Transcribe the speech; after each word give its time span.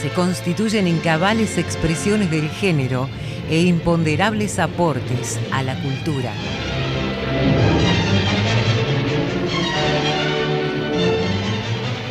se 0.00 0.10
constituyen 0.10 0.86
en 0.86 0.98
cabales 0.98 1.58
expresiones 1.58 2.30
del 2.30 2.48
género 2.48 3.08
e 3.50 3.62
imponderables 3.62 4.60
aportes 4.60 5.40
a 5.52 5.62
la 5.62 5.80
cultura. 5.82 6.32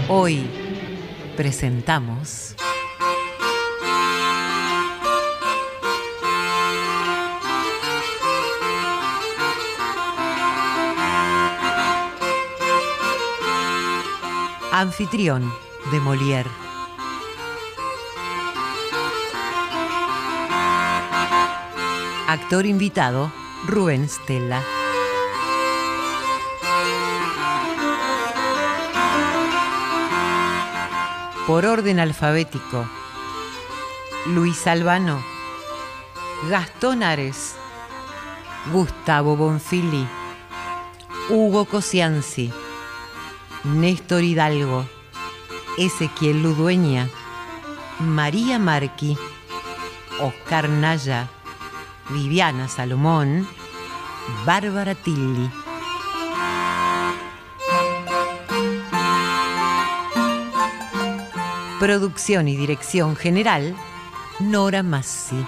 Hoy 0.10 0.46
presentamos... 1.38 2.56
Anfitrión 14.72 15.52
de 15.92 16.00
Molière. 16.00 16.67
Actor 22.30 22.66
invitado, 22.66 23.32
Rubén 23.68 24.10
Stella. 24.10 24.62
Por 31.48 31.66
orden 31.66 32.02
alfabético, 32.02 32.86
Luis 34.26 34.68
Albano, 34.68 35.24
Gastón 36.50 37.02
Ares, 37.02 37.56
Gustavo 38.74 39.38
Bonfili, 39.38 40.06
Hugo 41.30 41.64
Cosianzi, 41.64 42.52
Néstor 43.64 44.26
Hidalgo, 44.26 44.86
Ezequiel 45.78 46.44
Ludueña, 46.44 47.08
María 48.00 48.60
Marqui, 48.60 49.18
Oscar 50.20 50.68
Naya, 50.68 51.30
Viviana 52.10 52.68
Salomón, 52.68 53.48
Bárbara 54.46 54.96
Tilli. 54.96 55.50
Producción 61.80 62.48
y 62.48 62.56
dirección 62.56 63.16
general, 63.16 63.76
Nora 64.40 64.84
Massi. 64.84 65.46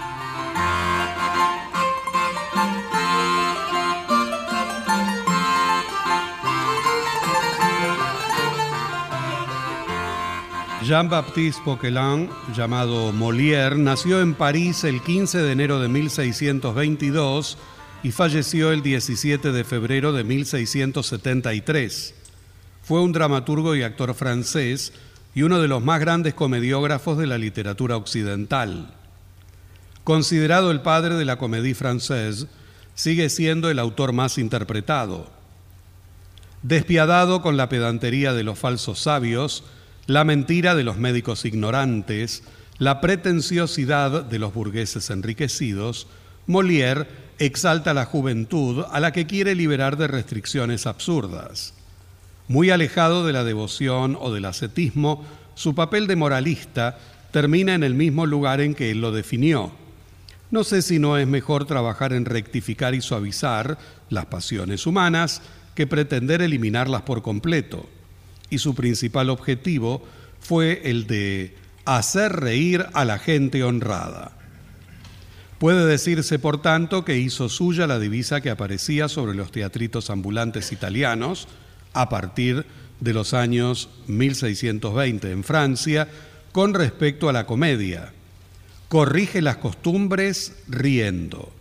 Jean-Baptiste 10.89 11.61
Poquelin, 11.63 12.31
llamado 12.55 13.13
Molière, 13.13 13.77
nació 13.77 14.22
en 14.22 14.33
París 14.33 14.83
el 14.83 15.03
15 15.03 15.38
de 15.38 15.51
enero 15.51 15.79
de 15.79 15.88
1622 15.88 17.59
y 18.01 18.09
falleció 18.09 18.72
el 18.72 18.81
17 18.81 19.51
de 19.51 19.63
febrero 19.63 20.13
de 20.13 20.23
1673. 20.23 22.16
Fue 22.81 23.01
un 23.01 23.11
dramaturgo 23.11 23.75
y 23.75 23.83
actor 23.83 24.16
francés 24.16 24.91
y 25.35 25.44
uno 25.44 25.61
de 25.61 25.67
los 25.67 25.83
más 25.83 26.00
grandes 26.00 26.33
comediógrafos 26.33 27.19
de 27.19 27.27
la 27.27 27.38
literatura 27.38 27.95
occidental. 27.95 28.91
Considerado 30.03 30.71
el 30.71 30.81
padre 30.81 31.13
de 31.17 31.25
la 31.25 31.38
comédie 31.38 31.75
française, 31.75 32.47
sigue 32.95 33.29
siendo 33.29 33.69
el 33.69 33.77
autor 33.77 34.11
más 34.11 34.39
interpretado. 34.39 35.29
Despiadado 36.63 37.44
con 37.44 37.57
la 37.57 37.69
pedantería 37.69 38.33
de 38.33 38.44
los 38.44 38.57
falsos 38.57 38.97
sabios, 38.97 39.63
la 40.09 40.23
mentira 40.23 40.73
de 40.73 40.83
los 40.83 40.97
médicos 40.97 41.45
ignorantes, 41.45 42.41
la 42.79 42.99
pretenciosidad 42.99 44.23
de 44.23 44.39
los 44.39 44.55
burgueses 44.55 45.11
enriquecidos, 45.11 46.07
Molière 46.47 47.05
exalta 47.37 47.93
la 47.93 48.05
juventud 48.05 48.85
a 48.89 48.99
la 48.99 49.11
que 49.11 49.27
quiere 49.27 49.53
liberar 49.53 49.97
de 49.97 50.07
restricciones 50.07 50.87
absurdas. 50.87 51.75
Muy 52.47 52.71
alejado 52.71 53.23
de 53.23 53.33
la 53.33 53.43
devoción 53.43 54.17
o 54.19 54.33
del 54.33 54.45
ascetismo, 54.45 55.23
su 55.53 55.75
papel 55.75 56.07
de 56.07 56.15
moralista 56.15 56.97
termina 57.29 57.75
en 57.75 57.83
el 57.83 57.93
mismo 57.93 58.25
lugar 58.25 58.61
en 58.61 58.73
que 58.73 58.89
él 58.89 59.01
lo 59.01 59.11
definió. 59.11 59.71
No 60.49 60.63
sé 60.63 60.81
si 60.81 60.97
no 60.97 61.19
es 61.19 61.27
mejor 61.27 61.65
trabajar 61.65 62.13
en 62.13 62.25
rectificar 62.25 62.95
y 62.95 63.01
suavizar 63.01 63.77
las 64.09 64.25
pasiones 64.25 64.87
humanas 64.87 65.44
que 65.75 65.85
pretender 65.85 66.41
eliminarlas 66.41 67.03
por 67.03 67.21
completo 67.21 67.88
y 68.50 68.60
su 68.60 68.75
principal 68.75 69.30
objetivo 69.30 70.04
fue 70.40 70.81
el 70.86 71.07
de 71.07 71.56
hacer 71.86 72.34
reír 72.34 72.86
a 72.94 73.06
la 73.06 73.19
gente 73.19 73.63
honrada. 73.63 74.40
Puede 75.60 75.86
decirse, 75.86 76.40
por 76.40 76.62
tanto, 76.62 77.04
que 77.04 77.18
hizo 77.18 77.50
suya 77.50 77.86
la 77.86 78.00
divisa 78.00 78.40
que 78.40 78.50
aparecía 78.50 79.10
sobre 79.10 79.36
los 79.36 79.51
teatritos 79.51 80.10
ambulantes 80.10 80.72
italianos 80.72 81.50
a 81.94 82.07
partir 82.07 82.66
de 83.01 83.13
los 83.13 83.34
años 83.34 83.90
1620 84.07 85.31
en 85.31 85.44
Francia 85.44 86.07
con 86.51 86.74
respecto 86.74 87.28
a 87.28 87.34
la 87.34 87.46
comedia. 87.46 88.13
Corrige 88.88 89.42
las 89.42 89.57
costumbres 89.57 90.54
riendo. 90.68 91.51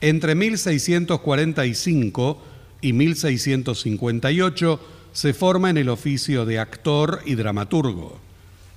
Entre 0.00 0.34
1645 0.34 2.42
y 2.80 2.92
1658 2.92 4.80
se 5.12 5.34
forma 5.34 5.70
en 5.70 5.76
el 5.76 5.88
oficio 5.88 6.44
de 6.46 6.58
actor 6.58 7.20
y 7.24 7.34
dramaturgo. 7.34 8.18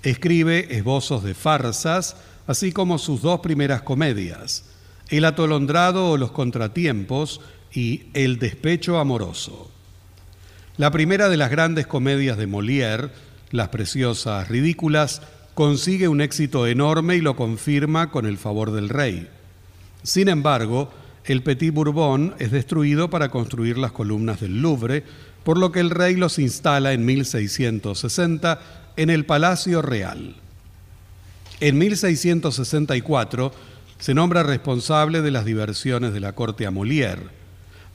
Escribe 0.04 0.76
esbozos 0.76 1.24
de 1.24 1.34
farsas, 1.34 2.18
así 2.48 2.72
como 2.72 2.98
sus 2.98 3.22
dos 3.22 3.40
primeras 3.40 3.82
comedias, 3.82 4.66
El 5.10 5.26
atolondrado 5.26 6.10
o 6.10 6.18
Los 6.18 6.32
contratiempos 6.32 7.42
y 7.74 8.04
El 8.14 8.38
despecho 8.38 9.00
amoroso. 9.00 9.72
La 10.78 10.92
primera 10.92 11.30
de 11.30 11.38
las 11.38 11.50
grandes 11.50 11.88
comedias 11.88 12.38
de 12.38 12.48
Molière, 12.48 13.12
Las 13.52 13.70
preciosas 13.70 14.50
ridículas, 14.50 15.22
consigue 15.54 16.10
un 16.10 16.20
éxito 16.20 16.68
enorme 16.68 17.16
y 17.16 17.22
lo 17.22 17.38
confirma 17.38 18.12
con 18.12 18.26
el 18.26 18.38
favor 18.38 18.72
del 18.72 18.90
rey. 18.90 19.30
Sin 20.04 20.28
embargo, 20.28 20.92
el 21.24 21.42
Petit 21.42 21.74
Bourbon 21.74 22.36
es 22.38 22.52
destruido 22.52 23.10
para 23.10 23.30
construir 23.30 23.78
las 23.78 23.94
columnas 23.94 24.42
del 24.42 24.62
Louvre, 24.62 25.04
por 25.46 25.60
lo 25.60 25.72
que 25.72 25.80
el 25.80 25.92
rey 25.92 26.16
los 26.16 26.40
instala 26.40 26.92
en 26.92 27.06
1660 27.06 28.60
en 28.98 29.12
el 29.12 29.26
Palacio 29.26 29.84
Real. 29.84 30.36
En 31.60 31.78
1664 31.78 33.54
se 34.00 34.14
nombra 34.16 34.42
responsable 34.42 35.22
de 35.22 35.30
las 35.30 35.46
diversiones 35.46 36.14
de 36.14 36.20
la 36.20 36.34
corte 36.34 36.66
a 36.66 36.72
Molière, 36.72 37.30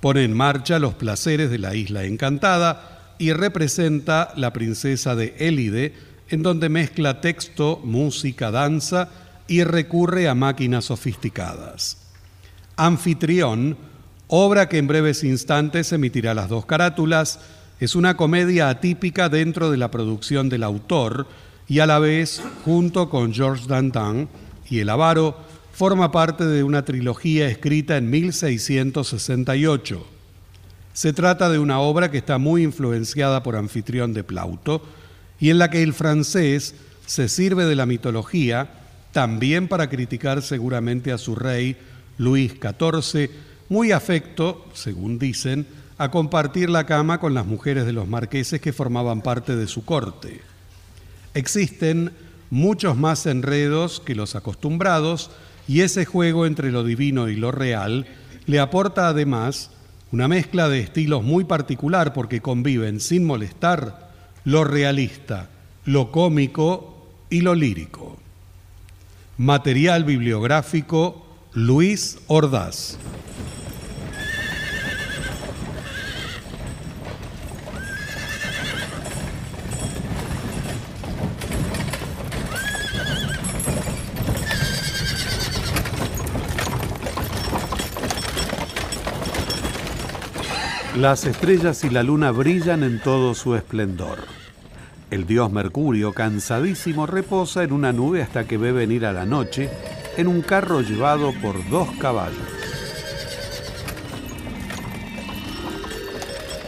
pone 0.01 0.23
en 0.23 0.33
marcha 0.33 0.79
los 0.79 0.95
placeres 0.95 1.51
de 1.51 1.59
la 1.59 1.75
isla 1.75 2.05
encantada 2.05 3.17
y 3.19 3.33
representa 3.33 4.33
La 4.37 4.53
princesa 4.53 5.17
de 5.17 5.35
Élide, 5.41 5.95
en 6.29 6.45
donde 6.45 6.69
mezcla 6.69 7.21
texto, 7.21 7.81
música, 7.83 8.53
danza 8.53 9.09
y 9.49 9.65
recurre 9.65 10.29
a 10.29 10.37
máquinas 10.37 10.85
sofisticadas. 10.85 11.99
Anfitrión, 12.77 13.77
obra 14.31 14.69
que 14.69 14.79
en 14.79 14.87
breves 14.87 15.25
instantes 15.25 15.93
emitirá 15.93 16.35
las 16.35 16.49
dos 16.49 16.65
carátulas, 16.65 17.41
es 17.81 17.97
una 17.97 18.17
comedia 18.17 18.69
atípica 18.69 19.29
dentro 19.29 19.71
de 19.73 19.77
la 19.77 19.91
producción 19.91 20.49
del 20.49 20.63
autor 20.63 21.27
y 21.67 21.81
a 21.81 21.87
la 21.87 21.99
vez, 21.99 22.41
junto 22.65 23.11
con 23.11 23.35
Georges 23.35 23.67
Dantin 23.67 24.29
y 24.69 24.79
El 24.79 24.89
Avaro, 24.89 25.37
forma 25.73 26.13
parte 26.13 26.47
de 26.47 26.63
una 26.63 26.85
trilogía 26.85 27.49
escrita 27.49 27.97
en 27.97 28.09
1668. 28.09 30.07
Se 30.93 31.13
trata 31.13 31.49
de 31.49 31.59
una 31.59 31.81
obra 31.81 32.11
que 32.11 32.19
está 32.19 32.39
muy 32.39 32.63
influenciada 32.63 33.43
por 33.43 33.57
Anfitrión 33.57 34.13
de 34.13 34.23
Plauto, 34.23 34.83
y 35.41 35.51
en 35.51 35.59
la 35.59 35.71
que 35.71 35.83
el 35.83 35.93
francés 35.93 36.75
se 37.07 37.29
sirve 37.29 37.65
de 37.65 37.75
la 37.75 37.87
mitología 37.87 38.71
también 39.11 39.67
para 39.67 39.89
criticar 39.89 40.43
seguramente 40.43 41.11
a 41.11 41.19
su 41.19 41.35
rey 41.35 41.77
Luis 42.19 42.53
XIV, 42.53 43.31
muy 43.71 43.93
afecto, 43.93 44.67
según 44.75 45.19
dicen, 45.19 45.67
a 45.97 46.11
compartir 46.11 46.69
la 46.69 46.87
cama 46.87 47.21
con 47.21 47.35
las 47.35 47.47
mujeres 47.47 47.87
de 47.87 47.93
los 47.93 48.09
marqueses 48.09 48.61
que 48.61 48.73
formaban 48.73 49.23
parte 49.23 49.55
de 49.55 49.69
su 49.69 49.85
corte. 49.85 50.41
Existen 51.35 52.11
muchos 52.51 52.97
más 52.97 53.27
enredos 53.27 54.01
que 54.01 54.17
los 54.17 54.35
acostumbrados 54.35 55.31
y 55.69 55.83
ese 55.83 56.05
juego 56.05 56.47
entre 56.47 56.73
lo 56.73 56.83
divino 56.83 57.29
y 57.29 57.37
lo 57.37 57.53
real 57.53 58.07
le 58.47 58.59
aporta 58.59 59.07
además 59.07 59.71
una 60.11 60.27
mezcla 60.27 60.69
de 60.69 60.81
estilos 60.81 61.23
muy 61.23 61.45
particular 61.45 62.13
porque 62.13 62.41
conviven 62.41 62.99
sin 62.99 63.25
molestar 63.25 64.11
lo 64.45 64.65
realista, 64.65 65.49
lo 65.85 66.11
cómico 66.11 67.07
y 67.31 67.43
lo 67.43 67.55
lírico. 67.55 68.19
Material 69.39 70.03
bibliográfico 70.03 71.25
Luis 71.53 72.19
Ordaz. 72.27 72.99
Las 91.01 91.25
estrellas 91.25 91.83
y 91.85 91.89
la 91.89 92.03
luna 92.03 92.31
brillan 92.31 92.83
en 92.83 93.01
todo 93.01 93.35
su 93.35 93.55
esplendor. 93.55 94.19
El 95.11 95.27
dios 95.27 95.51
Mercurio, 95.51 96.13
cansadísimo, 96.13 97.07
reposa 97.07 97.63
en 97.63 97.73
una 97.73 97.91
nube 97.91 98.21
hasta 98.21 98.45
que 98.45 98.59
ve 98.59 98.71
venir 98.71 99.07
a 99.07 99.15
la 99.15 99.25
noche 99.25 99.71
en 100.19 100.29
un 100.29 100.43
carro 100.43 100.83
llevado 100.83 101.33
por 101.41 101.67
dos 101.71 101.89
caballos. 101.99 102.37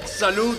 Salud, 0.06 0.56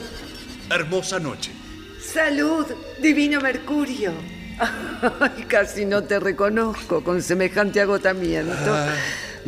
hermosa 0.69 1.17
noche. 1.19 1.51
Salud, 1.99 2.67
divino 3.01 3.41
Mercurio. 3.41 4.11
Ay, 5.19 5.45
casi 5.47 5.85
no 5.85 6.03
te 6.03 6.19
reconozco 6.19 7.03
con 7.03 7.23
semejante 7.23 7.81
agotamiento. 7.81 8.53
Ah. 8.67 8.93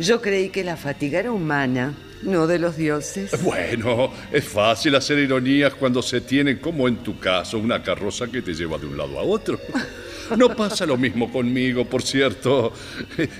Yo 0.00 0.20
creí 0.20 0.48
que 0.48 0.64
la 0.64 0.76
fatiga 0.76 1.20
era 1.20 1.30
humana 1.30 1.94
no 2.22 2.46
de 2.46 2.58
los 2.58 2.76
dioses. 2.76 3.30
Bueno, 3.42 4.12
es 4.32 4.44
fácil 4.44 4.94
hacer 4.94 5.18
ironías 5.18 5.74
cuando 5.74 6.02
se 6.02 6.20
tiene, 6.20 6.58
como 6.58 6.88
en 6.88 6.96
tu 6.98 7.18
caso, 7.18 7.58
una 7.58 7.82
carroza 7.82 8.26
que 8.26 8.42
te 8.42 8.54
lleva 8.54 8.78
de 8.78 8.86
un 8.86 8.96
lado 8.96 9.18
a 9.18 9.22
otro. 9.22 9.60
No 10.36 10.56
pasa 10.56 10.84
lo 10.86 10.96
mismo 10.96 11.30
conmigo, 11.30 11.84
por 11.84 12.02
cierto. 12.02 12.72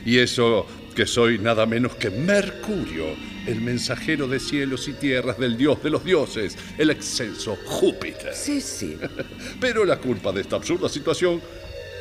Y 0.04 0.18
eso 0.18 0.64
que 0.94 1.04
soy 1.04 1.36
nada 1.36 1.66
menos 1.66 1.96
que 1.96 2.10
Mercurio, 2.10 3.06
el 3.44 3.60
mensajero 3.60 4.28
de 4.28 4.38
cielos 4.38 4.86
y 4.86 4.92
tierras 4.92 5.36
del 5.36 5.56
dios 5.56 5.82
de 5.82 5.90
los 5.90 6.04
dioses, 6.04 6.56
el 6.78 6.90
excelso 6.90 7.58
Júpiter. 7.64 8.32
Sí, 8.32 8.60
sí. 8.60 8.96
Pero 9.60 9.84
la 9.84 9.98
culpa 9.98 10.30
de 10.30 10.42
esta 10.42 10.54
absurda 10.54 10.88
situación 10.88 11.40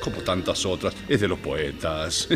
como 0.02 0.18
tantas 0.18 0.64
otras, 0.68 0.94
es 1.10 1.20
de 1.20 1.28
los 1.28 1.40
poetas. 1.40 2.28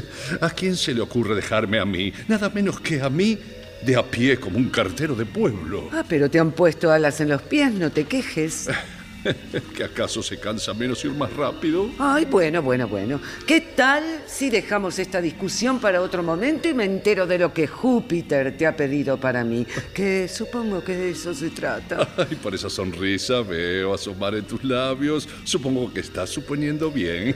¿A 0.42 0.50
quién 0.50 0.76
se 0.76 0.92
le 0.94 1.02
ocurre 1.02 1.36
dejarme 1.36 1.78
a 1.78 1.86
mí, 1.86 2.12
nada 2.28 2.50
menos 2.50 2.80
que 2.80 3.00
a 3.00 3.10
mí, 3.12 3.38
de 3.82 3.96
a 3.96 4.04
pie 4.04 4.40
como 4.40 4.58
un 4.58 4.70
cartero 4.70 5.16
de 5.16 5.26
pueblo. 5.26 5.90
Ah, 5.92 6.04
pero 6.08 6.30
te 6.30 6.40
han 6.40 6.52
puesto 6.52 6.92
alas 6.92 7.22
en 7.22 7.30
los 7.30 7.42
pies, 7.42 7.72
no 7.74 7.92
te 7.92 8.06
quejes. 8.06 8.70
¿Que 9.76 9.84
acaso 9.84 10.24
se 10.24 10.40
cansa 10.40 10.74
menos 10.74 11.04
ir 11.04 11.12
más 11.12 11.34
rápido? 11.34 11.90
Ay, 12.00 12.26
bueno, 12.26 12.62
bueno, 12.62 12.88
bueno. 12.88 13.20
¿Qué 13.46 13.62
tal 13.62 14.04
si 14.26 14.50
dejamos 14.50 14.98
esta 15.00 15.22
discusión 15.22 15.80
para 15.80 16.02
otro 16.02 16.24
momento 16.24 16.70
y 16.70 16.74
me 16.74 16.86
entero 16.86 17.28
de 17.28 17.38
lo 17.38 17.54
que 17.54 17.68
Júpiter 17.68 18.56
te 18.58 18.66
ha 18.66 18.76
pedido 18.76 19.20
para 19.20 19.44
mí? 19.44 19.66
Que 19.94 20.28
supongo 20.28 20.84
que 20.84 20.96
de 20.96 21.10
eso 21.12 21.34
se 21.34 21.50
trata. 21.50 22.08
Ay, 22.18 22.36
por 22.42 22.56
esa 22.56 22.70
sonrisa 22.70 23.42
veo 23.42 23.94
asomar 23.94 24.36
en 24.36 24.46
tus 24.46 24.64
labios. 24.64 25.28
Supongo 25.44 25.94
que 25.94 26.00
estás 26.00 26.30
suponiendo 26.30 26.90
bien. 26.90 27.36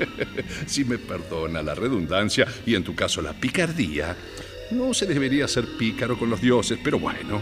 si 0.66 0.84
me 0.84 0.98
perdona 0.98 1.62
la 1.62 1.74
redundancia 1.74 2.46
y 2.66 2.74
en 2.74 2.84
tu 2.84 2.94
caso 2.94 3.22
la 3.22 3.32
picardía. 3.32 4.14
No 4.70 4.94
se 4.94 5.06
debería 5.06 5.46
ser 5.46 5.66
pícaro 5.76 6.18
con 6.18 6.30
los 6.30 6.40
dioses, 6.40 6.78
pero 6.82 6.98
bueno, 6.98 7.40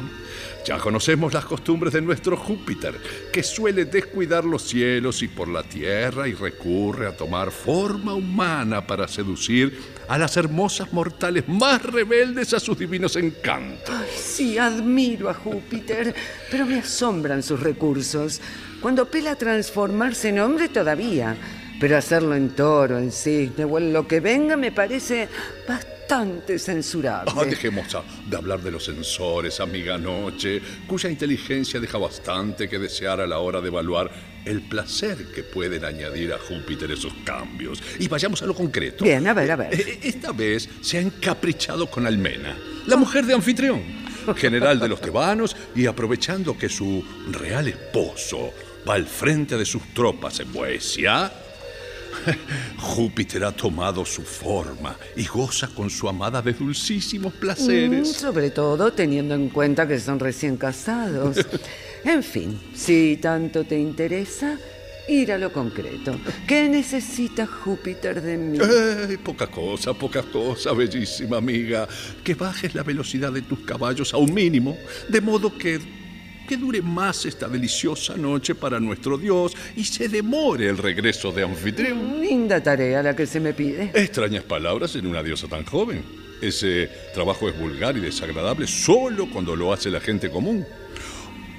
ya 0.65 0.79
conocemos 0.79 1.33
las 1.33 1.45
costumbres 1.45 1.93
de 1.93 2.01
nuestro 2.01 2.37
Júpiter, 2.37 2.95
que 3.33 3.43
suele 3.43 3.85
descuidar 3.85 4.45
los 4.45 4.63
cielos 4.63 5.23
y 5.23 5.29
por 5.29 5.49
la 5.49 5.63
tierra 5.63 6.29
y 6.29 6.35
recurre 6.35 7.07
a 7.07 7.17
tomar 7.17 7.51
forma 7.51 8.15
humana 8.15 8.87
para 8.87 9.09
seducir 9.09 9.79
a 10.09 10.19
las 10.19 10.37
hermosas 10.37 10.93
mortales 10.93 11.49
más 11.49 11.83
rebeldes 11.83 12.55
a 12.55 12.61
sus 12.61 12.79
divinos 12.79 13.17
encantos. 13.17 13.95
sí, 14.17 14.59
admiro 14.59 15.31
a 15.31 15.35
Júpiter, 15.35 16.15
pero 16.51 16.67
me 16.67 16.81
asombran 16.81 17.43
sus 17.43 17.61
recursos. 17.61 18.41
Cuando 18.81 19.09
pela 19.09 19.37
transformarse 19.37 20.31
en 20.31 20.41
hombre 20.41 20.69
todavía, 20.69 21.37
pero 21.81 21.97
hacerlo 21.97 22.35
en 22.35 22.51
toro, 22.51 22.99
en 22.99 23.11
cisne 23.11 23.65
o 23.65 23.79
en 23.79 23.93
lo 23.93 24.07
que 24.07 24.21
venga 24.21 24.57
me 24.57 24.71
parece 24.71 25.29
bastante 25.67 25.92
bastante 26.13 26.59
censurable. 26.59 27.33
Ah, 27.35 27.45
dejemos 27.45 27.87
de 28.29 28.37
hablar 28.37 28.61
de 28.61 28.71
los 28.71 28.85
sensores, 28.85 29.61
amiga 29.61 29.97
Noche, 29.97 30.61
cuya 30.87 31.09
inteligencia 31.09 31.81
deja 31.81 31.97
bastante 31.97 32.69
que 32.69 32.79
desear 32.79 33.21
a 33.21 33.27
la 33.27 33.39
hora 33.39 33.63
de 33.63 33.69
evaluar 33.69 34.11
el 34.45 34.61
placer 34.61 35.33
que 35.35 35.43
pueden 35.43 35.85
añadir 35.85 36.35
a 36.35 36.39
Júpiter 36.39 36.91
esos 36.91 37.15
cambios. 37.25 37.83
Y 37.99 38.09
vayamos 38.09 38.43
a 38.43 38.47
lo 38.47 38.55
concreto. 38.55 39.05
Bien, 39.05 39.27
a 39.27 39.33
ver, 39.33 39.51
a 39.53 39.57
ver. 39.57 39.75
Eh, 39.75 40.01
esta 40.03 40.33
vez 40.33 40.69
se 40.83 40.99
ha 40.99 41.01
encaprichado 41.01 41.87
con 41.87 42.07
Almena, 42.07 42.59
la 42.87 42.97
mujer 42.97 43.25
de 43.25 43.33
anfitrión, 43.33 43.83
general 44.37 44.81
de 44.81 44.89
los 44.89 45.01
tebanos, 45.01 45.57
y 45.75 45.87
aprovechando 45.87 46.59
que 46.59 46.69
su 46.69 47.03
real 47.31 47.69
esposo 47.69 48.53
va 48.87 48.95
al 48.95 49.07
frente 49.07 49.57
de 49.57 49.65
sus 49.65 49.95
tropas 49.95 50.41
en 50.41 50.53
Boesia, 50.53 51.33
Júpiter 52.79 53.45
ha 53.45 53.53
tomado 53.53 54.05
su 54.05 54.23
forma 54.23 54.97
y 55.17 55.25
goza 55.25 55.69
con 55.69 55.91
su 55.91 56.09
amada 56.09 56.43
de 56.43 56.53
dulcísimos 56.53 57.33
placeres. 57.35 58.09
Mm, 58.09 58.13
sobre 58.13 58.51
todo 58.51 58.93
teniendo 58.93 59.35
en 59.35 59.49
cuenta 59.49 59.87
que 59.87 59.99
son 59.99 60.19
recién 60.19 60.57
casados. 60.57 61.37
en 62.05 62.23
fin, 62.23 62.61
si 62.75 63.19
tanto 63.21 63.65
te 63.65 63.79
interesa, 63.79 64.59
ir 65.09 65.33
a 65.33 65.39
lo 65.39 65.53
concreto. 65.53 66.19
¿Qué 66.47 66.69
necesita 66.69 67.47
Júpiter 67.47 68.21
de 68.23 68.37
mí? 68.37 68.59
poca 69.19 69.47
cosa, 69.47 69.95
poca 69.95 70.23
cosa, 70.23 70.73
bellísima 70.73 71.39
amiga. 71.39 71.89
Que 72.23 72.35
bajes 72.35 72.75
la 72.75 72.83
velocidad 72.83 73.33
de 73.33 73.43
tus 73.43 73.61
caballos 73.61 74.15
a 74.15 74.17
un 74.17 74.33
mínimo, 74.33 74.77
de 75.09 75.21
modo 75.21 75.57
que 75.57 76.02
que 76.53 76.59
dure 76.59 76.83
más 76.83 77.25
esta 77.25 77.49
deliciosa 77.49 78.15
noche 78.15 78.55
para 78.55 78.79
nuestro 78.79 79.17
Dios 79.17 79.57
y 79.75 79.85
se 79.85 80.07
demore 80.07 80.69
el 80.69 80.77
regreso 80.77 81.33
de 81.33 81.45
anfitrión. 81.45 82.21
Linda 82.21 82.63
tarea 82.63 83.03
la 83.03 83.17
que 83.17 83.27
se 83.27 83.41
me 83.41 83.55
pide. 83.55 83.91
Extrañas 83.95 84.45
palabras 84.45 84.95
en 84.97 85.07
una 85.07 85.23
diosa 85.23 85.49
tan 85.49 85.65
joven. 85.65 86.05
ese 86.43 86.91
trabajo 87.15 87.49
es 87.49 87.59
vulgar 87.59 87.97
y 87.97 88.01
desagradable 88.01 88.67
solo 88.67 89.31
cuando 89.33 89.57
lo 89.57 89.73
hace 89.73 89.89
la 89.89 90.01
gente 90.01 90.29
común. 90.29 90.67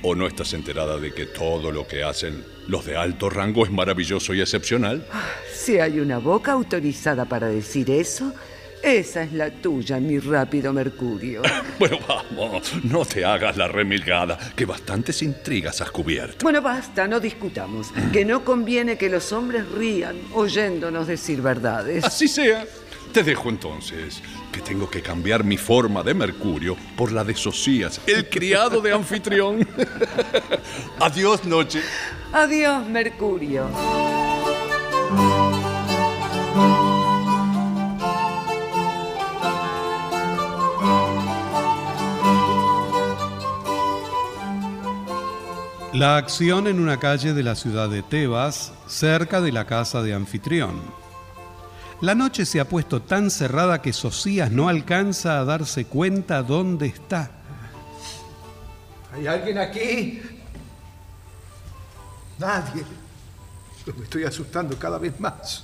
¿O 0.04 0.14
no 0.14 0.28
estás 0.28 0.54
enterada 0.54 1.00
de 1.00 1.12
que 1.12 1.26
todo 1.26 1.72
lo 1.72 1.88
que 1.88 2.04
hacen 2.04 2.44
los 2.68 2.86
de 2.86 2.96
alto 2.96 3.32
rango 3.32 3.66
es 3.66 3.72
maravilloso 3.72 4.36
y 4.36 4.42
excepcional? 4.42 5.08
Si 5.56 5.80
hay 5.80 6.00
una 6.00 6.20
boca 6.20 6.52
autorizada 6.52 7.26
para 7.26 7.48
decir 7.48 7.90
eso, 7.90 8.32
esa 8.84 9.24
es 9.24 9.32
la 9.32 9.50
tuya, 9.50 10.00
mi 10.00 10.20
rápido 10.20 10.74
Mercurio. 10.74 11.42
Bueno, 11.80 11.98
vamos, 12.08 12.72
no 12.84 13.04
te 13.04 13.26
hagas 13.26 13.58
la 13.58 13.68
remilgada, 13.68 14.38
que 14.56 14.66
bastantes 14.66 15.22
intrigas 15.22 15.82
has 15.82 15.92
cubierto. 15.92 16.44
Bueno, 16.44 16.62
basta, 16.62 17.08
no 17.08 17.20
discutamos. 17.20 17.92
Que 18.14 18.24
no 18.24 18.46
conviene 18.46 18.96
que 18.96 19.10
los 19.10 19.34
hombres 19.34 19.68
rían 19.70 20.16
oyéndonos 20.34 21.08
decir 21.08 21.42
verdades. 21.42 22.06
Así 22.06 22.28
sea. 22.28 22.66
Te 23.12 23.24
dejo 23.24 23.50
entonces, 23.50 24.22
que 24.52 24.62
tengo 24.62 24.90
que 24.90 25.02
cambiar 25.02 25.44
mi 25.44 25.58
forma 25.58 26.04
de 26.04 26.14
Mercurio 26.14 26.78
por 26.96 27.12
la 27.12 27.24
de 27.24 27.36
Socias, 27.36 28.02
el 28.08 28.30
criado 28.30 28.82
de 28.82 28.94
anfitrión. 28.94 29.68
Adiós, 31.00 31.44
noche. 31.46 31.82
Adiós, 32.32 32.88
Mercurio. 32.88 33.70
La 45.94 46.18
acción 46.18 46.66
en 46.66 46.80
una 46.80 46.98
calle 46.98 47.36
de 47.36 47.44
la 47.44 47.54
ciudad 47.54 47.88
de 47.88 48.02
Tebas, 48.02 48.74
cerca 48.88 49.42
de 49.42 49.52
la 49.52 49.68
casa 49.68 50.02
de 50.02 50.16
anfitrión. 50.16 50.82
La 52.02 52.16
noche 52.16 52.48
se 52.48 52.60
ha 52.60 52.68
puesto 52.68 53.04
tan 53.04 53.30
cerrada 53.30 53.80
que 53.80 53.94
Socias 53.94 54.50
no 54.50 54.70
alcanza 54.70 55.40
a 55.40 55.46
darse 55.46 55.86
cuenta 55.86 56.42
dónde 56.42 56.88
está. 56.88 57.30
¿Hay 59.14 59.28
alguien 59.28 59.60
aquí? 59.60 60.20
Nadie. 62.40 62.84
Me 63.96 64.04
estoy 64.04 64.24
asustando 64.24 64.80
cada 64.80 64.98
vez 64.98 65.20
más. 65.20 65.64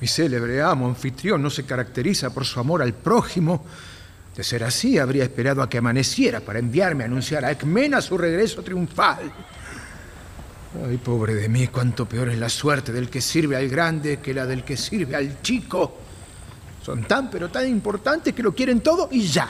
Mi 0.00 0.06
célebre 0.06 0.62
amo, 0.62 0.86
anfitrión, 0.86 1.42
no 1.42 1.50
se 1.50 1.66
caracteriza 1.66 2.32
por 2.32 2.44
su 2.44 2.60
amor 2.60 2.80
al 2.80 2.94
prójimo. 2.94 3.64
De 4.36 4.44
ser 4.44 4.64
así, 4.64 4.98
habría 4.98 5.24
esperado 5.24 5.62
a 5.62 5.68
que 5.68 5.78
amaneciera 5.78 6.40
para 6.40 6.58
enviarme 6.58 7.04
a 7.04 7.06
anunciar 7.06 7.46
a 7.46 7.50
Ekmena 7.50 8.02
su 8.02 8.18
regreso 8.18 8.62
triunfal. 8.62 9.32
Ay, 10.86 10.98
pobre 10.98 11.34
de 11.34 11.48
mí, 11.48 11.68
cuánto 11.68 12.06
peor 12.06 12.28
es 12.28 12.38
la 12.38 12.50
suerte 12.50 12.92
del 12.92 13.08
que 13.08 13.22
sirve 13.22 13.56
al 13.56 13.66
grande 13.66 14.18
que 14.18 14.34
la 14.34 14.44
del 14.44 14.62
que 14.62 14.76
sirve 14.76 15.16
al 15.16 15.40
chico. 15.40 15.96
Son 16.84 17.04
tan 17.04 17.30
pero 17.30 17.48
tan 17.48 17.66
importantes 17.66 18.34
que 18.34 18.42
lo 18.42 18.54
quieren 18.54 18.80
todo 18.80 19.08
y 19.10 19.22
ya. 19.26 19.48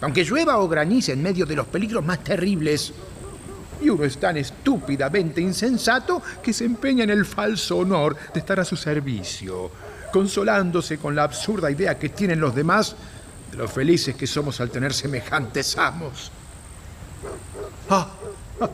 Aunque 0.00 0.24
llueva 0.24 0.58
o 0.58 0.66
granice 0.66 1.12
en 1.12 1.22
medio 1.22 1.46
de 1.46 1.54
los 1.54 1.68
peligros 1.68 2.04
más 2.04 2.24
terribles. 2.24 2.92
Y 3.80 3.88
uno 3.88 4.02
es 4.02 4.18
tan 4.18 4.36
estúpidamente 4.36 5.40
insensato 5.40 6.20
que 6.42 6.52
se 6.52 6.64
empeña 6.64 7.04
en 7.04 7.10
el 7.10 7.24
falso 7.24 7.78
honor 7.78 8.16
de 8.34 8.40
estar 8.40 8.58
a 8.58 8.64
su 8.64 8.74
servicio, 8.74 9.70
consolándose 10.12 10.98
con 10.98 11.14
la 11.14 11.22
absurda 11.22 11.70
idea 11.70 11.96
que 11.96 12.08
tienen 12.08 12.40
los 12.40 12.52
demás 12.52 12.96
de 13.50 13.56
lo 13.56 13.68
felices 13.68 14.14
que 14.14 14.26
somos 14.26 14.60
al 14.60 14.70
tener 14.70 14.92
semejantes 14.92 15.76
amos. 15.78 16.30
¡Ah! 17.88 18.10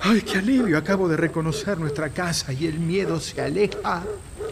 ¡Ay, 0.00 0.20
qué 0.20 0.38
alivio! 0.38 0.76
Acabo 0.76 1.08
de 1.08 1.16
reconocer 1.16 1.78
nuestra 1.78 2.10
casa 2.10 2.52
y 2.52 2.66
el 2.66 2.78
miedo 2.78 3.18
se 3.18 3.40
aleja, 3.40 4.02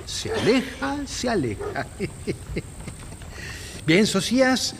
se 0.06 0.32
aleja, 0.32 0.96
se 1.06 1.28
aleja. 1.28 1.86
Bien, 3.86 4.06
Socias, 4.06 4.74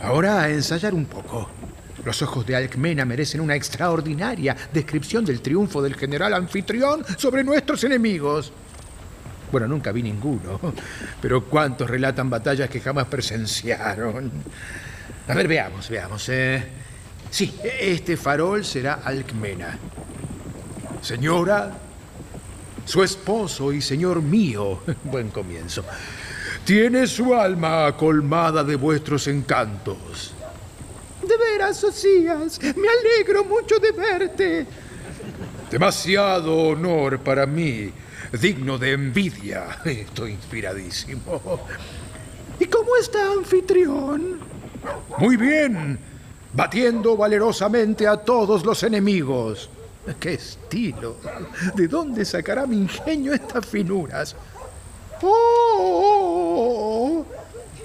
ahora 0.00 0.42
a 0.42 0.50
ensayar 0.50 0.94
un 0.94 1.06
poco. 1.06 1.48
Los 2.04 2.22
ojos 2.22 2.46
de 2.46 2.54
Alcmena 2.54 3.04
merecen 3.04 3.40
una 3.40 3.56
extraordinaria 3.56 4.56
descripción 4.72 5.24
del 5.24 5.40
triunfo 5.40 5.82
del 5.82 5.96
general 5.96 6.34
anfitrión 6.34 7.04
sobre 7.18 7.42
nuestros 7.42 7.82
enemigos. 7.82 8.52
Bueno, 9.50 9.66
nunca 9.66 9.92
vi 9.92 10.02
ninguno, 10.02 10.60
pero 11.20 11.44
cuántos 11.44 11.88
relatan 11.88 12.28
batallas 12.28 12.68
que 12.68 12.80
jamás 12.80 13.06
presenciaron. 13.06 14.30
A 15.28 15.34
ver, 15.34 15.48
veamos, 15.48 15.88
veamos. 15.88 16.28
Eh. 16.28 16.64
Sí, 17.30 17.58
este 17.80 18.16
farol 18.16 18.64
será 18.64 19.00
Alcmena. 19.04 19.78
Señora, 21.02 21.72
su 22.84 23.02
esposo 23.02 23.72
y 23.72 23.82
señor 23.82 24.22
mío, 24.22 24.80
buen 25.04 25.30
comienzo, 25.30 25.84
tiene 26.64 27.06
su 27.06 27.34
alma 27.34 27.96
colmada 27.96 28.64
de 28.64 28.76
vuestros 28.76 29.26
encantos. 29.26 30.34
De 31.22 31.36
veras, 31.36 31.76
Socias, 31.76 32.60
me 32.62 32.88
alegro 32.88 33.44
mucho 33.44 33.78
de 33.78 33.92
verte. 33.92 34.66
Demasiado 35.70 36.56
honor 36.68 37.18
para 37.18 37.44
mí, 37.46 37.92
digno 38.32 38.78
de 38.78 38.92
envidia. 38.92 39.78
Estoy 39.84 40.32
inspiradísimo. 40.32 41.60
¿Y 42.58 42.66
cómo 42.66 42.96
está, 42.96 43.32
anfitrión? 43.32 44.38
Muy 45.18 45.36
bien, 45.36 45.98
batiendo 46.52 47.16
valerosamente 47.16 48.06
a 48.06 48.16
todos 48.16 48.64
los 48.64 48.82
enemigos. 48.82 49.68
¡Qué 50.20 50.34
estilo! 50.34 51.16
¿De 51.74 51.88
dónde 51.88 52.24
sacará 52.24 52.66
mi 52.66 52.76
ingenio 52.76 53.34
estas 53.34 53.66
finuras? 53.66 54.36
¡Oh! 55.22 57.26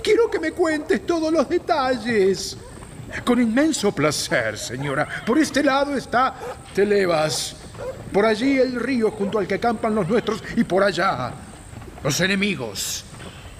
Quiero 0.03 0.29
que 0.29 0.39
me 0.39 0.51
cuentes 0.51 1.05
todos 1.05 1.33
los 1.33 1.49
detalles. 1.49 2.57
Con 3.25 3.41
inmenso 3.41 3.91
placer, 3.91 4.57
señora. 4.57 5.07
Por 5.25 5.37
este 5.37 5.63
lado 5.63 5.95
está 5.95 6.33
Telebas. 6.73 7.55
Por 8.11 8.25
allí 8.25 8.57
el 8.57 8.75
río 8.75 9.11
junto 9.11 9.39
al 9.39 9.47
que 9.47 9.59
campan 9.59 9.95
los 9.95 10.07
nuestros 10.07 10.43
y 10.55 10.63
por 10.63 10.83
allá 10.83 11.31
los 12.03 12.19
enemigos. 12.19 13.05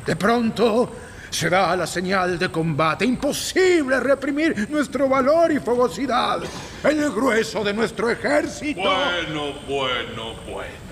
De 0.06 0.16
pronto 0.16 0.92
se 1.30 1.50
da 1.50 1.76
la 1.76 1.88
señal 1.88 2.38
de 2.38 2.52
combate. 2.52 3.06
Imposible 3.06 4.00
reprimir 4.00 4.70
nuestro 4.70 5.08
valor 5.08 5.52
y 5.52 5.60
fogosidad. 5.60 6.42
El 6.84 7.12
grueso 7.12 7.64
de 7.64 7.74
nuestro 7.74 8.10
ejército. 8.10 8.82
Bueno, 8.82 9.54
bueno, 9.68 10.34
bueno. 10.50 10.92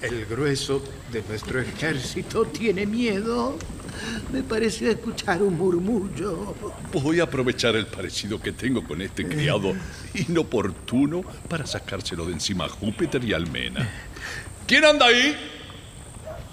El 0.00 0.24
grueso 0.24 0.82
de 1.12 1.22
nuestro 1.28 1.60
ejército 1.60 2.46
tiene 2.46 2.86
miedo. 2.86 3.58
Me 4.32 4.42
pareció 4.42 4.90
escuchar 4.90 5.42
un 5.42 5.56
murmullo. 5.56 6.54
Voy 6.92 7.20
a 7.20 7.24
aprovechar 7.24 7.76
el 7.76 7.86
parecido 7.86 8.40
que 8.40 8.52
tengo 8.52 8.84
con 8.84 9.00
este 9.02 9.26
criado 9.26 9.74
inoportuno 10.14 11.22
para 11.48 11.66
sacárselo 11.66 12.26
de 12.26 12.32
encima 12.34 12.64
a 12.66 12.68
Júpiter 12.68 13.22
y 13.24 13.32
Almena. 13.32 13.88
¿Quién 14.66 14.84
anda 14.84 15.06
ahí? 15.06 15.36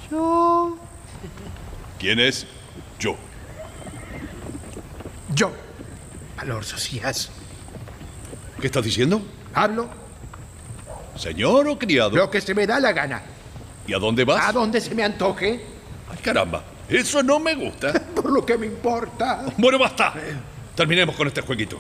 Yo. 0.10 0.78
¿Quién 2.00 2.20
es? 2.20 2.46
Yo. 3.00 3.16
Yo. 5.34 5.52
Valor 6.38 6.64
Socias. 6.64 7.30
¿Qué 8.60 8.68
estás 8.68 8.84
diciendo? 8.84 9.22
Hablo 9.54 9.90
¿Señor 11.18 11.68
o 11.68 11.78
criado? 11.80 12.16
lo 12.16 12.30
que 12.30 12.42
se 12.42 12.54
me 12.54 12.68
da 12.68 12.80
la 12.80 12.92
gana. 12.94 13.22
¿Y 13.88 13.94
a 13.94 13.98
dónde 14.00 14.24
vas? 14.24 14.48
A 14.48 14.52
donde 14.52 14.80
se 14.80 14.94
me 14.94 15.04
antoje. 15.04 15.62
Ay, 16.10 16.18
caramba, 16.24 16.64
eso 16.90 17.24
no 17.24 17.40
me 17.40 17.56
gusta. 17.56 17.94
Por 18.16 18.32
lo 18.32 18.46
que 18.46 18.58
me 18.58 18.66
importa. 18.66 19.46
Bueno, 19.58 19.78
basta. 19.78 20.14
Terminemos 20.76 21.16
con 21.16 21.28
este 21.28 21.42
jueguito. 21.42 21.80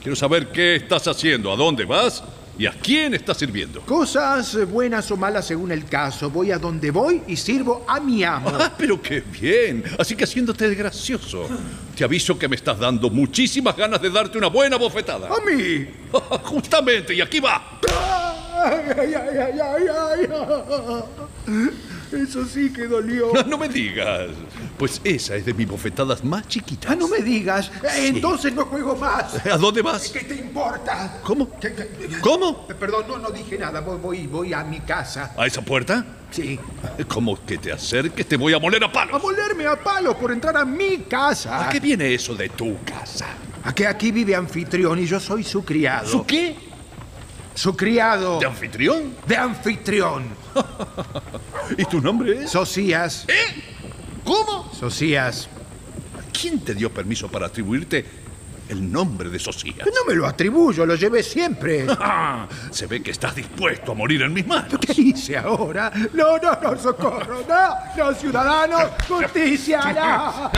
Quiero 0.00 0.16
saber 0.16 0.52
qué 0.52 0.76
estás 0.76 1.08
haciendo, 1.08 1.52
a 1.52 1.56
dónde 1.56 1.84
vas 1.84 2.22
y 2.58 2.66
a 2.66 2.72
quién 2.72 3.12
estás 3.14 3.38
sirviendo. 3.38 3.80
Cosas 3.82 4.56
buenas 4.70 5.10
o 5.10 5.16
malas 5.16 5.46
según 5.46 5.72
el 5.72 5.84
caso. 5.84 6.30
Voy 6.30 6.52
a 6.52 6.58
donde 6.58 6.90
voy 6.90 7.22
y 7.26 7.36
sirvo 7.36 7.84
a 7.88 8.00
mi 8.00 8.24
amo. 8.24 8.50
Ah, 8.58 8.72
pero 8.76 9.00
qué 9.02 9.20
bien. 9.20 9.84
Así 9.98 10.14
que 10.16 10.24
haciéndote 10.24 10.72
gracioso. 10.74 11.48
Te 11.96 12.04
aviso 12.04 12.38
que 12.38 12.48
me 12.48 12.56
estás 12.56 12.78
dando 12.78 13.10
muchísimas 13.10 13.76
ganas 13.76 14.00
de 14.00 14.10
darte 14.10 14.38
una 14.38 14.48
buena 14.48 14.76
bofetada. 14.76 15.28
A 15.28 15.40
mí. 15.44 15.86
Justamente, 16.44 17.14
y 17.14 17.20
aquí 17.20 17.40
va. 17.40 17.80
Ay, 18.64 18.92
ay, 18.96 19.14
ay, 19.14 19.38
ay, 19.38 19.60
ay, 19.60 20.28
ay. 21.46 21.95
Eso 22.12 22.44
sí 22.46 22.72
que 22.72 22.86
dolió. 22.86 23.32
No, 23.34 23.42
no 23.42 23.58
me 23.58 23.68
digas. 23.68 24.28
Pues 24.78 25.00
esa 25.04 25.34
es 25.36 25.44
de 25.46 25.54
mis 25.54 25.66
bofetadas 25.66 26.22
más 26.22 26.46
chiquitas. 26.48 26.90
Ah, 26.92 26.94
no 26.96 27.08
me 27.08 27.18
digas. 27.18 27.70
Eh, 27.82 28.08
Entonces 28.08 28.52
no 28.54 28.64
juego 28.66 28.94
más. 28.96 29.44
¿A 29.46 29.56
dónde 29.56 29.82
vas? 29.82 30.08
¿Qué 30.10 30.20
te 30.20 30.34
importa? 30.36 31.18
¿Cómo? 31.24 31.50
¿Qué- 31.58 31.72
qué- 31.74 32.18
¿Cómo? 32.20 32.66
Eh, 32.70 32.74
Perdón, 32.74 33.04
no, 33.08 33.18
no 33.18 33.30
dije 33.30 33.58
nada. 33.58 33.80
Voy, 33.80 33.98
voy, 33.98 34.26
voy 34.26 34.52
a 34.52 34.62
mi 34.64 34.80
casa. 34.80 35.34
¿A 35.36 35.46
esa 35.46 35.62
puerta? 35.62 36.04
Sí. 36.30 36.58
Como 37.08 37.44
que 37.44 37.56
te 37.58 37.72
acerques, 37.72 38.26
te 38.26 38.36
voy 38.36 38.52
a 38.52 38.58
moler 38.58 38.82
a 38.84 38.86
A 38.86 38.92
palos. 38.92 39.22
molerme 39.22 39.66
a 39.66 39.76
palos 39.82 40.16
por 40.16 40.30
entrar 40.32 40.56
a 40.56 40.64
mi 40.64 40.98
casa. 41.08 41.66
¿A 41.66 41.70
qué 41.70 41.80
viene 41.80 42.12
eso 42.14 42.34
de 42.34 42.48
tu 42.50 42.76
casa? 42.84 43.26
A 43.64 43.74
que 43.74 43.86
aquí 43.86 44.12
vive 44.12 44.34
anfitrión 44.34 44.98
y 44.98 45.06
yo 45.06 45.18
soy 45.18 45.42
su 45.42 45.64
criado. 45.64 46.06
¿Su 46.08 46.24
qué? 46.26 46.56
Su 47.54 47.74
criado. 47.74 48.38
¿De 48.38 48.46
anfitrión? 48.46 49.14
De 49.26 49.36
anfitrión. 49.36 50.24
¿Y 51.78 51.84
tu 51.84 52.00
nombre 52.00 52.44
es? 52.44 52.50
Socias. 52.50 53.26
¿Cómo? 54.24 54.72
Socias. 54.72 55.48
¿Quién 56.38 56.60
te 56.60 56.74
dio 56.74 56.92
permiso 56.92 57.28
para 57.28 57.46
atribuirte 57.46 58.04
el 58.68 58.90
nombre 58.90 59.28
de 59.30 59.38
Socias? 59.38 59.86
No 59.86 60.04
me 60.06 60.14
lo 60.14 60.26
atribuyo, 60.26 60.84
lo 60.86 60.94
llevé 60.94 61.22
siempre. 61.22 61.86
Ah, 62.08 62.46
Se 62.70 62.86
ve 62.86 63.02
que 63.02 63.10
estás 63.10 63.34
dispuesto 63.34 63.92
a 63.92 63.94
morir 63.94 64.22
en 64.22 64.32
mis 64.32 64.46
manos. 64.46 64.78
¿Qué 64.80 64.92
hice 65.00 65.36
ahora? 65.36 65.90
No, 66.12 66.38
no, 66.38 66.58
no, 66.60 66.78
socorro, 66.78 67.42
no, 67.48 67.68
no, 67.96 68.14
ciudadanos, 68.14 68.90
justicia, 69.08 69.92
no. 69.92 70.50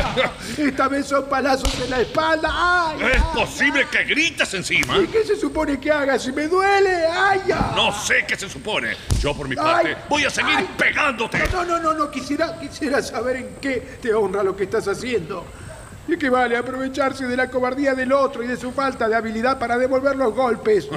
Esta 0.59 0.89
vez 0.89 1.07
son 1.07 1.27
palazos 1.29 1.75
en 1.83 1.91
la 1.91 2.01
espalda, 2.01 2.51
ay. 2.53 2.99
¿Es 3.15 3.23
posible 3.23 3.87
que 3.91 4.05
grites 4.05 4.53
encima? 4.55 4.99
¿Y 4.99 5.07
qué 5.07 5.25
se 5.25 5.37
supone 5.37 5.79
que 5.81 5.91
haga 5.91 6.19
si 6.19 6.33
me 6.33 6.49
duele? 6.49 7.07
¡Ay! 7.07 7.41
No 7.75 7.93
sé 7.93 8.25
qué 8.27 8.37
se 8.37 8.49
supone. 8.49 8.97
Yo 9.21 9.35
por 9.35 9.49
mi 9.49 9.57
parte 9.57 9.97
voy 10.09 10.25
a 10.25 10.31
seguir 10.31 10.67
pegándote. 10.77 11.39
No, 11.53 11.65
no, 11.65 11.79
no, 11.79 11.95
no, 11.95 12.11
quisiera, 12.11 12.59
quisiera 12.59 13.01
saber 13.03 13.37
en 13.37 13.49
qué 13.61 13.99
te 14.03 14.13
honra 14.13 14.43
lo 14.43 14.55
que 14.57 14.65
estás 14.65 14.87
haciendo. 14.89 15.47
¿Y 16.09 16.17
qué 16.17 16.31
vale 16.31 16.57
aprovecharse 16.57 17.27
de 17.27 17.37
la 17.37 17.51
cobardía 17.51 17.95
del 17.95 18.13
otro 18.13 18.43
y 18.43 18.47
de 18.47 18.57
su 18.57 18.73
falta 18.73 19.09
de 19.09 19.15
habilidad 19.15 19.59
para 19.59 19.77
devolver 19.77 20.17
los 20.17 20.35
golpes? 20.35 20.89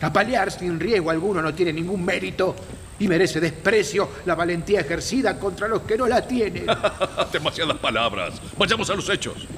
Apalear 0.00 0.52
sin 0.52 0.78
riesgo 0.78 1.10
alguno 1.10 1.42
no 1.42 1.52
tiene 1.52 1.72
ningún 1.72 2.04
mérito 2.04 2.54
y 2.98 3.08
merece 3.08 3.40
desprecio 3.40 4.08
la 4.24 4.36
valentía 4.36 4.80
ejercida 4.80 5.38
contra 5.38 5.66
los 5.66 5.82
que 5.82 5.98
no 5.98 6.06
la 6.06 6.26
tienen. 6.26 6.66
Demasiadas 7.32 7.76
palabras. 7.78 8.40
Vayamos 8.56 8.88
a 8.88 8.94
los 8.94 9.08
hechos. 9.10 9.48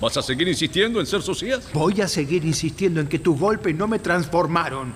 ¿Vas 0.00 0.16
a 0.16 0.22
seguir 0.22 0.46
insistiendo 0.46 1.00
en 1.00 1.06
ser 1.06 1.22
Socias? 1.22 1.68
Voy 1.72 2.00
a 2.00 2.06
seguir 2.06 2.44
insistiendo 2.44 3.00
en 3.00 3.08
que 3.08 3.18
tus 3.18 3.38
golpes 3.38 3.74
no 3.74 3.88
me 3.88 3.98
transformaron. 3.98 4.94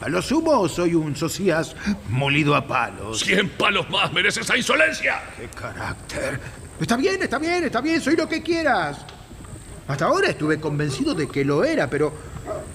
A 0.00 0.08
lo 0.08 0.20
sumo 0.20 0.68
soy 0.68 0.94
un 0.94 1.16
socias 1.16 1.74
molido 2.10 2.54
a 2.54 2.66
palos. 2.66 3.20
Cien 3.20 3.48
palos 3.48 3.88
más 3.88 4.12
merece 4.12 4.40
esa 4.40 4.56
insolencia. 4.56 5.22
¡Qué 5.36 5.48
carácter! 5.48 6.63
Está 6.80 6.96
bien, 6.96 7.22
está 7.22 7.38
bien, 7.38 7.64
está 7.64 7.80
bien, 7.80 8.00
soy 8.00 8.16
lo 8.16 8.28
que 8.28 8.42
quieras. 8.42 8.98
Hasta 9.86 10.06
ahora 10.06 10.28
estuve 10.28 10.58
convencido 10.58 11.14
de 11.14 11.28
que 11.28 11.44
lo 11.44 11.62
era, 11.62 11.88
pero 11.88 12.12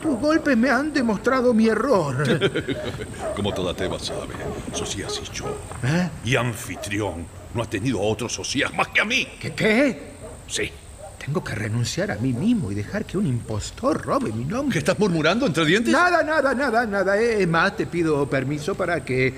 tus 0.01 0.17
golpes 0.19 0.55
me 0.55 0.69
han 0.69 0.93
demostrado 0.93 1.53
mi 1.53 1.67
error. 1.67 2.23
Como 3.35 3.53
toda 3.53 3.73
Teba 3.73 3.99
sabe, 3.99 4.35
Socias 4.73 5.19
y 5.23 5.35
yo. 5.35 5.57
¿Eh? 5.83 6.09
Y 6.23 6.35
anfitrión 6.35 7.25
no 7.53 7.63
ha 7.63 7.69
tenido 7.69 7.99
otro 7.99 8.29
Socias 8.29 8.73
más 8.73 8.87
que 8.89 9.01
a 9.01 9.05
mí. 9.05 9.27
¿Qué 9.39 9.53
qué? 9.53 9.99
Sí. 10.47 10.71
Tengo 11.17 11.43
que 11.43 11.53
renunciar 11.53 12.11
a 12.11 12.15
mí 12.15 12.31
mismo 12.31 12.71
y 12.71 12.75
dejar 12.75 13.05
que 13.05 13.17
un 13.17 13.27
impostor 13.27 14.01
robe 14.03 14.31
mi 14.31 14.45
nombre. 14.45 14.73
¿Qué 14.73 14.79
estás 14.79 14.97
murmurando 14.97 15.45
entre 15.45 15.65
dientes? 15.65 15.91
Nada, 15.91 16.23
nada, 16.23 16.55
nada, 16.55 16.85
nada. 16.85 17.19
Es 17.19 17.47
más, 17.47 17.75
te 17.75 17.85
pido 17.85 18.27
permiso 18.29 18.73
para 18.73 19.03
que 19.03 19.33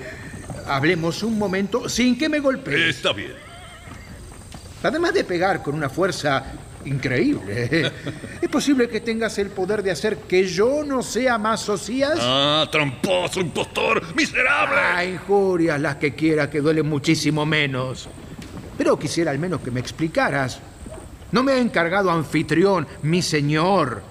hablemos 0.66 1.22
un 1.22 1.38
momento 1.38 1.88
sin 1.88 2.16
que 2.16 2.28
me 2.28 2.38
golpees. 2.38 2.96
Está 2.96 3.12
bien. 3.12 3.51
Además 4.82 5.14
de 5.14 5.24
pegar 5.24 5.62
con 5.62 5.74
una 5.74 5.88
fuerza 5.88 6.44
increíble, 6.84 7.92
es 8.40 8.48
posible 8.48 8.88
que 8.88 9.00
tengas 9.00 9.38
el 9.38 9.50
poder 9.50 9.82
de 9.82 9.92
hacer 9.92 10.16
que 10.18 10.46
yo 10.46 10.82
no 10.84 11.02
sea 11.02 11.38
más 11.38 11.60
socias. 11.60 12.18
Ah, 12.20 12.66
tramposo, 12.70 13.40
impostor, 13.40 14.14
miserable. 14.14 14.76
Ah, 14.76 15.04
injurias 15.04 15.80
las 15.80 15.96
que 15.96 16.14
quiera 16.14 16.50
que 16.50 16.60
duelen 16.60 16.88
muchísimo 16.88 17.46
menos. 17.46 18.08
Pero 18.76 18.98
quisiera 18.98 19.30
al 19.30 19.38
menos 19.38 19.60
que 19.60 19.70
me 19.70 19.80
explicaras. 19.80 20.60
¿No 21.30 21.42
me 21.42 21.52
ha 21.52 21.58
encargado 21.58 22.10
anfitrión, 22.10 22.86
mi 23.02 23.22
señor, 23.22 24.02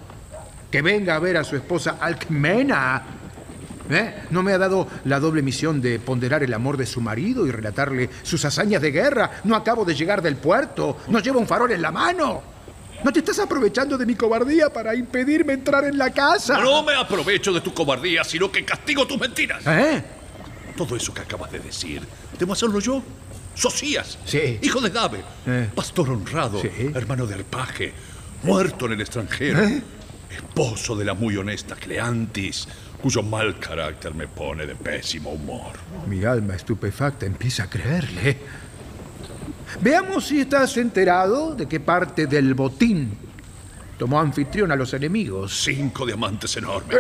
que 0.72 0.82
venga 0.82 1.16
a 1.16 1.20
ver 1.20 1.38
a 1.38 1.44
su 1.44 1.56
esposa 1.56 1.98
Alcmena? 2.00 3.04
¿Eh? 3.92 4.24
¿No 4.30 4.42
me 4.42 4.54
ha 4.54 4.58
dado 4.58 4.88
la 5.06 5.20
doble 5.20 5.42
misión 5.42 5.82
de 5.82 6.00
ponderar 6.00 6.44
el 6.44 6.54
amor 6.54 6.78
de 6.78 6.86
su 6.86 7.02
marido 7.02 7.46
y 7.46 7.52
relatarle 7.52 8.10
sus 8.24 8.44
hazañas 8.46 8.82
de 8.82 8.92
guerra? 8.92 9.42
¿No 9.44 9.56
acabo 9.56 9.84
de 9.84 9.94
llegar 9.96 10.22
del 10.22 10.38
puerto? 10.38 10.98
¿No 11.10 11.20
lleva 11.20 11.38
un 11.40 11.48
farol 11.48 11.72
en 11.72 11.82
la 11.82 11.92
mano? 11.92 12.42
¿No 13.04 13.12
te 13.12 13.20
estás 13.20 13.40
aprovechando 13.40 13.98
de 13.98 14.06
mi 14.06 14.16
cobardía 14.16 14.70
para 14.72 14.96
impedirme 14.96 15.54
entrar 15.54 15.84
en 15.86 15.98
la 15.98 16.12
casa? 16.12 16.60
No 16.60 16.84
me 16.84 16.94
aprovecho 16.96 17.52
de 17.52 17.60
tu 17.62 17.74
cobardía, 17.74 18.24
sino 18.24 18.52
que 18.52 18.64
castigo 18.64 19.06
tus 19.08 19.20
mentiras. 19.20 19.64
¿Eh? 19.66 20.04
Todo 20.78 20.96
eso 20.96 21.14
que 21.14 21.22
acabas 21.22 21.52
de 21.52 21.60
decir, 21.60 22.02
¿debo 22.40 22.54
hacerlo 22.54 22.80
yo? 22.80 23.04
Socias, 23.56 24.18
Sí. 24.26 24.60
hijo 24.62 24.80
de 24.80 24.90
Gabe, 24.90 25.22
Eh. 25.46 25.70
pastor 25.76 26.10
honrado, 26.12 26.62
Sí. 26.62 26.70
hermano 26.96 27.26
de 27.28 27.34
Arpaje, 27.36 27.94
muerto 28.44 28.86
en 28.86 28.94
el 28.94 29.02
extranjero, 29.02 29.64
¿Eh? 29.64 29.82
Esposo 30.32 30.96
de 30.96 31.06
la 31.06 31.14
muy 31.14 31.36
honesta 31.38 31.76
Cleantis, 31.76 32.68
cuyo 33.02 33.24
mal 33.24 33.58
carácter 33.60 34.14
me 34.14 34.28
pone 34.28 34.66
de 34.66 34.76
pésimo 34.76 35.32
humor. 35.32 35.74
Mi 36.08 36.24
alma 36.24 36.56
estupefacta 36.56 37.26
empieza 37.26 37.64
a 37.64 37.70
creerle. 37.70 38.38
Veamos 39.82 40.26
si 40.28 40.42
estás 40.42 40.76
enterado 40.78 41.56
de 41.56 41.68
qué 41.68 41.80
parte 41.80 42.28
del 42.28 42.54
botín 42.54 43.18
tomó 43.98 44.20
anfitrión 44.20 44.72
a 44.72 44.76
los 44.76 44.94
enemigos. 44.94 45.62
Cinco 45.64 46.06
diamantes 46.06 46.56
enormes. 46.58 46.98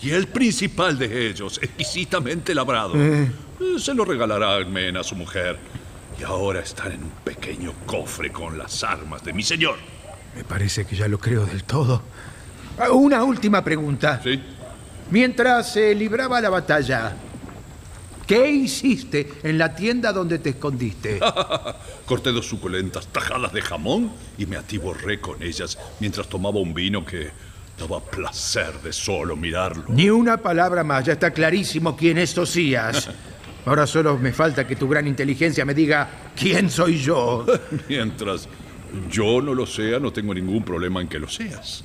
Y 0.00 0.10
el 0.10 0.26
principal 0.28 0.98
de 0.98 1.28
ellos, 1.28 1.58
exquisitamente 1.62 2.54
labrado, 2.54 2.92
Eh. 2.96 3.30
se 3.78 3.94
lo 3.94 4.04
regalará 4.04 4.50
a 4.50 4.56
Almena, 4.56 5.02
su 5.02 5.16
mujer. 5.16 5.56
Y 6.20 6.22
ahora 6.24 6.60
están 6.60 6.92
en 6.92 7.02
un 7.04 7.10
pequeño 7.24 7.72
cofre 7.86 8.30
con 8.30 8.58
las 8.58 8.84
armas 8.84 9.24
de 9.24 9.32
mi 9.32 9.42
señor. 9.42 9.76
Me 10.34 10.44
parece 10.44 10.84
que 10.84 10.96
ya 10.96 11.08
lo 11.08 11.18
creo 11.18 11.46
del 11.46 11.64
todo. 11.64 12.02
Ah, 12.78 12.90
Una 12.90 13.24
última 13.24 13.62
pregunta. 13.64 14.20
¿Sí? 14.22 14.40
Mientras 15.10 15.72
se 15.72 15.94
libraba 15.94 16.40
la 16.40 16.50
batalla, 16.50 17.14
¿qué 18.26 18.50
hiciste 18.50 19.32
en 19.42 19.56
la 19.56 19.74
tienda 19.74 20.12
donde 20.12 20.38
te 20.40 20.50
escondiste? 20.50 21.20
Corté 22.06 22.32
dos 22.32 22.46
suculentas 22.46 23.06
tajadas 23.06 23.52
de 23.52 23.62
jamón 23.62 24.10
y 24.36 24.46
me 24.46 24.56
atiborré 24.56 25.20
con 25.20 25.42
ellas 25.42 25.78
mientras 26.00 26.28
tomaba 26.28 26.58
un 26.58 26.74
vino 26.74 27.04
que 27.04 27.30
daba 27.78 28.00
placer 28.00 28.72
de 28.82 28.92
solo 28.92 29.36
mirarlo. 29.36 29.84
Ni 29.88 30.10
una 30.10 30.38
palabra 30.38 30.82
más, 30.82 31.04
ya 31.04 31.12
está 31.12 31.30
clarísimo 31.30 31.96
quién 31.96 32.18
es 32.18 32.34
Tosías. 32.34 33.08
Ahora 33.66 33.86
solo 33.86 34.16
me 34.18 34.32
falta 34.32 34.66
que 34.66 34.76
tu 34.76 34.88
gran 34.88 35.06
inteligencia 35.06 35.64
me 35.64 35.74
diga 35.74 36.08
quién 36.36 36.70
soy 36.70 36.98
yo. 36.98 37.44
Mientras 37.88 38.48
yo 39.10 39.40
no 39.40 39.54
lo 39.54 39.66
sea, 39.66 39.98
no 39.98 40.12
tengo 40.12 40.34
ningún 40.34 40.64
problema 40.64 41.00
en 41.00 41.08
que 41.08 41.18
lo 41.18 41.28
seas. 41.28 41.84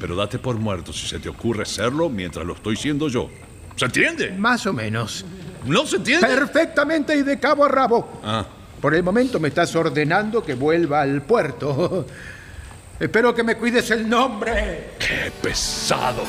Pero 0.00 0.16
date 0.16 0.38
por 0.38 0.56
muerto 0.56 0.92
si 0.92 1.06
se 1.06 1.18
te 1.18 1.28
ocurre 1.28 1.64
serlo 1.66 2.08
mientras 2.08 2.44
lo 2.46 2.54
estoy 2.54 2.76
siendo 2.76 3.08
yo. 3.08 3.28
¿Se 3.76 3.84
entiende? 3.84 4.32
Más 4.32 4.66
o 4.66 4.72
menos. 4.72 5.24
¿No 5.66 5.86
se 5.86 5.96
entiende? 5.96 6.26
Perfectamente 6.26 7.16
y 7.16 7.22
de 7.22 7.38
cabo 7.38 7.64
a 7.64 7.68
rabo. 7.68 8.20
Ah, 8.24 8.46
Por 8.80 8.94
el 8.94 9.02
momento 9.02 9.38
me 9.40 9.48
estás 9.48 9.74
ordenando 9.76 10.42
que 10.42 10.54
vuelva 10.54 11.02
al 11.02 11.22
puerto. 11.22 12.06
Espero 13.00 13.34
que 13.34 13.42
me 13.42 13.56
cuides 13.56 13.90
el 13.90 14.08
nombre. 14.08 14.92
qué 14.98 15.30
pesado. 15.42 16.22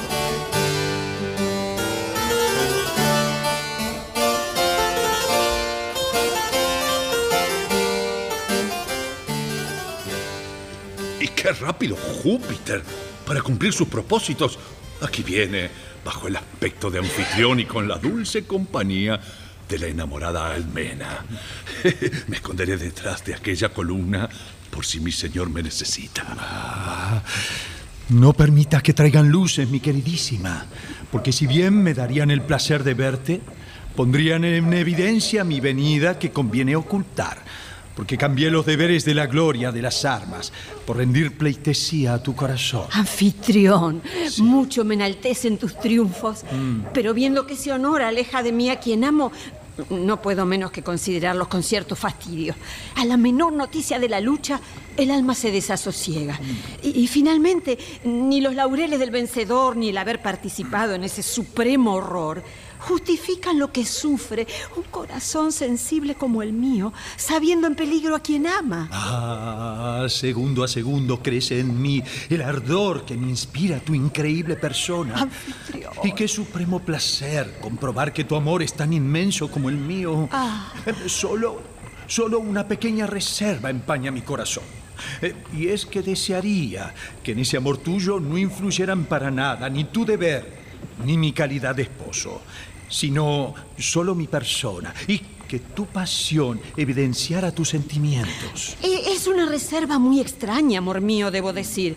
Rápido 11.53 11.95
Júpiter 11.95 12.83
para 13.25 13.41
cumplir 13.41 13.73
sus 13.73 13.87
propósitos. 13.87 14.57
Aquí 15.01 15.23
viene, 15.23 15.69
bajo 16.03 16.27
el 16.27 16.35
aspecto 16.35 16.89
de 16.89 16.99
anfitrión 16.99 17.59
y 17.59 17.65
con 17.65 17.87
la 17.87 17.97
dulce 17.97 18.45
compañía 18.45 19.19
de 19.67 19.79
la 19.79 19.87
enamorada 19.87 20.53
Almena. 20.53 21.25
Me 22.27 22.37
esconderé 22.37 22.77
detrás 22.77 23.23
de 23.25 23.35
aquella 23.35 23.69
columna 23.69 24.29
por 24.71 24.85
si 24.85 24.99
mi 24.99 25.11
señor 25.11 25.49
me 25.49 25.63
necesita. 25.63 27.23
No 28.09 28.33
permitas 28.33 28.83
que 28.83 28.93
traigan 28.93 29.29
luces, 29.29 29.67
mi 29.67 29.79
queridísima, 29.79 30.65
porque 31.11 31.31
si 31.31 31.47
bien 31.47 31.81
me 31.81 31.93
darían 31.93 32.29
el 32.29 32.41
placer 32.41 32.83
de 32.83 32.93
verte, 32.93 33.41
pondrían 33.95 34.45
en 34.45 34.71
evidencia 34.73 35.43
mi 35.43 35.59
venida 35.59 36.19
que 36.19 36.31
conviene 36.31 36.75
ocultar, 36.75 37.43
porque 37.97 38.15
cambié 38.15 38.51
los 38.51 38.63
deberes 38.63 39.05
de 39.05 39.15
la 39.15 39.25
gloria 39.25 39.71
de 39.71 39.81
las 39.81 40.05
armas 40.05 40.53
por 40.85 40.97
rendir 40.97 41.35
pleitesía 41.35 42.13
a 42.13 42.21
tu 42.21 42.35
corazón. 42.35 42.85
Anfitrión, 42.91 44.03
mucho 44.37 44.85
me 44.85 44.93
enaltecen 44.93 45.57
tus 45.57 45.79
triunfos, 45.79 46.45
pero 46.93 47.15
viendo 47.15 47.47
que 47.47 47.55
ese 47.55 47.71
honor 47.71 48.03
aleja 48.03 48.43
de 48.43 48.51
mí 48.51 48.69
a 48.69 48.79
quien 48.79 49.03
amo, 49.03 49.31
no 49.89 50.21
puedo 50.21 50.45
menos 50.45 50.69
que 50.69 50.83
considerarlos 50.83 51.47
con 51.47 51.63
cierto 51.63 51.95
fastidio. 51.95 52.53
A 52.97 53.05
la 53.05 53.17
menor 53.17 53.53
noticia 53.53 53.97
de 53.97 54.09
la 54.09 54.21
lucha, 54.21 54.61
el 54.95 55.09
alma 55.09 55.33
se 55.33 55.49
desasosiega. 55.49 56.39
Y, 56.83 56.99
y 57.01 57.07
finalmente, 57.07 57.79
ni 58.03 58.41
los 58.41 58.53
laureles 58.53 58.99
del 58.99 59.09
vencedor, 59.09 59.75
ni 59.75 59.89
el 59.89 59.97
haber 59.97 60.21
participado 60.21 60.93
en 60.93 61.03
ese 61.03 61.23
supremo 61.23 61.95
horror, 61.95 62.43
justifican 62.79 63.59
lo 63.59 63.71
que 63.71 63.85
sufre 63.85 64.47
un 64.75 64.83
corazón 64.83 65.51
sensible 65.51 66.15
como 66.15 66.41
el 66.41 66.53
mío, 66.53 66.93
sabiendo 67.15 67.67
en 67.67 67.75
peligro 67.75 68.15
a 68.15 68.19
quien 68.19 68.47
ama. 68.47 68.89
Ah, 68.91 70.05
segundo 70.09 70.63
a 70.63 70.67
segundo 70.67 71.21
crece 71.21 71.59
en 71.59 71.81
mí 71.81 72.03
el 72.29 72.41
ardor 72.41 73.05
que 73.05 73.15
me 73.15 73.29
inspira 73.29 73.79
tu 73.79 73.93
increíble 73.93 74.55
persona. 74.55 75.15
Anfitrión. 75.21 75.93
Y 76.03 76.13
qué 76.13 76.27
supremo 76.27 76.79
placer 76.79 77.57
comprobar 77.61 78.13
que 78.13 78.23
tu 78.23 78.35
amor 78.35 78.63
es 78.63 78.73
tan 78.73 78.93
inmenso 78.93 79.49
como 79.49 79.69
el 79.69 79.77
mío. 79.77 80.29
Ah. 80.31 80.71
Solo, 81.07 81.61
Solo 82.07 82.39
una 82.39 82.65
pequeña 82.65 83.05
reserva 83.05 83.69
empaña 83.69 84.11
mi 84.11 84.21
corazón. 84.21 84.63
Eh, 85.21 85.35
y 85.53 85.67
es 85.67 85.85
que 85.85 86.01
desearía 86.01 86.93
que 87.21 87.33
en 87.33 87.39
ese 87.39 87.57
amor 87.57 87.77
tuyo 87.79 88.19
no 88.19 88.37
influyeran 88.37 89.05
para 89.05 89.29
nada 89.29 89.69
ni 89.69 89.83
tu 89.83 90.05
deber, 90.05 90.45
ni 91.05 91.17
mi 91.17 91.33
calidad 91.33 91.75
de 91.75 91.83
esposo, 91.83 92.41
sino 92.89 93.53
solo 93.77 94.15
mi 94.15 94.27
persona 94.27 94.93
y 95.07 95.19
que 95.47 95.59
tu 95.59 95.85
pasión 95.85 96.59
evidenciara 96.75 97.51
tus 97.51 97.69
sentimientos. 97.69 98.75
Eh, 98.83 99.01
Es 99.07 99.27
una 99.27 99.45
reserva 99.47 99.97
muy 99.97 100.19
extraña, 100.19 100.79
amor 100.79 101.01
mío, 101.01 101.31
debo 101.31 101.53
decir, 101.53 101.95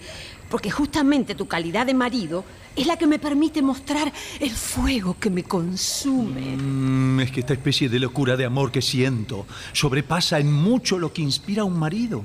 porque 0.48 0.70
justamente 0.70 1.34
tu 1.34 1.46
calidad 1.46 1.86
de 1.86 1.94
marido 1.94 2.44
es 2.76 2.86
la 2.86 2.96
que 2.96 3.06
me 3.06 3.18
permite 3.18 3.62
mostrar 3.62 4.12
el 4.38 4.50
fuego 4.50 5.16
que 5.18 5.30
me 5.30 5.42
consume. 5.42 6.56
Mm, 6.56 7.20
es 7.20 7.30
que 7.32 7.40
esta 7.40 7.52
especie 7.54 7.88
de 7.88 7.98
locura 7.98 8.36
de 8.36 8.44
amor 8.44 8.70
que 8.70 8.82
siento 8.82 9.46
sobrepasa 9.72 10.38
en 10.38 10.52
mucho 10.52 10.98
lo 10.98 11.12
que 11.12 11.22
inspira 11.22 11.62
a 11.62 11.64
un 11.64 11.78
marido. 11.78 12.24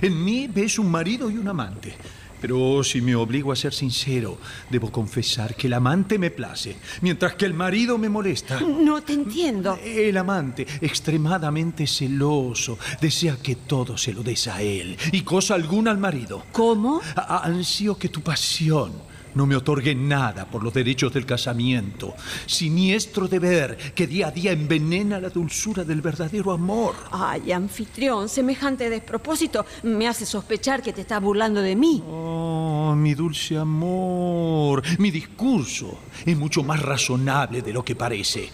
En 0.00 0.24
mí 0.24 0.46
ves 0.48 0.78
un 0.78 0.90
marido 0.90 1.30
y 1.30 1.36
un 1.36 1.48
amante. 1.48 1.94
Pero 2.42 2.82
si 2.84 3.00
me 3.00 3.14
obligo 3.14 3.52
a 3.52 3.56
ser 3.56 3.72
sincero, 3.72 4.36
debo 4.68 4.90
confesar 4.92 5.54
que 5.54 5.68
el 5.68 5.72
amante 5.74 6.18
me 6.18 6.30
place, 6.30 6.76
mientras 7.00 7.34
que 7.36 7.46
el 7.46 7.54
marido 7.54 7.96
me 7.96 8.08
molesta. 8.10 8.60
No 8.60 9.00
te 9.00 9.12
entiendo. 9.14 9.78
El 9.82 10.16
amante, 10.18 10.66
extremadamente 10.80 11.86
celoso, 11.86 12.78
desea 13.00 13.36
que 13.36 13.54
todo 13.54 13.96
se 13.96 14.12
lo 14.12 14.22
des 14.24 14.48
a 14.48 14.60
él 14.60 14.96
y 15.12 15.22
cosa 15.22 15.54
alguna 15.54 15.92
al 15.92 15.98
marido. 15.98 16.44
¿Cómo? 16.52 17.00
A- 17.16 17.44
Ansío 17.44 17.96
que 17.96 18.08
tu 18.08 18.20
pasión 18.22 18.92
no 19.34 19.46
me 19.46 19.56
otorgue 19.56 19.94
nada 19.94 20.44
por 20.46 20.62
los 20.62 20.74
derechos 20.74 21.12
del 21.12 21.26
casamiento. 21.26 22.14
Siniestro 22.46 23.28
deber 23.28 23.76
que 23.94 24.06
día 24.06 24.28
a 24.28 24.30
día 24.30 24.52
envenena 24.52 25.20
la 25.20 25.30
dulzura 25.30 25.84
del 25.84 26.00
verdadero 26.00 26.52
amor. 26.52 26.94
Ay, 27.10 27.52
anfitrión, 27.52 28.28
semejante 28.28 28.90
despropósito 28.90 29.64
me 29.82 30.08
hace 30.08 30.26
sospechar 30.26 30.82
que 30.82 30.92
te 30.92 31.02
estás 31.02 31.20
burlando 31.20 31.60
de 31.60 31.76
mí. 31.76 32.02
Oh, 32.06 32.94
mi 32.96 33.14
dulce 33.14 33.56
amor, 33.56 34.82
mi 34.98 35.10
discurso 35.10 35.98
es 36.24 36.36
mucho 36.36 36.62
más 36.62 36.80
razonable 36.80 37.62
de 37.62 37.72
lo 37.72 37.84
que 37.84 37.96
parece. 37.96 38.50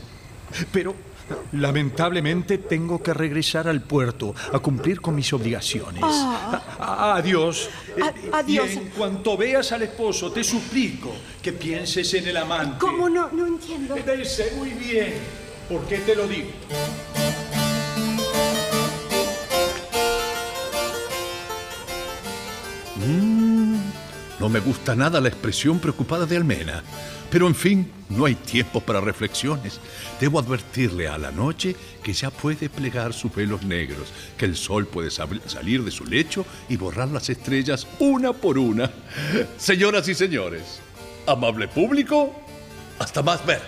Pero 0.72 0.94
lamentablemente 1.52 2.58
tengo 2.58 3.02
que 3.02 3.12
regresar 3.14 3.68
al 3.68 3.80
puerto 3.82 4.34
a 4.52 4.58
cumplir 4.58 5.00
con 5.00 5.14
mis 5.14 5.32
obligaciones. 5.32 6.02
A- 6.02 6.62
a- 6.78 7.16
adiós. 7.16 7.68
A- 8.02 8.08
Eh, 8.08 8.30
adiós. 8.32 8.70
Y 8.74 8.78
en 8.78 8.88
cuanto 8.90 9.36
veas 9.36 9.72
al 9.72 9.82
esposo, 9.82 10.30
te 10.32 10.42
suplico 10.44 11.12
que 11.42 11.52
pienses 11.52 12.12
en 12.14 12.28
el 12.28 12.36
amante. 12.36 12.78
¿Cómo 12.78 13.08
no? 13.08 13.28
No 13.32 13.46
entiendo. 13.46 13.96
Sé 14.24 14.52
muy 14.56 14.70
bien 14.70 15.14
por 15.68 15.82
qué 15.86 15.98
te 15.98 16.14
lo 16.14 16.26
digo. 16.26 16.48
No 24.40 24.48
me 24.48 24.60
gusta 24.60 24.94
nada 24.94 25.20
la 25.20 25.28
expresión 25.28 25.78
preocupada 25.80 26.24
de 26.26 26.36
Almena. 26.36 26.82
Pero 27.30 27.46
en 27.46 27.54
fin, 27.54 27.90
no 28.08 28.24
hay 28.24 28.34
tiempo 28.34 28.80
para 28.80 29.00
reflexiones. 29.00 29.80
Debo 30.20 30.38
advertirle 30.38 31.08
a 31.08 31.18
la 31.18 31.30
noche 31.30 31.76
que 32.02 32.12
ya 32.12 32.30
puede 32.30 32.70
plegar 32.70 33.12
sus 33.12 33.34
velos 33.34 33.62
negros, 33.64 34.08
que 34.36 34.46
el 34.46 34.56
sol 34.56 34.86
puede 34.86 35.10
salir 35.10 35.84
de 35.84 35.90
su 35.90 36.04
lecho 36.04 36.46
y 36.68 36.76
borrar 36.76 37.08
las 37.08 37.28
estrellas 37.28 37.86
una 37.98 38.32
por 38.32 38.58
una. 38.58 38.90
Señoras 39.58 40.08
y 40.08 40.14
señores, 40.14 40.80
amable 41.26 41.68
público, 41.68 42.34
hasta 42.98 43.22
más 43.22 43.44
ver. 43.44 43.62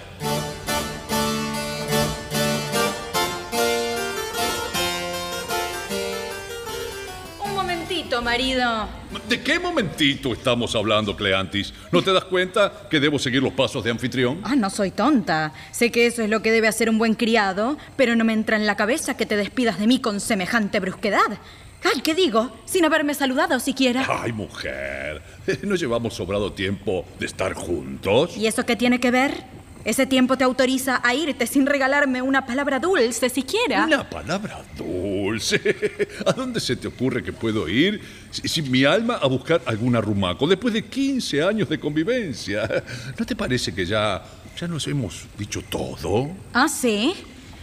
Marido. 8.31 8.89
¿De 9.29 9.41
qué 9.41 9.59
momentito 9.59 10.33
estamos 10.33 10.77
hablando, 10.77 11.17
Cleantis? 11.17 11.75
¿No 11.91 12.01
te 12.01 12.13
das 12.13 12.25
cuenta 12.27 12.73
que 12.89 13.01
debo 13.01 13.19
seguir 13.19 13.43
los 13.43 13.53
pasos 13.53 13.83
de 13.83 13.91
anfitrión? 13.91 14.41
Ah, 14.45 14.55
no 14.55 14.71
soy 14.71 14.93
tonta. 14.93 15.53
Sé 15.73 15.91
que 15.91 16.07
eso 16.07 16.23
es 16.23 16.31
lo 16.31 16.41
que 16.41 16.53
debe 16.53 16.69
hacer 16.69 16.89
un 16.89 16.97
buen 16.97 17.15
criado, 17.15 17.77
pero 17.97 18.15
no 18.15 18.25
me 18.25 18.33
entra 18.33 18.57
en 18.57 18.67
la 18.67 18.77
cabeza 18.77 19.17
que 19.17 19.27
te 19.27 19.37
despidas 19.37 19.81
de 19.81 19.89
mí 19.89 19.99
con 20.01 20.21
semejante 20.21 20.79
brusquedad. 20.79 21.41
Ay, 21.83 22.03
¿qué 22.03 22.15
digo? 22.15 22.53
Sin 22.67 22.85
haberme 22.85 23.15
saludado 23.15 23.59
siquiera. 23.59 24.07
Ay, 24.09 24.33
mujer, 24.33 25.23
¿no 25.63 25.75
llevamos 25.75 26.15
sobrado 26.15 26.53
tiempo 26.53 27.05
de 27.19 27.27
estar 27.27 27.55
juntos? 27.55 28.37
¿Y 28.37 28.47
eso 28.47 28.65
qué 28.65 28.77
tiene 28.77 29.01
que 29.01 29.11
ver? 29.11 29.43
Ese 29.85 30.05
tiempo 30.07 30.37
te 30.37 30.45
autoriza 30.45 31.01
a 31.03 31.15
irte 31.15 31.47
sin 31.47 31.67
regalarme 31.67 32.21
una 32.21 32.45
palabra 32.45 32.79
dulce 32.79 33.31
siquiera. 33.31 33.85
Una 33.87 34.09
palabra 34.09 34.63
dulce. 34.77 36.09
¿A 36.27 36.33
dónde 36.33 36.61
se 36.61 36.77
te 36.77 36.89
ocurre 36.89 37.23
que 37.23 37.33
puedo 37.33 37.67
ir 37.69 38.01
si- 38.31 38.47
sin 38.47 38.71
mi 38.71 38.85
alma 38.85 39.15
a 39.23 39.27
buscar 39.27 39.63
algún 39.65 39.97
arrumaco 39.97 40.47
después 40.47 40.75
de 40.75 40.85
15 40.85 41.43
años 41.43 41.69
de 41.69 41.81
convivencia? 41.81 42.69
¿No 43.19 43.25
te 43.25 43.35
parece 43.35 43.73
que 43.75 43.87
ya, 43.87 44.23
ya 44.61 44.69
nos 44.69 44.87
hemos 44.87 45.25
dicho 45.39 45.63
todo? 45.71 46.31
¿Ah, 46.53 46.69
sí? 46.69 47.15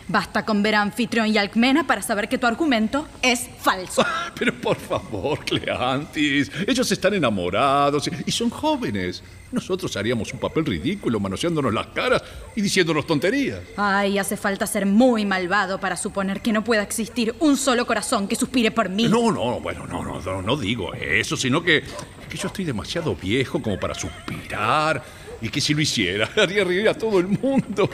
Basta 0.09 0.45
con 0.45 0.63
ver 0.63 0.75
a 0.75 0.81
Anfitrión 0.81 1.27
y 1.27 1.37
Alcmena 1.37 1.85
para 1.85 2.01
saber 2.01 2.29
que 2.29 2.37
tu 2.37 2.47
argumento 2.47 3.07
es 3.21 3.49
falso. 3.59 4.05
Pero 4.39 4.53
por 4.53 4.77
favor, 4.77 5.43
Cleantis, 5.43 6.49
ellos 6.65 6.89
están 6.91 7.13
enamorados 7.13 8.09
y 8.25 8.31
son 8.31 8.49
jóvenes. 8.49 9.21
Nosotros 9.51 9.95
haríamos 9.97 10.31
un 10.33 10.39
papel 10.39 10.65
ridículo 10.65 11.19
manoseándonos 11.19 11.73
las 11.73 11.87
caras 11.87 12.23
y 12.55 12.61
diciéndonos 12.61 13.05
tonterías. 13.05 13.59
Ay, 13.75 14.17
hace 14.17 14.37
falta 14.37 14.65
ser 14.65 14.85
muy 14.85 15.25
malvado 15.25 15.79
para 15.79 15.97
suponer 15.97 16.41
que 16.41 16.53
no 16.53 16.63
pueda 16.63 16.83
existir 16.83 17.35
un 17.39 17.57
solo 17.57 17.85
corazón 17.85 18.29
que 18.29 18.35
suspire 18.35 18.71
por 18.71 18.89
mí. 18.89 19.07
No, 19.09 19.31
no, 19.31 19.59
bueno, 19.59 19.85
no, 19.87 20.03
no, 20.03 20.21
no, 20.21 20.41
no 20.41 20.57
digo 20.57 20.93
eso, 20.93 21.35
sino 21.35 21.61
que, 21.63 21.83
que 22.29 22.37
yo 22.37 22.47
estoy 22.47 22.63
demasiado 22.63 23.13
viejo 23.15 23.61
como 23.61 23.77
para 23.77 23.93
suspirar 23.93 25.03
y 25.41 25.49
que 25.49 25.59
si 25.59 25.73
lo 25.73 25.81
hiciera 25.81 26.29
haría 26.37 26.63
reír 26.63 26.87
a 26.87 26.93
todo 26.93 27.19
el 27.19 27.27
mundo. 27.27 27.89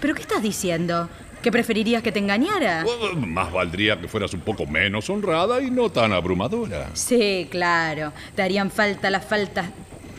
¿Pero 0.00 0.14
qué 0.14 0.22
estás 0.22 0.42
diciendo? 0.42 1.08
¿Que 1.42 1.50
preferirías 1.50 2.02
que 2.02 2.12
te 2.12 2.18
engañara? 2.18 2.84
Más 3.16 3.50
valdría 3.50 3.98
que 3.98 4.08
fueras 4.08 4.34
un 4.34 4.40
poco 4.40 4.66
menos 4.66 5.08
honrada 5.08 5.62
y 5.62 5.70
no 5.70 5.90
tan 5.90 6.12
abrumadora. 6.12 6.90
Sí, 6.92 7.48
claro. 7.50 8.12
Te 8.34 8.42
harían 8.42 8.70
falta 8.70 9.08
las 9.10 9.24
faltas. 9.24 9.66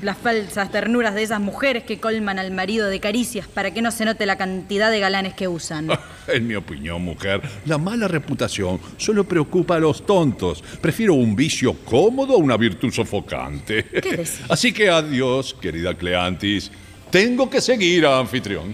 Las 0.01 0.17
falsas 0.17 0.71
ternuras 0.71 1.13
de 1.13 1.21
esas 1.21 1.39
mujeres 1.39 1.83
que 1.83 1.99
colman 1.99 2.39
al 2.39 2.49
marido 2.49 2.87
de 2.87 2.99
caricias 2.99 3.47
para 3.47 3.71
que 3.71 3.83
no 3.83 3.91
se 3.91 4.03
note 4.03 4.25
la 4.25 4.35
cantidad 4.35 4.89
de 4.89 4.99
galanes 4.99 5.35
que 5.35 5.47
usan. 5.47 5.89
En 6.27 6.47
mi 6.47 6.55
opinión, 6.55 7.03
mujer, 7.03 7.41
la 7.65 7.77
mala 7.77 8.07
reputación 8.07 8.79
solo 8.97 9.23
preocupa 9.25 9.75
a 9.75 9.79
los 9.79 10.05
tontos. 10.05 10.63
Prefiero 10.79 11.13
un 11.13 11.35
vicio 11.35 11.73
cómodo 11.85 12.33
a 12.33 12.37
una 12.37 12.57
virtud 12.57 12.91
sofocante. 12.91 13.83
¿Qué 13.83 14.11
decís? 14.11 14.39
Así 14.49 14.71
que 14.71 14.89
adiós, 14.89 15.55
querida 15.59 15.93
Cleantis. 15.93 16.71
Tengo 17.11 17.49
que 17.49 17.59
seguir 17.59 18.05
a 18.05 18.19
anfitrión. 18.19 18.73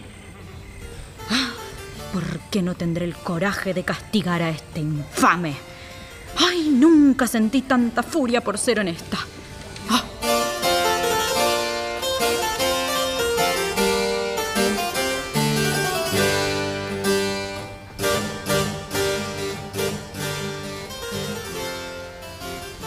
¿Por 2.17 2.39
qué 2.49 2.63
no 2.63 2.73
tendré 2.73 3.05
el 3.05 3.13
coraje 3.13 3.75
de 3.75 3.83
castigar 3.83 4.41
a 4.41 4.49
este 4.49 4.79
infame? 4.79 5.53
Ay, 6.35 6.69
nunca 6.69 7.27
sentí 7.27 7.61
tanta 7.61 8.01
furia 8.01 8.41
por 8.41 8.57
ser 8.57 8.79
honesta. 8.79 9.19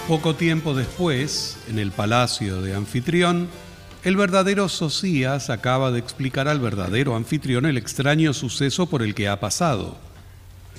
Poco 0.09 0.35
tiempo 0.35 0.75
después, 0.75 1.57
en 1.69 1.79
el 1.79 1.93
palacio 1.93 2.63
de 2.63 2.75
anfitrión, 2.75 3.49
el 4.05 4.17
verdadero 4.17 4.69
Sosías 4.69 5.51
acaba 5.51 5.91
de 5.91 5.99
explicar 5.99 6.49
al 6.49 6.61
verdadero 6.61 7.17
anfitrión 7.17 7.67
el 7.67 7.77
extraño 7.77 8.33
suceso 8.33 8.87
por 8.87 9.03
el 9.03 9.15
que 9.15 9.29
ha 9.29 9.41
pasado. 9.41 9.99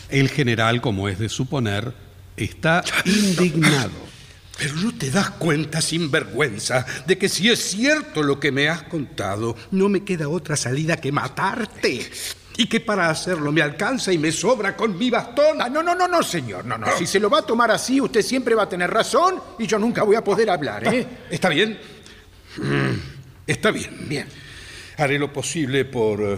El 0.09 0.29
general, 0.29 0.81
como 0.81 1.07
es 1.07 1.19
de 1.19 1.29
suponer, 1.29 1.93
está 2.35 2.83
indignado. 3.05 4.11
Pero 4.57 4.75
no 4.75 4.93
te 4.93 5.09
das 5.09 5.31
cuenta, 5.31 5.81
sin 5.81 6.11
vergüenza, 6.11 6.85
de 7.07 7.17
que 7.17 7.29
si 7.29 7.49
es 7.49 7.59
cierto 7.59 8.21
lo 8.21 8.39
que 8.39 8.51
me 8.51 8.69
has 8.69 8.83
contado, 8.83 9.55
no 9.71 9.89
me 9.89 10.03
queda 10.03 10.29
otra 10.29 10.55
salida 10.55 10.97
que 10.97 11.11
matarte. 11.11 12.09
Y 12.57 12.67
que 12.67 12.79
para 12.79 13.09
hacerlo 13.09 13.51
me 13.51 13.61
alcanza 13.61 14.11
y 14.11 14.17
me 14.17 14.31
sobra 14.31 14.75
con 14.75 14.97
mi 14.97 15.09
bastón. 15.09 15.61
Ah, 15.61 15.69
no, 15.69 15.81
no, 15.81 15.95
no, 15.95 16.07
no, 16.07 16.21
señor. 16.21 16.65
No, 16.65 16.77
no. 16.77 16.87
Si 16.97 17.07
se 17.07 17.19
lo 17.19 17.29
va 17.29 17.39
a 17.39 17.41
tomar 17.41 17.71
así, 17.71 18.01
usted 18.01 18.21
siempre 18.21 18.53
va 18.53 18.63
a 18.63 18.69
tener 18.69 18.91
razón 18.91 19.35
y 19.57 19.65
yo 19.65 19.79
nunca 19.79 20.03
voy 20.03 20.15
a 20.15 20.23
poder 20.23 20.49
hablar, 20.49 20.93
¿eh? 20.93 21.07
¿Está 21.29 21.49
bien? 21.49 21.79
Mm, 22.57 23.10
Está 23.51 23.69
bien, 23.71 24.07
bien. 24.07 24.27
Haré 24.97 25.19
lo 25.19 25.33
posible 25.33 25.83
por 25.83 26.21
eh, 26.21 26.37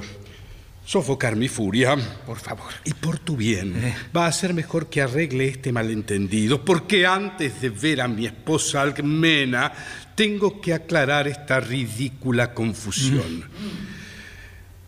sofocar 0.84 1.36
mi 1.36 1.47
furia. 1.47 1.95
Por 2.26 2.39
favor. 2.39 2.73
Y 2.86 2.93
por 2.95 3.19
tu 3.19 3.38
bien, 3.38 3.93
va 4.17 4.26
a 4.26 4.32
ser 4.32 4.56
mejor 4.56 4.89
que 4.89 5.04
arregle 5.04 5.47
este 5.47 5.71
malentendido, 5.71 6.65
porque 6.65 7.06
antes 7.06 7.62
de 7.62 7.69
ver 7.69 8.02
a 8.02 8.08
mi 8.08 8.26
esposa 8.26 8.82
Alcmena, 8.82 9.71
tengo 10.15 10.60
que 10.60 10.73
aclarar 10.73 11.28
esta 11.28 11.60
ridícula 11.60 12.52
confusión. 12.52 13.47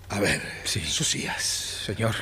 A 0.10 0.20
ver, 0.20 0.42
Socias, 0.66 1.44
Señor, 1.86 2.16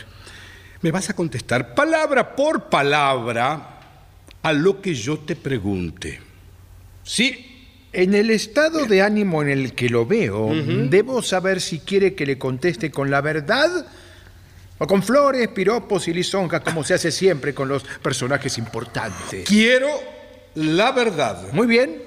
Me 0.81 0.91
vas 0.91 1.09
a 1.09 1.15
contestar 1.15 1.73
palabra 1.73 2.35
por 2.35 2.67
palabra 2.67 3.79
a 4.41 4.51
lo 4.51 4.81
que 4.81 4.93
yo 4.93 5.19
te 5.19 5.37
pregunte. 5.37 6.19
¿Sí? 7.05 7.52
En 7.93 8.15
el 8.15 8.31
estado 8.31 8.85
de 8.85 9.03
ánimo 9.03 9.43
en 9.43 9.49
el 9.49 9.73
que 9.73 9.87
lo 9.87 10.05
veo, 10.05 10.51
debo 10.89 11.21
saber 11.21 11.61
si 11.61 11.79
quiere 11.79 12.15
que 12.15 12.25
le 12.25 12.39
conteste 12.39 12.89
con 12.89 13.11
la 13.11 13.21
verdad 13.21 13.85
o 14.79 14.87
con 14.87 15.03
flores, 15.03 15.47
piropos 15.49 16.07
y 16.07 16.13
lisonjas, 16.13 16.61
como 16.61 16.83
se 16.83 16.95
hace 16.95 17.11
siempre 17.11 17.53
con 17.53 17.69
los 17.69 17.83
personajes 18.01 18.57
importantes. 18.57 19.47
Quiero 19.47 19.89
la 20.55 20.91
verdad. 20.91 21.51
Muy 21.51 21.67
bien. 21.67 22.01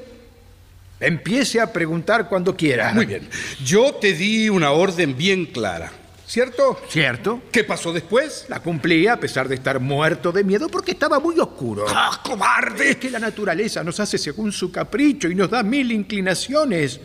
Empiece 0.99 1.61
a 1.61 1.73
preguntar 1.73 2.29
cuando 2.29 2.57
quiera. 2.57 2.93
Muy 2.93 3.07
bien. 3.07 3.29
Yo 3.65 3.95
te 3.95 4.13
di 4.13 4.49
una 4.49 4.73
orden 4.73 5.17
bien 5.17 5.47
clara. 5.47 5.93
¿Cierto? 6.27 6.81
¿Cierto? 6.89 7.43
¿Qué 7.53 7.63
pasó 7.63 7.93
después? 7.93 8.47
La 8.49 8.61
cumplí 8.61 9.07
a 9.07 9.19
pesar 9.19 9.47
de 9.47 9.55
estar 9.55 9.79
muerto 9.79 10.33
de 10.33 10.43
miedo 10.43 10.69
porque 10.69 10.91
estaba 10.91 11.21
muy 11.21 11.39
oscuro. 11.39 11.87
¡Ah, 11.89 12.21
cobarde! 12.23 12.91
Es 12.91 12.97
que 12.97 13.11
la 13.11 13.21
naturaleza 13.21 13.85
nos 13.85 14.01
hace 14.01 14.19
según 14.19 14.51
su 14.51 14.73
capricho 14.73 15.29
y 15.29 15.37
nos 15.37 15.49
da 15.51 15.63
mil 15.63 15.93
inclinaciones. 15.93 17.01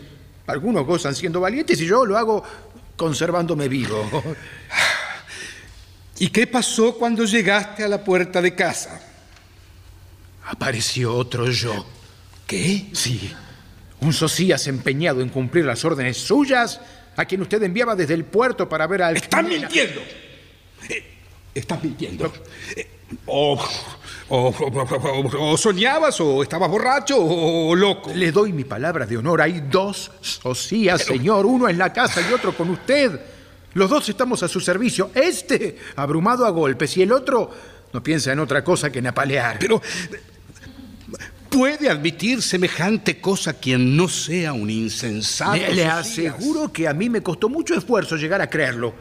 Algunos 0.48 0.84
gozan 0.84 1.14
siendo 1.14 1.40
valientes 1.40 1.80
y 1.80 1.86
yo 1.86 2.04
lo 2.04 2.18
hago 2.18 2.42
conservándome 2.96 3.68
vivo. 3.68 4.10
¿Y 6.18 6.28
qué 6.28 6.48
pasó 6.48 6.96
cuando 6.96 7.24
llegaste 7.24 7.84
a 7.84 7.88
la 7.88 8.02
puerta 8.02 8.42
de 8.42 8.56
casa? 8.56 9.00
Apareció 10.46 11.14
otro 11.14 11.48
yo. 11.48 11.86
¿Qué? 12.44 12.90
Sí. 12.92 13.32
Un 14.00 14.12
Socias 14.12 14.66
empeñado 14.66 15.20
en 15.20 15.28
cumplir 15.28 15.64
las 15.64 15.84
órdenes 15.84 16.18
suyas 16.18 16.80
a 17.16 17.24
quien 17.24 17.42
usted 17.42 17.62
enviaba 17.62 17.94
desde 17.96 18.14
el 18.14 18.24
puerto 18.24 18.68
para 18.68 18.86
ver 18.86 19.02
al... 19.02 19.16
¡Estás 19.16 19.44
mintiendo! 19.44 20.00
Eh, 20.88 21.04
Estás 21.54 21.82
mintiendo. 21.82 22.32
Eh, 22.76 22.88
O, 23.26 23.62
o- 24.30 25.56
soñabas, 25.58 26.18
o 26.20 26.42
estabas 26.42 26.70
borracho, 26.70 27.18
o, 27.18 27.68
o 27.70 27.74
loco. 27.74 28.10
Le 28.14 28.32
doy 28.32 28.52
mi 28.52 28.64
palabra 28.64 29.04
de 29.06 29.18
honor. 29.18 29.42
Hay 29.42 29.60
dos 29.70 30.10
Socias, 30.22 31.02
señor. 31.02 31.44
Uno 31.44 31.68
en 31.68 31.76
la 31.76 31.92
casa 31.92 32.22
y 32.28 32.32
otro 32.32 32.56
con 32.56 32.70
usted. 32.70 33.20
Los 33.74 33.90
dos 33.90 34.08
estamos 34.08 34.42
a 34.42 34.48
su 34.48 34.60
servicio. 34.60 35.10
Este, 35.14 35.76
abrumado 35.96 36.46
a 36.46 36.50
golpes, 36.50 36.96
y 36.96 37.02
el 37.02 37.12
otro 37.12 37.50
no 37.92 38.02
piensa 38.02 38.32
en 38.32 38.38
otra 38.38 38.64
cosa 38.64 38.90
que 38.90 39.00
en 39.00 39.06
apalear. 39.08 39.58
Pero, 39.58 39.80
¿puede 41.52 41.88
admitir 41.90 42.42
semejante 42.42 43.20
cosa 43.20 43.52
quien 43.54 43.96
no 43.96 44.08
sea 44.08 44.52
un 44.52 44.70
insensato? 44.70 45.56
Le, 45.56 45.84
aseguro 45.84 46.72
que 46.72 46.88
a 46.88 46.94
mí 46.94 47.08
me 47.10 47.22
costó 47.22 47.48
mucho 47.48 47.74
esfuerzo 47.74 48.16
llegar 48.16 48.40
a 48.40 48.48
creerlo 48.48 48.94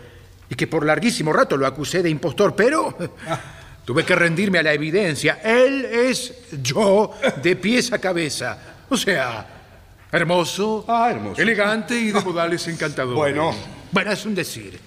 y 0.50 0.56
que 0.56 0.68
por 0.68 0.86
larguísimo 0.86 1.32
rato 1.32 1.56
lo 1.56 1.66
acusé 1.66 2.04
de 2.04 2.10
impostor, 2.10 2.56
pero 2.56 2.96
tuve 3.86 4.04
que 4.04 4.16
rendirme 4.16 4.60
a 4.60 4.64
la 4.64 4.74
evidencia. 4.74 5.40
Él 5.44 5.86
es 5.86 6.34
yo 6.62 7.14
de 7.42 7.56
pies 7.56 7.92
a 7.94 8.00
cabeza. 8.00 8.58
O 8.90 8.98
sea, 8.98 9.48
hermoso, 10.12 10.84
Ah, 10.88 11.10
hermoso. 11.10 11.42
elegante 11.42 11.98
y 11.98 12.12
de 12.12 12.20
modales 12.20 12.68
encantadores. 12.68 13.16
Bueno. 13.18 13.56
Bueno, 13.94 14.12
es 14.12 14.26
un 14.26 14.36
decir. 14.36 14.80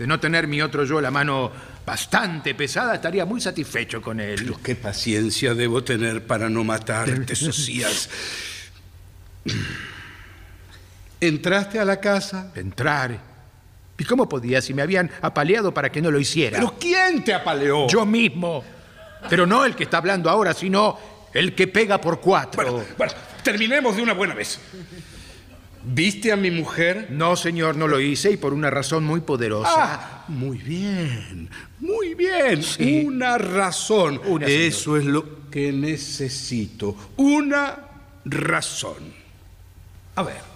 De 0.00 0.06
no 0.06 0.18
tener 0.18 0.48
mi 0.48 0.62
otro 0.62 0.86
yo 0.86 0.98
la 0.98 1.10
mano 1.10 1.52
bastante 1.84 2.54
pesada, 2.54 2.94
estaría 2.94 3.26
muy 3.26 3.38
satisfecho 3.38 4.00
con 4.00 4.18
él. 4.18 4.36
Pero 4.38 4.58
qué 4.62 4.74
paciencia 4.74 5.52
debo 5.52 5.84
tener 5.84 6.26
para 6.26 6.48
no 6.48 6.64
matarte, 6.64 7.36
Socias. 7.36 8.08
¿Entraste 11.20 11.78
a 11.78 11.84
la 11.84 12.00
casa? 12.00 12.50
Entrar. 12.54 13.20
¿Y 13.98 14.04
cómo 14.04 14.26
podía 14.26 14.62
si 14.62 14.72
me 14.72 14.80
habían 14.80 15.10
apaleado 15.20 15.74
para 15.74 15.92
que 15.92 16.00
no 16.00 16.10
lo 16.10 16.18
hiciera? 16.18 16.60
¿Pero 16.60 16.76
quién 16.80 17.22
te 17.22 17.34
apaleó? 17.34 17.86
Yo 17.86 18.06
mismo. 18.06 18.64
Pero 19.28 19.46
no 19.46 19.66
el 19.66 19.76
que 19.76 19.84
está 19.84 19.98
hablando 19.98 20.30
ahora, 20.30 20.54
sino 20.54 20.98
el 21.34 21.54
que 21.54 21.66
pega 21.66 22.00
por 22.00 22.20
cuatro. 22.22 22.62
Bueno, 22.62 22.86
bueno, 22.96 23.12
terminemos 23.42 23.96
de 23.96 24.02
una 24.02 24.14
buena 24.14 24.32
vez. 24.32 24.58
¿Viste 25.82 26.30
a 26.30 26.36
mi 26.36 26.50
mujer? 26.50 27.08
No, 27.10 27.36
señor, 27.36 27.76
no 27.76 27.88
lo 27.88 28.00
hice 28.00 28.30
y 28.30 28.36
por 28.36 28.52
una 28.52 28.68
razón 28.68 29.04
muy 29.04 29.20
poderosa. 29.20 29.70
Ah, 29.74 30.24
muy 30.28 30.58
bien, 30.58 31.48
muy 31.78 32.14
bien. 32.14 32.62
Sí. 32.62 33.02
Una 33.06 33.38
razón. 33.38 34.20
Una, 34.26 34.46
señor. 34.46 34.60
Eso 34.60 34.96
es 34.96 35.04
lo 35.06 35.48
que 35.50 35.72
necesito. 35.72 36.94
Una 37.16 37.78
razón. 38.24 39.14
A 40.16 40.22
ver. 40.22 40.50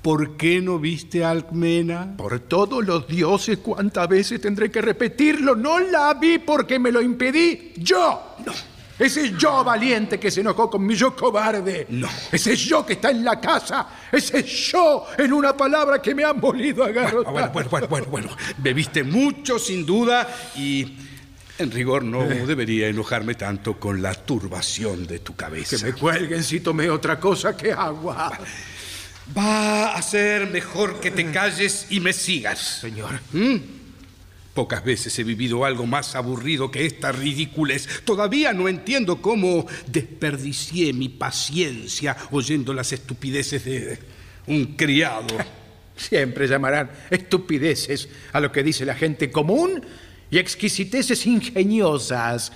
¿Por 0.00 0.36
qué 0.36 0.62
no 0.62 0.78
viste 0.78 1.24
a 1.24 1.30
Alcmena? 1.30 2.14
Por 2.16 2.40
todos 2.40 2.86
los 2.86 3.06
dioses, 3.06 3.58
¿cuántas 3.58 4.08
veces 4.08 4.40
tendré 4.40 4.70
que 4.70 4.80
repetirlo? 4.80 5.54
No 5.54 5.78
la 5.80 6.14
vi 6.14 6.38
porque 6.38 6.78
me 6.78 6.90
lo 6.90 7.02
impedí 7.02 7.74
yo. 7.76 8.36
No. 8.46 8.52
Ese 8.98 9.32
yo 9.36 9.62
valiente 9.62 10.18
que 10.18 10.30
se 10.30 10.40
enojó 10.40 10.68
con 10.68 10.84
mi 10.84 10.94
yo 10.94 11.14
cobarde. 11.14 11.86
No. 11.90 12.08
Ese 12.32 12.56
yo 12.56 12.84
que 12.84 12.94
está 12.94 13.10
en 13.10 13.24
la 13.24 13.40
casa. 13.40 13.86
Ese 14.10 14.42
yo, 14.42 15.06
en 15.16 15.32
una 15.32 15.56
palabra 15.56 16.02
que 16.02 16.14
me 16.14 16.24
han 16.24 16.40
molido 16.40 16.84
a 16.84 16.90
garrotar. 16.90 17.32
bueno, 17.32 17.50
bueno, 17.52 17.68
bueno, 17.70 17.88
bueno, 17.88 18.06
bueno. 18.08 18.36
Bebiste 18.58 19.04
mucho, 19.04 19.58
sin 19.58 19.86
duda, 19.86 20.26
y 20.56 20.96
en 21.58 21.70
rigor 21.70 22.02
no 22.02 22.24
debería 22.24 22.88
enojarme 22.88 23.34
tanto 23.34 23.78
con 23.78 24.02
la 24.02 24.14
turbación 24.14 25.06
de 25.06 25.20
tu 25.20 25.36
cabeza. 25.36 25.76
Que 25.76 25.84
me 25.84 25.92
cuelguen 25.92 26.42
si 26.42 26.60
tomé 26.60 26.90
otra 26.90 27.20
cosa 27.20 27.56
que 27.56 27.72
agua. 27.72 28.38
Va 29.36 29.94
a 29.94 30.02
ser 30.02 30.48
mejor 30.50 31.00
que 31.00 31.10
te 31.10 31.30
calles 31.30 31.86
y 31.90 32.00
me 32.00 32.12
sigas. 32.12 32.80
Señor. 32.80 33.20
¿Mm? 33.32 33.77
Pocas 34.58 34.82
veces 34.82 35.16
he 35.20 35.22
vivido 35.22 35.64
algo 35.64 35.86
más 35.86 36.16
aburrido 36.16 36.68
que 36.68 36.84
esta 36.84 37.12
ridiculez. 37.12 38.02
Todavía 38.04 38.52
no 38.52 38.68
entiendo 38.68 39.22
cómo 39.22 39.64
desperdicié 39.86 40.92
mi 40.92 41.08
paciencia 41.08 42.16
oyendo 42.32 42.74
las 42.74 42.90
estupideces 42.92 43.64
de 43.64 44.00
un 44.48 44.74
criado. 44.74 45.28
Siempre 45.96 46.48
llamarán 46.48 46.90
estupideces 47.08 48.08
a 48.32 48.40
lo 48.40 48.50
que 48.50 48.64
dice 48.64 48.84
la 48.84 48.96
gente 48.96 49.30
común 49.30 49.80
y 50.28 50.38
exquisiteces 50.38 51.24
ingeniosas 51.26 52.50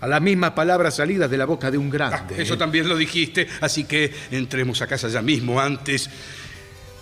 a 0.00 0.06
las 0.06 0.20
mismas 0.20 0.50
palabras 0.50 0.96
salidas 0.96 1.30
de 1.30 1.38
la 1.38 1.46
boca 1.46 1.70
de 1.70 1.78
un 1.78 1.86
Ah, 1.86 1.90
grande. 1.90 2.42
eso 2.42 2.58
también 2.58 2.86
lo 2.86 2.98
dijiste, 2.98 3.48
así 3.62 3.84
que 3.84 4.12
entremos 4.30 4.82
a 4.82 4.86
casa 4.86 5.08
ya 5.08 5.22
mismo 5.22 5.58
antes, 5.58 6.10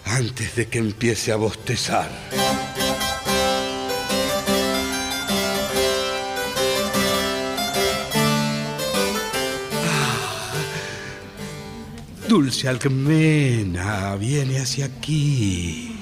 antes 0.05 0.55
de 0.55 0.67
que 0.69 0.79
empiece 0.79 1.33
a 1.33 1.37
bostezar. 1.37 2.09
Dulce 12.35 12.66
Alcmena, 12.66 14.16
viene 14.16 14.59
hacia 14.59 14.87
aquí. 14.87 15.97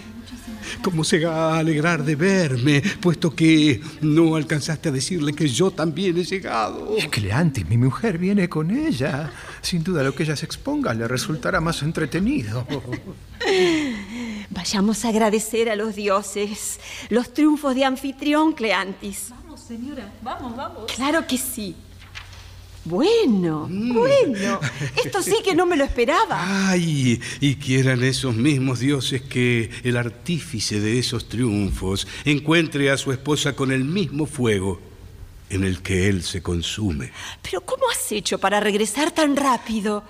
¿Cómo 0.82 1.04
se 1.04 1.22
va 1.22 1.56
a 1.56 1.58
alegrar 1.58 2.02
de 2.04 2.16
verme, 2.16 2.82
puesto 3.02 3.34
que 3.34 3.82
no 4.00 4.36
alcanzaste 4.36 4.88
a 4.88 4.92
decirle 4.92 5.34
que 5.34 5.46
yo 5.46 5.70
también 5.72 6.16
he 6.16 6.24
llegado? 6.24 6.96
Cleantis, 7.10 7.68
mi 7.68 7.76
mujer 7.76 8.16
viene 8.16 8.48
con 8.48 8.70
ella. 8.70 9.30
Sin 9.60 9.84
duda 9.84 10.02
lo 10.02 10.14
que 10.14 10.22
ella 10.22 10.34
se 10.34 10.46
exponga 10.46 10.94
le 10.94 11.06
resultará 11.06 11.60
más 11.60 11.82
entretenido. 11.82 12.66
Vayamos 14.48 15.04
a 15.04 15.10
agradecer 15.10 15.68
a 15.68 15.76
los 15.76 15.94
dioses 15.94 16.80
los 17.10 17.34
triunfos 17.34 17.74
de 17.74 17.84
anfitrión, 17.84 18.54
Cleantis. 18.54 19.26
Vamos, 19.28 19.60
señora, 19.60 20.10
vamos, 20.22 20.56
vamos. 20.56 20.92
Claro 20.92 21.26
que 21.26 21.36
sí. 21.36 21.76
Bueno, 22.84 23.68
bueno. 23.70 24.60
Esto 25.04 25.22
sí 25.22 25.36
que 25.44 25.54
no 25.54 25.66
me 25.66 25.76
lo 25.76 25.84
esperaba. 25.84 26.70
Ay, 26.70 27.20
y 27.40 27.54
quieran 27.56 28.02
esos 28.02 28.34
mismos 28.34 28.80
dioses 28.80 29.22
que 29.22 29.70
el 29.84 29.96
artífice 29.96 30.80
de 30.80 30.98
esos 30.98 31.28
triunfos 31.28 32.08
encuentre 32.24 32.90
a 32.90 32.96
su 32.96 33.12
esposa 33.12 33.54
con 33.54 33.70
el 33.70 33.84
mismo 33.84 34.26
fuego 34.26 34.80
en 35.48 35.62
el 35.64 35.80
que 35.82 36.08
él 36.08 36.22
se 36.24 36.42
consume. 36.42 37.12
Pero 37.42 37.60
¿cómo 37.60 37.84
has 37.90 38.10
hecho 38.10 38.38
para 38.38 38.58
regresar 38.58 39.12
tan 39.12 39.36
rápido? 39.36 40.02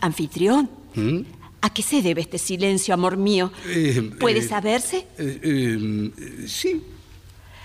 Anfitrión, 0.00 0.70
¿Mm? 0.94 1.20
¿a 1.60 1.70
qué 1.74 1.82
se 1.82 2.02
debe 2.02 2.20
este 2.20 2.38
silencio, 2.38 2.94
amor 2.94 3.16
mío? 3.16 3.50
Eh, 3.66 4.12
¿Puede 4.20 4.40
eh, 4.40 4.48
saberse? 4.48 5.06
Eh, 5.18 6.10
sí, 6.46 6.82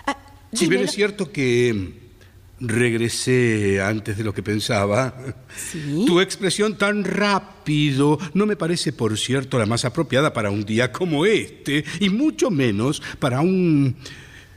Ah, 0.08 0.17
si 0.52 0.67
bien 0.67 0.84
es 0.84 0.91
cierto 0.93 1.32
que 1.32 2.03
regresé 2.63 3.82
antes 3.82 4.17
de 4.17 4.23
lo 4.23 4.34
que 4.34 4.41
pensaba, 4.41 5.13
¿Sí? 5.56 6.06
tu 6.08 6.19
expresión 6.21 6.78
tan 6.78 7.04
rápido 7.04 8.17
no 8.34 8.45
me 8.45 8.56
parece, 8.56 8.93
por 8.93 9.17
cierto, 9.17 9.60
la 9.60 9.65
más 9.65 9.86
apropiada 9.86 10.34
para 10.34 10.49
un 10.49 10.63
día 10.63 10.91
como 10.91 11.26
este, 11.26 11.84
y 11.99 12.10
mucho 12.10 12.49
menos 12.49 13.02
para 13.19 13.41
un 13.41 13.95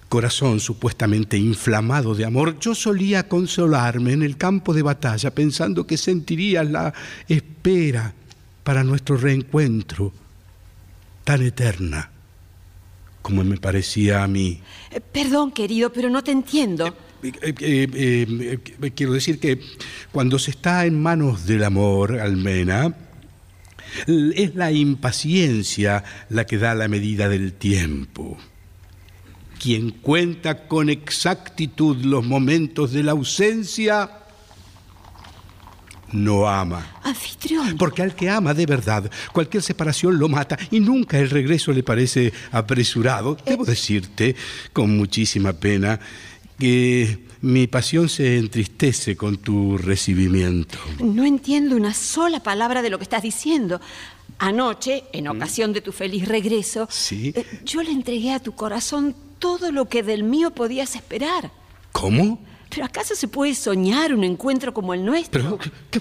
corazón 0.08 0.60
supuestamente 0.60 1.36
inflamado 1.36 2.14
de 2.14 2.24
amor. 2.24 2.58
Yo 2.60 2.74
solía 2.74 3.28
consolarme 3.28 4.12
en 4.12 4.22
el 4.22 4.36
campo 4.36 4.72
de 4.72 4.82
batalla 4.82 5.34
pensando 5.34 5.86
que 5.86 5.96
sentiría 5.96 6.62
la 6.62 6.94
espera 7.28 8.14
para 8.62 8.84
nuestro 8.84 9.16
reencuentro 9.16 10.12
tan 11.24 11.42
eterna 11.42 12.10
como 13.26 13.42
me 13.42 13.56
parecía 13.56 14.22
a 14.22 14.28
mí. 14.28 14.60
Eh, 14.92 15.00
Perdón, 15.00 15.50
querido, 15.50 15.92
pero 15.92 16.08
no 16.08 16.22
te 16.22 16.30
entiendo. 16.30 16.94
Eh, 17.26 17.54
eh, 17.60 17.88
eh, 17.94 18.58
eh, 18.82 18.90
quiero 18.94 19.12
decir 19.12 19.38
que 19.38 19.60
cuando 20.12 20.38
se 20.38 20.52
está 20.52 20.86
en 20.86 21.00
manos 21.00 21.46
del 21.46 21.64
amor, 21.64 22.20
Almena, 22.20 22.94
es 24.06 24.54
la 24.54 24.72
impaciencia 24.72 26.04
la 26.28 26.44
que 26.46 26.58
da 26.58 26.74
la 26.74 26.88
medida 26.88 27.28
del 27.28 27.52
tiempo. 27.54 28.36
Quien 29.60 29.90
cuenta 29.90 30.68
con 30.68 30.90
exactitud 30.90 31.96
los 32.04 32.24
momentos 32.24 32.92
de 32.92 33.02
la 33.02 33.12
ausencia, 33.12 34.10
no 36.12 36.48
ama. 36.48 36.98
Anfitrión. 37.02 37.76
Porque 37.76 38.02
al 38.02 38.14
que 38.14 38.28
ama 38.28 38.54
de 38.54 38.66
verdad, 38.66 39.10
cualquier 39.32 39.62
separación 39.62 40.18
lo 40.18 40.28
mata 40.28 40.58
y 40.70 40.80
nunca 40.80 41.18
el 41.18 41.30
regreso 41.30 41.72
le 41.72 41.82
parece 41.82 42.32
apresurado. 42.52 43.36
Debo 43.44 43.64
decirte, 43.64 44.36
con 44.72 44.96
muchísima 44.96 45.52
pena, 45.52 45.98
que 46.58 47.26
mi 47.42 47.66
pasión 47.66 48.08
se 48.08 48.38
entristece 48.38 49.16
con 49.16 49.36
tu 49.38 49.76
recibimiento. 49.78 50.78
No 51.00 51.24
entiendo 51.24 51.76
una 51.76 51.94
sola 51.94 52.40
palabra 52.42 52.82
de 52.82 52.90
lo 52.90 52.98
que 52.98 53.04
estás 53.04 53.22
diciendo. 53.22 53.80
Anoche, 54.38 55.04
en 55.12 55.28
ocasión 55.28 55.72
de 55.72 55.80
tu 55.80 55.92
feliz 55.92 56.26
regreso, 56.28 56.84
¿Mm? 56.84 56.88
Sí. 56.90 57.32
eh, 57.34 57.44
yo 57.64 57.82
le 57.82 57.90
entregué 57.90 58.32
a 58.32 58.40
tu 58.40 58.52
corazón 58.54 59.14
todo 59.38 59.70
lo 59.72 59.86
que 59.88 60.02
del 60.02 60.24
mío 60.24 60.50
podías 60.50 60.94
esperar. 60.96 61.50
¿Cómo? 61.92 62.38
¿Pero 62.68 62.84
acaso 62.84 63.14
se 63.14 63.28
puede 63.28 63.54
soñar 63.54 64.12
un 64.12 64.24
encuentro 64.24 64.74
como 64.74 64.92
el 64.92 65.04
nuestro? 65.04 65.40
Pero, 65.42 65.58
¿qué, 65.58 65.70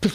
pero, 0.00 0.14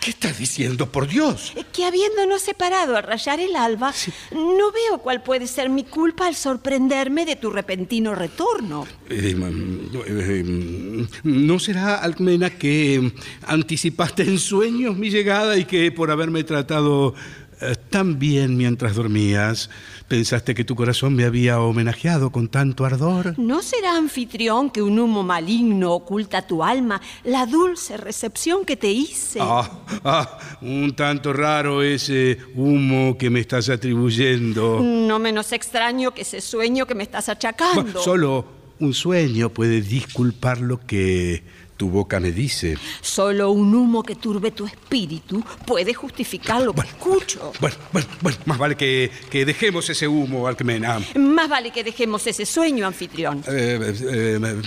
¿qué 0.00 0.10
estás 0.10 0.38
diciendo, 0.38 0.90
por 0.90 1.06
Dios? 1.08 1.52
Eh, 1.56 1.64
Que 1.72 1.84
habiéndonos 1.84 2.42
separado 2.42 2.96
al 2.96 3.02
rayar 3.02 3.40
el 3.40 3.56
alba, 3.56 3.92
no 4.32 4.72
veo 4.72 4.98
cuál 5.02 5.22
puede 5.22 5.46
ser 5.46 5.70
mi 5.70 5.84
culpa 5.84 6.26
al 6.26 6.34
sorprenderme 6.34 7.24
de 7.24 7.36
tu 7.36 7.50
repentino 7.50 8.14
retorno. 8.14 8.86
Eh, 9.08 9.34
mm, 9.34 9.90
eh, 10.06 11.06
¿No 11.24 11.58
será, 11.58 11.96
Alcmena, 11.96 12.50
que 12.50 13.12
anticipaste 13.46 14.22
en 14.22 14.38
sueños 14.38 14.96
mi 14.96 15.10
llegada 15.10 15.56
y 15.56 15.64
que 15.64 15.90
por 15.92 16.10
haberme 16.10 16.44
tratado 16.44 17.14
eh, 17.60 17.76
tan 17.90 18.18
bien 18.18 18.56
mientras 18.56 18.96
dormías, 18.96 19.70
pensaste 20.12 20.54
que 20.54 20.62
tu 20.62 20.76
corazón 20.76 21.14
me 21.14 21.24
había 21.24 21.58
homenajeado 21.58 22.30
con 22.30 22.48
tanto 22.48 22.84
ardor? 22.84 23.34
¿No 23.38 23.62
será 23.62 23.96
anfitrión 23.96 24.68
que 24.68 24.82
un 24.82 24.98
humo 24.98 25.22
maligno 25.22 25.94
oculta 25.94 26.46
tu 26.46 26.62
alma 26.62 27.00
la 27.24 27.46
dulce 27.46 27.96
recepción 27.96 28.66
que 28.66 28.76
te 28.76 28.88
hice? 28.88 29.38
Ah, 29.40 29.70
ah, 30.04 30.38
un 30.60 30.94
tanto 30.94 31.32
raro 31.32 31.80
ese 31.80 32.36
humo 32.54 33.16
que 33.16 33.30
me 33.30 33.40
estás 33.40 33.70
atribuyendo. 33.70 34.80
No 34.82 35.18
menos 35.18 35.50
extraño 35.52 36.12
que 36.12 36.20
ese 36.20 36.42
sueño 36.42 36.84
que 36.84 36.94
me 36.94 37.04
estás 37.04 37.30
achacando. 37.30 38.02
Solo 38.02 38.44
un 38.80 38.92
sueño 38.92 39.48
puede 39.48 39.80
disculpar 39.80 40.60
lo 40.60 40.78
que 40.78 41.42
tu 41.82 41.90
boca 41.90 42.20
me 42.20 42.30
dice. 42.30 42.78
Solo 43.00 43.50
un 43.50 43.74
humo 43.74 44.04
que 44.04 44.14
turbe 44.14 44.52
tu 44.52 44.64
espíritu 44.66 45.42
puede 45.66 45.92
justificar 45.92 46.62
lo 46.62 46.72
que 46.72 46.82
escucho. 46.82 47.52
Bueno, 47.60 47.74
bueno, 47.92 48.06
bueno, 48.20 48.38
más 48.44 48.56
vale 48.58 48.76
que, 48.76 49.10
que 49.28 49.44
dejemos 49.44 49.90
ese 49.90 50.06
humo, 50.06 50.46
Alcmena. 50.46 51.00
Más 51.16 51.48
vale 51.48 51.72
que 51.72 51.82
dejemos 51.82 52.24
ese 52.28 52.46
sueño, 52.46 52.86
anfitrión. 52.86 53.42
Eh, 53.48 53.80
eh, 53.82 54.38
eh, 54.40 54.62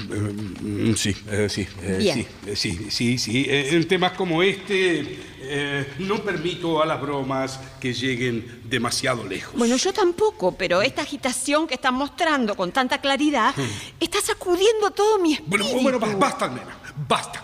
eh, 0.65 0.93
sí, 0.97 1.15
eh, 1.31 1.47
sí, 1.49 1.65
Bien. 1.99 2.27
sí, 2.53 2.55
sí, 2.55 2.87
sí, 2.91 3.17
sí. 3.17 3.45
En 3.49 3.87
temas 3.87 4.11
como 4.11 4.43
este, 4.43 5.17
eh, 5.41 5.87
no 5.99 6.21
permito 6.21 6.81
a 6.83 6.85
las 6.85 6.99
bromas 6.99 7.61
que 7.79 7.93
lleguen 7.93 8.59
demasiado 8.65 9.23
lejos. 9.25 9.53
Bueno, 9.57 9.77
yo 9.77 9.93
tampoco, 9.93 10.51
pero 10.51 10.81
esta 10.81 11.03
agitación 11.03 11.65
que 11.65 11.75
estás 11.75 11.93
mostrando 11.93 12.55
con 12.55 12.73
tanta 12.73 12.99
claridad 12.99 13.55
está 14.01 14.19
sacudiendo 14.19 14.91
todo 14.91 15.17
mi 15.19 15.33
espíritu. 15.35 15.63
Bueno, 15.81 15.99
bueno, 15.99 15.99
ba- 15.99 16.15
basta, 16.27 16.45
Almena, 16.45 16.77
basta. 17.07 17.43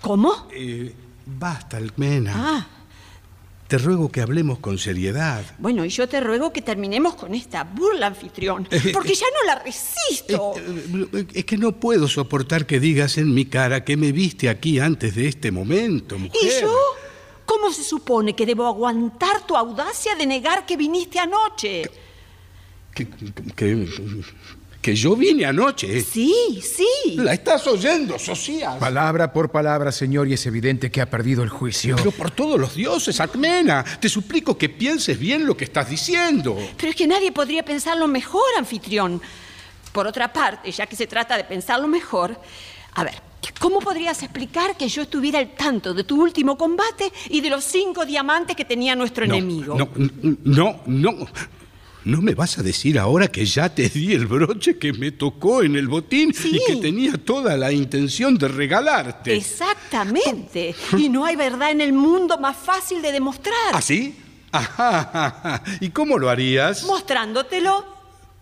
¿Cómo? 0.00 0.48
Eh, 0.52 0.94
basta, 1.26 1.76
Almena. 1.78 2.32
Ah, 2.34 2.66
Te 3.66 3.78
ruego 3.78 4.10
que 4.12 4.20
hablemos 4.20 4.60
con 4.60 4.78
seriedad. 4.78 5.44
bueno, 5.58 5.84
y 5.84 5.88
yo 5.88 6.08
te 6.08 6.20
ruego 6.20 6.52
que 6.52 6.62
terminemos 6.62 7.16
con 7.16 7.34
esta 7.34 7.64
burla, 7.64 8.06
anfitrión, 8.06 8.68
porque 8.92 9.14
ya 9.14 9.26
no 9.34 9.46
la 9.52 9.58
resisto. 9.62 10.54
Eh, 10.56 11.26
Es 11.34 11.44
que 11.44 11.56
no 11.58 11.72
puedo 11.72 12.06
soportar 12.06 12.64
que 12.66 12.78
digas 12.78 13.18
en 13.18 13.34
mi 13.34 13.46
cara 13.46 13.82
que 13.84 13.96
me 13.96 14.12
viste 14.12 14.48
aquí 14.48 14.78
antes 14.78 15.16
de 15.16 15.26
este 15.26 15.50
momento, 15.50 16.16
mujer. 16.18 16.40
¿Y 16.42 16.60
yo? 16.62 16.78
¿Cómo 17.44 17.72
se 17.72 17.82
supone 17.82 18.36
que 18.36 18.46
debo 18.46 18.66
aguantar 18.66 19.44
tu 19.46 19.56
audacia 19.56 20.14
de 20.14 20.26
negar 20.26 20.64
que 20.66 20.76
viniste 20.76 21.18
anoche? 21.18 21.90
Que, 22.94 23.08
que- 23.56 23.88
que 24.86 24.94
yo 24.94 25.16
vine 25.16 25.44
anoche. 25.44 26.00
Sí, 26.00 26.62
sí. 26.62 27.16
La 27.16 27.32
estás 27.32 27.66
oyendo, 27.66 28.20
Socias. 28.20 28.76
Palabra 28.76 29.32
por 29.32 29.50
palabra, 29.50 29.90
señor, 29.90 30.28
y 30.28 30.34
es 30.34 30.46
evidente 30.46 30.92
que 30.92 31.00
ha 31.00 31.10
perdido 31.10 31.42
el 31.42 31.48
juicio. 31.48 31.96
Pero 31.96 32.12
por 32.12 32.30
todos 32.30 32.56
los 32.56 32.76
dioses, 32.76 33.18
Alcmena, 33.18 33.84
te 33.98 34.08
suplico 34.08 34.56
que 34.56 34.68
pienses 34.68 35.18
bien 35.18 35.44
lo 35.44 35.56
que 35.56 35.64
estás 35.64 35.90
diciendo. 35.90 36.56
Pero 36.76 36.90
es 36.90 36.94
que 36.94 37.08
nadie 37.08 37.32
podría 37.32 37.64
pensarlo 37.64 38.06
mejor, 38.06 38.44
anfitrión. 38.56 39.20
Por 39.90 40.06
otra 40.06 40.32
parte, 40.32 40.70
ya 40.70 40.86
que 40.86 40.94
se 40.94 41.08
trata 41.08 41.36
de 41.36 41.42
pensarlo 41.42 41.88
mejor, 41.88 42.40
a 42.94 43.02
ver, 43.02 43.14
¿cómo 43.58 43.80
podrías 43.80 44.22
explicar 44.22 44.76
que 44.76 44.88
yo 44.88 45.02
estuviera 45.02 45.40
al 45.40 45.56
tanto 45.56 45.94
de 45.94 46.04
tu 46.04 46.22
último 46.22 46.56
combate 46.56 47.12
y 47.28 47.40
de 47.40 47.50
los 47.50 47.64
cinco 47.64 48.06
diamantes 48.06 48.54
que 48.54 48.64
tenía 48.64 48.94
nuestro 48.94 49.26
No, 49.26 49.34
enemigo? 49.34 49.76
No, 49.76 49.88
no, 50.44 50.80
no. 50.86 51.26
¿No 52.06 52.22
me 52.22 52.36
vas 52.36 52.56
a 52.56 52.62
decir 52.62 53.00
ahora 53.00 53.26
que 53.26 53.44
ya 53.44 53.68
te 53.68 53.88
di 53.88 54.12
el 54.12 54.26
broche 54.28 54.78
que 54.78 54.92
me 54.92 55.10
tocó 55.10 55.64
en 55.64 55.74
el 55.74 55.88
botín 55.88 56.32
Sí. 56.32 56.52
y 56.56 56.64
que 56.64 56.76
tenía 56.80 57.14
toda 57.18 57.56
la 57.56 57.72
intención 57.72 58.38
de 58.38 58.46
regalarte? 58.46 59.34
Exactamente. 59.34 60.72
Y 60.96 61.08
no 61.08 61.24
hay 61.24 61.34
verdad 61.34 61.72
en 61.72 61.80
el 61.80 61.92
mundo 61.92 62.38
más 62.38 62.56
fácil 62.56 63.02
de 63.02 63.10
demostrar. 63.10 63.74
¿Así? 63.74 64.16
Ajá, 64.52 65.00
ajá, 65.00 65.26
ajá. 65.42 65.62
¿Y 65.80 65.88
cómo 65.90 66.16
lo 66.16 66.30
harías? 66.30 66.84
Mostrándotelo. 66.84 67.84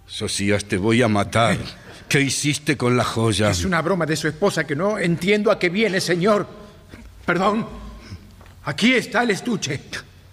Socias, 0.07 0.66
te 0.66 0.77
voy 0.77 1.00
a 1.00 1.09
matar. 1.09 1.57
¿Qué 2.07 2.20
hiciste 2.20 2.77
con 2.77 2.98
la 2.98 3.05
joya? 3.05 3.48
Es 3.50 3.64
una 3.64 3.81
broma 3.81 4.05
de 4.05 4.16
su 4.16 4.29
esposa 4.29 4.66
que 4.66 4.77
no 4.77 4.98
entiendo 4.98 5.50
a 5.50 5.59
qué 5.59 5.70
viene, 5.70 6.03
señor. 6.03 6.46
Perdón. 7.24 7.66
Aquí 8.64 8.92
está 8.92 9.22
el 9.22 9.31
estuche. 9.31 9.81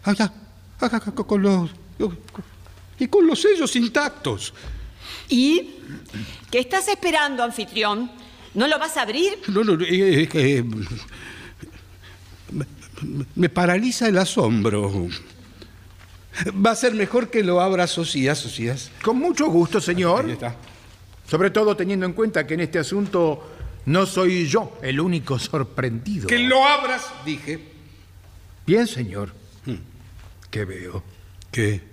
Acá, 0.03 0.33
con 1.25 1.41
los... 1.41 1.69
Y 3.01 3.07
con 3.07 3.25
los 3.25 3.41
sellos 3.41 3.75
intactos. 3.75 4.53
¿Y 5.27 5.71
qué 6.51 6.59
estás 6.59 6.87
esperando, 6.87 7.43
anfitrión? 7.43 8.11
¿No 8.53 8.67
lo 8.67 8.77
vas 8.77 8.95
a 8.95 9.01
abrir? 9.01 9.39
No, 9.47 9.63
no, 9.63 9.73
eh, 9.83 10.29
eh, 10.31 10.63
me- 12.51 12.65
me 13.35 13.49
paraliza 13.49 14.07
el 14.07 14.19
asombro. 14.19 15.07
Va 16.63 16.71
a 16.71 16.75
ser 16.75 16.93
mejor 16.93 17.31
que 17.31 17.43
lo 17.43 17.59
abra 17.59 17.87
Socias, 17.87 18.37
Socias. 18.37 18.91
Con 19.01 19.17
mucho 19.17 19.47
gusto, 19.47 19.81
señor. 19.81 20.25
Ahí 20.25 20.33
está. 20.33 20.55
Sobre 21.27 21.49
todo 21.49 21.75
teniendo 21.75 22.05
en 22.05 22.13
cuenta 22.13 22.45
que 22.45 22.53
en 22.53 22.59
este 22.59 22.77
asunto 22.77 23.49
no 23.87 24.05
soy 24.05 24.47
yo 24.47 24.77
el 24.83 24.99
único 24.99 25.39
sorprendido. 25.39 26.27
Que 26.27 26.37
lo 26.37 26.63
abras, 26.67 27.03
dije. 27.25 27.67
Bien, 28.67 28.85
señor. 28.85 29.33
¿Qué 30.51 30.65
veo? 30.65 31.03
¿Qué? 31.51 31.89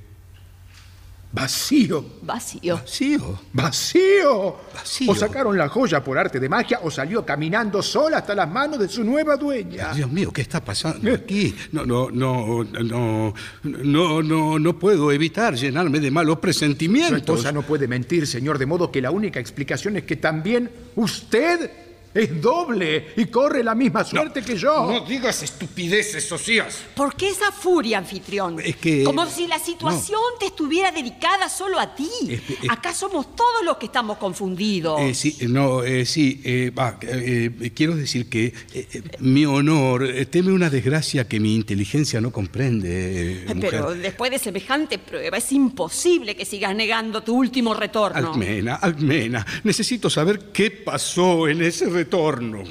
Vacío. 1.30 2.04
Vacío. 2.22 2.76
Vacío. 2.76 3.38
¡Vacío! 3.52 4.56
Vacío. 4.74 5.12
O 5.12 5.14
sacaron 5.14 5.58
la 5.58 5.68
joya 5.68 6.02
por 6.02 6.16
arte 6.16 6.40
de 6.40 6.48
magia 6.48 6.80
o 6.82 6.90
salió 6.90 7.24
caminando 7.24 7.82
sola 7.82 8.18
hasta 8.18 8.34
las 8.34 8.50
manos 8.50 8.78
de 8.78 8.88
su 8.88 9.04
nueva 9.04 9.36
dueña. 9.36 9.92
Dios 9.92 10.10
mío, 10.10 10.32
¿qué 10.32 10.40
está 10.40 10.64
pasando 10.64 11.12
aquí? 11.12 11.54
No, 11.72 11.84
no, 11.84 12.10
no, 12.10 12.64
no, 12.64 13.34
no, 13.62 14.22
no, 14.22 14.58
no 14.58 14.78
puedo 14.78 15.12
evitar 15.12 15.54
llenarme 15.54 16.00
de 16.00 16.10
malos 16.10 16.36
Su 16.36 16.40
presentimientos. 16.40 17.18
esposa 17.18 17.52
no 17.52 17.62
puede 17.62 17.86
mentir, 17.86 18.26
señor, 18.26 18.56
de 18.58 18.64
modo 18.66 18.90
que 18.90 19.02
la 19.02 19.10
única 19.10 19.38
explicación 19.38 19.98
es 19.98 20.04
que 20.04 20.16
también 20.16 20.70
usted 20.96 21.87
es 22.14 22.40
doble 22.40 23.12
y 23.16 23.26
corre 23.26 23.62
la 23.62 23.74
misma 23.74 24.04
suerte 24.04 24.42
que 24.42 24.56
yo. 24.56 24.90
No 24.90 25.00
digas 25.06 25.42
estupideces, 25.42 26.26
Socias. 26.26 26.78
¿Por 26.94 27.14
qué 27.14 27.28
esa 27.28 27.52
furia, 27.52 27.98
anfitrión? 27.98 28.58
Es 28.60 28.76
que- 28.76 29.04
Como 29.04 29.26
si 29.26 29.46
la 29.46 29.58
situación 29.58 30.20
te 30.40 30.46
estuviera 30.46 30.90
dedicada 30.90 31.48
solo 31.48 31.78
a 31.78 31.94
ti. 31.94 32.08
Es 32.28 32.40
que- 32.42 32.54
es- 32.64 32.70
Acá 32.70 32.92
somos 32.94 33.34
todos 33.36 33.64
los 33.64 33.76
que 33.76 33.86
estamos 33.86 34.18
confundidos. 34.18 35.00
Eh, 35.00 35.14
sí, 35.14 35.36
no, 35.48 35.82
eh, 35.82 36.04
sí, 36.06 36.40
eh, 36.44 36.72
eh, 37.02 37.72
quiero 37.74 37.94
decir 37.96 38.28
que 38.28 38.46
eh, 38.46 38.54
eh, 38.92 39.02
mi 39.20 39.44
honor 39.46 40.06
teme 40.30 40.52
una 40.52 40.70
desgracia 40.70 41.26
que 41.28 41.38
mi 41.40 41.54
inteligencia 41.54 42.20
no 42.20 42.30
comprende, 42.32 43.42
eh, 43.42 43.54
mujer. 43.54 43.70
Pero 43.70 43.90
después 43.94 44.30
de 44.30 44.38
semejante 44.38 44.98
prueba 44.98 45.36
es 45.38 45.52
imposible 45.52 46.36
que 46.36 46.44
sigas 46.44 46.74
negando 46.74 47.22
tu 47.22 47.34
último 47.36 47.74
retorno. 47.74 48.32
Almena, 48.32 48.76
Almena, 48.76 49.46
necesito 49.64 50.08
saber 50.10 50.50
qué 50.52 50.70
pasó 50.70 51.48
en 51.48 51.62
ese 51.62 51.86
retorno. 51.98 52.62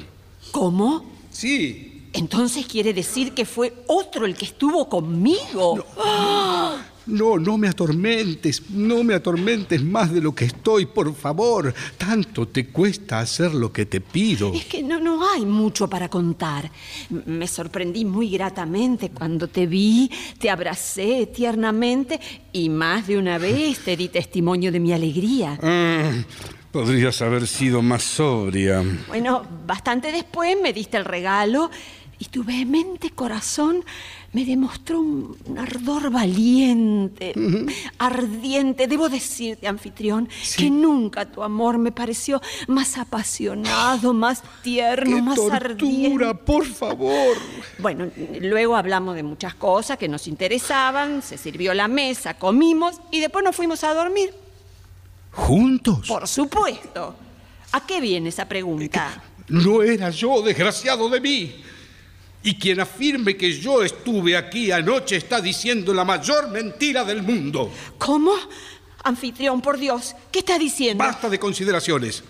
¿Cómo? 0.52 1.04
Sí, 1.30 2.08
Entonces 2.14 2.66
quiere 2.66 2.94
decir 2.94 3.32
que 3.32 3.44
fue 3.44 3.72
otro 3.86 4.24
el 4.24 4.34
que 4.34 4.46
estuvo 4.46 4.88
conmigo. 4.88 5.84
No, 7.06 7.38
no 7.38 7.56
me 7.56 7.68
atormentes, 7.68 8.62
no 8.70 9.02
me 9.02 9.14
atormentes 9.14 9.82
más 9.82 10.12
de 10.12 10.20
lo 10.20 10.34
que 10.34 10.44
estoy, 10.44 10.84
por 10.84 11.14
favor. 11.14 11.72
Tanto 11.96 12.46
te 12.48 12.66
cuesta 12.66 13.20
hacer 13.20 13.54
lo 13.54 13.72
que 13.72 13.86
te 13.86 14.00
pido. 14.00 14.52
Es 14.52 14.66
que 14.66 14.82
no, 14.82 15.00
no 15.00 15.26
hay 15.30 15.46
mucho 15.46 15.88
para 15.88 16.08
contar. 16.10 16.70
Me 17.26 17.46
sorprendí 17.46 18.04
muy 18.04 18.28
gratamente 18.30 19.10
cuando 19.10 19.48
te 19.48 19.66
vi, 19.66 20.10
te 20.38 20.50
abracé 20.50 21.26
tiernamente 21.26 22.20
y 22.52 22.68
más 22.68 23.06
de 23.06 23.16
una 23.16 23.38
vez 23.38 23.78
te 23.78 23.96
di 23.96 24.08
testimonio 24.08 24.70
de 24.70 24.80
mi 24.80 24.92
alegría. 24.92 25.58
Ah, 25.62 26.12
podrías 26.78 27.20
haber 27.22 27.48
sido 27.48 27.82
más 27.82 28.04
sobria. 28.04 28.84
Bueno, 29.08 29.44
bastante 29.66 30.12
después 30.12 30.56
me 30.62 30.72
diste 30.72 30.96
el 30.96 31.04
regalo 31.04 31.72
y 32.20 32.26
tu 32.26 32.44
vehemente 32.44 33.10
corazón 33.10 33.84
me 34.32 34.44
demostró 34.44 35.00
un, 35.00 35.36
un 35.46 35.58
ardor 35.58 36.10
valiente, 36.10 37.34
ardiente. 37.98 38.86
Debo 38.86 39.08
decirte, 39.08 39.66
anfitrión, 39.66 40.28
que 40.56 40.70
nunca 40.70 41.26
tu 41.26 41.42
amor 41.42 41.78
me 41.78 41.90
pareció 41.90 42.40
más 42.68 42.96
apasionado, 42.96 44.14
más 44.14 44.44
tierno, 44.62 45.16
¡Qué 45.16 45.22
más 45.22 45.34
tortura, 45.34 45.56
ardiente. 45.56 46.34
por 46.36 46.64
favor! 46.64 47.36
Bueno, 47.78 48.08
luego 48.40 48.76
hablamos 48.76 49.16
de 49.16 49.24
muchas 49.24 49.56
cosas 49.56 49.98
que 49.98 50.06
nos 50.06 50.28
interesaban, 50.28 51.22
se 51.22 51.38
sirvió 51.38 51.74
la 51.74 51.88
mesa, 51.88 52.34
comimos 52.34 53.00
y 53.10 53.18
después 53.18 53.44
nos 53.44 53.56
fuimos 53.56 53.82
a 53.82 53.94
dormir. 53.94 54.30
¿Juntos? 55.38 56.06
Por 56.08 56.26
supuesto. 56.26 57.14
¿A 57.72 57.86
qué 57.86 58.00
viene 58.00 58.30
esa 58.30 58.48
pregunta? 58.48 59.22
No 59.48 59.82
era 59.82 60.10
yo, 60.10 60.42
desgraciado 60.42 61.08
de 61.08 61.20
mí. 61.20 61.62
Y 62.42 62.56
quien 62.58 62.80
afirme 62.80 63.36
que 63.36 63.52
yo 63.52 63.82
estuve 63.82 64.36
aquí 64.36 64.70
anoche 64.72 65.16
está 65.16 65.40
diciendo 65.40 65.94
la 65.94 66.04
mayor 66.04 66.48
mentira 66.50 67.04
del 67.04 67.22
mundo. 67.22 67.70
¿Cómo? 67.98 68.32
Anfitrión, 69.04 69.60
por 69.62 69.78
Dios, 69.78 70.14
¿qué 70.32 70.40
estás 70.40 70.58
diciendo? 70.58 71.02
Basta 71.04 71.28
de 71.28 71.38
consideraciones. 71.38 72.22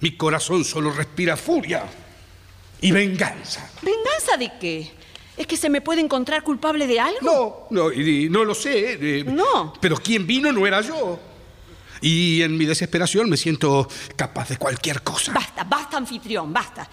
Mi 0.00 0.16
corazón 0.16 0.64
solo 0.64 0.90
respira 0.92 1.36
furia 1.36 1.84
y 2.80 2.90
venganza. 2.90 3.70
¿Venganza 3.82 4.36
de 4.38 4.50
qué? 4.58 4.90
¿Es 5.36 5.46
que 5.46 5.56
se 5.58 5.68
me 5.68 5.80
puede 5.82 6.00
encontrar 6.00 6.42
culpable 6.42 6.86
de 6.86 7.00
algo? 7.00 7.68
No, 7.70 7.90
no, 7.90 7.90
no 8.30 8.44
lo 8.44 8.54
sé. 8.54 8.98
eh, 9.20 9.24
No. 9.24 9.74
Pero 9.80 9.96
quien 9.98 10.26
vino 10.26 10.50
no 10.52 10.66
era 10.66 10.80
yo. 10.80 11.18
Y 12.04 12.42
en 12.42 12.58
mi 12.58 12.66
desesperación 12.66 13.30
me 13.30 13.38
siento 13.38 13.88
capaz 14.14 14.50
de 14.50 14.58
cualquier 14.58 15.02
cosa. 15.02 15.32
Basta, 15.32 15.64
basta, 15.64 15.96
anfitrión, 15.96 16.52
basta. 16.52 16.86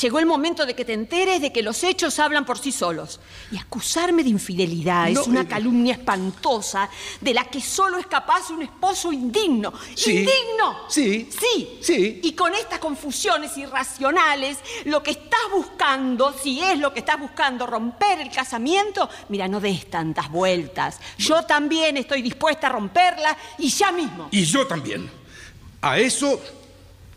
Llegó 0.00 0.20
el 0.20 0.26
momento 0.26 0.64
de 0.64 0.74
que 0.74 0.84
te 0.84 0.92
enteres 0.92 1.40
de 1.40 1.52
que 1.52 1.62
los 1.62 1.82
hechos 1.82 2.18
hablan 2.18 2.44
por 2.44 2.58
sí 2.58 2.70
solos. 2.70 3.18
Y 3.50 3.58
acusarme 3.58 4.22
de 4.22 4.28
infidelidad 4.28 5.08
No, 5.08 5.22
es 5.22 5.26
una 5.26 5.40
eh, 5.40 5.46
calumnia 5.46 5.94
espantosa 5.94 6.88
de 7.20 7.34
la 7.34 7.44
que 7.46 7.60
solo 7.60 7.98
es 7.98 8.06
capaz 8.06 8.50
un 8.50 8.62
esposo 8.62 9.12
indigno. 9.12 9.72
Sí. 9.96 10.18
¡Indigno! 10.18 10.88
Sí. 10.88 11.28
Sí. 11.30 11.78
Sí. 11.82 12.20
Y 12.22 12.32
con 12.32 12.54
estas 12.54 12.78
confusiones 12.78 13.56
irracionales, 13.56 14.58
lo 14.84 15.02
que 15.02 15.10
estás 15.12 15.40
buscando, 15.52 16.32
si 16.32 16.60
es 16.62 16.78
lo 16.78 16.92
que 16.92 17.00
estás 17.00 17.18
buscando, 17.18 17.66
romper 17.66 18.20
el 18.20 18.30
casamiento, 18.30 19.08
mira, 19.28 19.48
no 19.48 19.58
des 19.58 19.90
tantas 19.90 20.30
vueltas. 20.30 21.00
Yo 21.18 21.42
también 21.42 21.96
estoy 21.96 22.22
dispuesta 22.22 22.68
a 22.68 22.70
romperla 22.70 23.36
y 23.58 23.68
ya 23.68 23.90
mismo. 23.90 24.28
Y 24.30 24.44
yo 24.44 24.66
también. 24.66 25.10
A 25.80 25.98
eso 25.98 26.40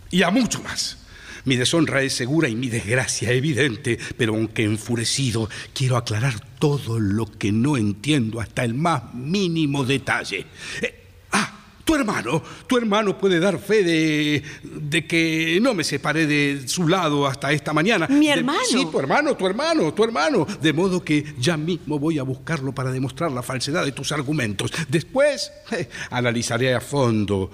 y 0.10 0.24
a 0.24 0.32
mucho 0.32 0.62
más. 0.62 0.98
Mi 1.46 1.56
deshonra 1.56 2.02
es 2.04 2.14
segura 2.14 2.48
y 2.50 2.56
mi 2.56 2.70
desgracia 2.70 3.32
evidente, 3.32 3.98
pero 4.18 4.36
aunque 4.36 4.64
enfurecido, 4.64 5.50
quiero 5.74 5.98
aclarar 5.98 6.40
todo 6.60 7.00
lo 7.00 7.26
que 7.26 7.52
no 7.52 7.78
entiendo 7.78 8.40
hasta 8.40 8.64
el 8.64 8.74
más 8.74 9.14
mínimo 9.14 9.84
detalle. 9.84 10.46
Eh, 10.82 10.96
ah, 11.32 11.52
tu 11.84 11.96
hermano, 11.96 12.44
tu 12.68 12.78
hermano 12.78 13.18
puede 13.18 13.40
dar 13.40 13.58
fe 13.60 13.84
de, 13.84 14.44
de 14.64 15.08
que 15.08 15.60
no 15.62 15.74
me 15.74 15.84
separé 15.84 16.28
de 16.28 16.68
su 16.68 16.88
lado 16.88 17.26
hasta 17.26 17.52
esta 17.52 17.74
mañana. 17.74 18.08
¿Mi 18.08 18.28
De- 18.28 18.34
hermano? 18.34 18.60
sí, 18.70 18.86
tu 18.92 19.00
hermano, 19.00 19.36
tu 19.36 19.48
hermano, 19.48 19.94
tu 19.94 20.04
hermano. 20.04 20.46
De 20.62 20.74
modo 20.74 21.04
que 21.04 21.34
ya 21.40 21.58
mismo 21.58 21.98
voy 21.98 22.20
a 22.20 22.24
buscarlo 22.24 22.72
para 22.74 22.92
demostrar 22.92 23.32
la 23.32 23.42
falsedad 23.42 23.84
de 23.84 23.92
tus 23.92 24.12
argumentos. 24.12 24.72
Después 24.90 25.52
eh, 25.72 25.90
analizaré 26.12 26.76
a 26.76 26.82
fondo 26.82 27.50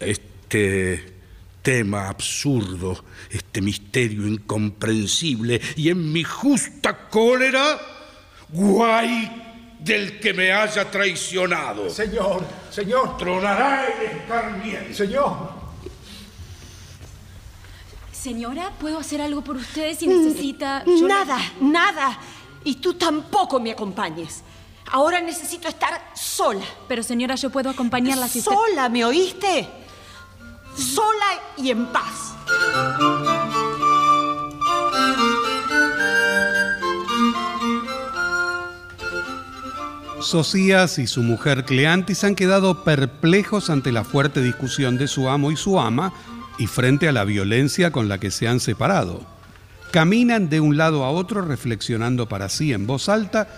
este 0.00 1.17
tema 1.62 2.08
absurdo, 2.08 3.04
este 3.30 3.60
misterio 3.60 4.26
incomprensible 4.26 5.60
y 5.76 5.88
en 5.90 6.12
mi 6.12 6.24
justa 6.24 7.08
cólera, 7.08 7.78
guay 8.48 9.76
del 9.80 10.18
que 10.20 10.32
me 10.34 10.52
haya 10.52 10.90
traicionado. 10.90 11.88
Señor, 11.90 12.44
señor, 12.70 13.16
Tronará 13.16 13.86
el 13.86 14.18
escarmiento. 14.18 14.94
señor. 14.94 15.58
Señora, 18.12 18.72
¿puedo 18.80 18.98
hacer 18.98 19.20
algo 19.20 19.42
por 19.42 19.56
usted 19.56 19.96
si 19.96 20.06
necesita? 20.06 20.84
Yo 20.84 20.92
le- 20.92 21.08
Nada, 21.08 21.38
nada. 21.60 22.18
Y 22.64 22.76
tú 22.76 22.94
tampoco 22.94 23.60
me 23.60 23.70
acompañes. 23.70 24.42
Ahora 24.90 25.20
necesito 25.20 25.68
estar 25.68 26.10
sola. 26.14 26.64
Pero 26.88 27.02
señora, 27.02 27.36
yo 27.36 27.50
puedo 27.50 27.70
acompañarla 27.70 28.26
si 28.26 28.40
usted... 28.40 28.50
Sola, 28.50 28.88
¿me 28.88 29.04
oíste? 29.04 29.68
Sola 30.78 31.42
y 31.56 31.70
en 31.70 31.86
paz. 31.86 32.36
Socias 40.20 41.00
y 41.00 41.08
su 41.08 41.24
mujer 41.24 41.64
Cleantis 41.64 42.22
han 42.22 42.36
quedado 42.36 42.84
perplejos 42.84 43.70
ante 43.70 43.90
la 43.90 44.04
fuerte 44.04 44.40
discusión 44.40 44.98
de 44.98 45.08
su 45.08 45.28
amo 45.28 45.50
y 45.50 45.56
su 45.56 45.80
ama 45.80 46.12
y 46.58 46.68
frente 46.68 47.08
a 47.08 47.12
la 47.12 47.24
violencia 47.24 47.90
con 47.90 48.08
la 48.08 48.18
que 48.18 48.30
se 48.30 48.46
han 48.46 48.60
separado. 48.60 49.22
Caminan 49.90 50.48
de 50.48 50.60
un 50.60 50.76
lado 50.76 51.04
a 51.04 51.10
otro 51.10 51.42
reflexionando 51.42 52.28
para 52.28 52.48
sí 52.48 52.72
en 52.72 52.86
voz 52.86 53.08
alta 53.08 53.48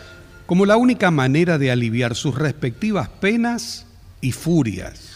como 0.47 0.65
la 0.65 0.79
única 0.79 1.11
manera 1.11 1.59
de 1.59 1.71
aliviar 1.71 2.15
sus 2.15 2.35
respectivas 2.35 3.11
penas 3.11 3.85
y 4.23 4.33
furias. 4.33 5.10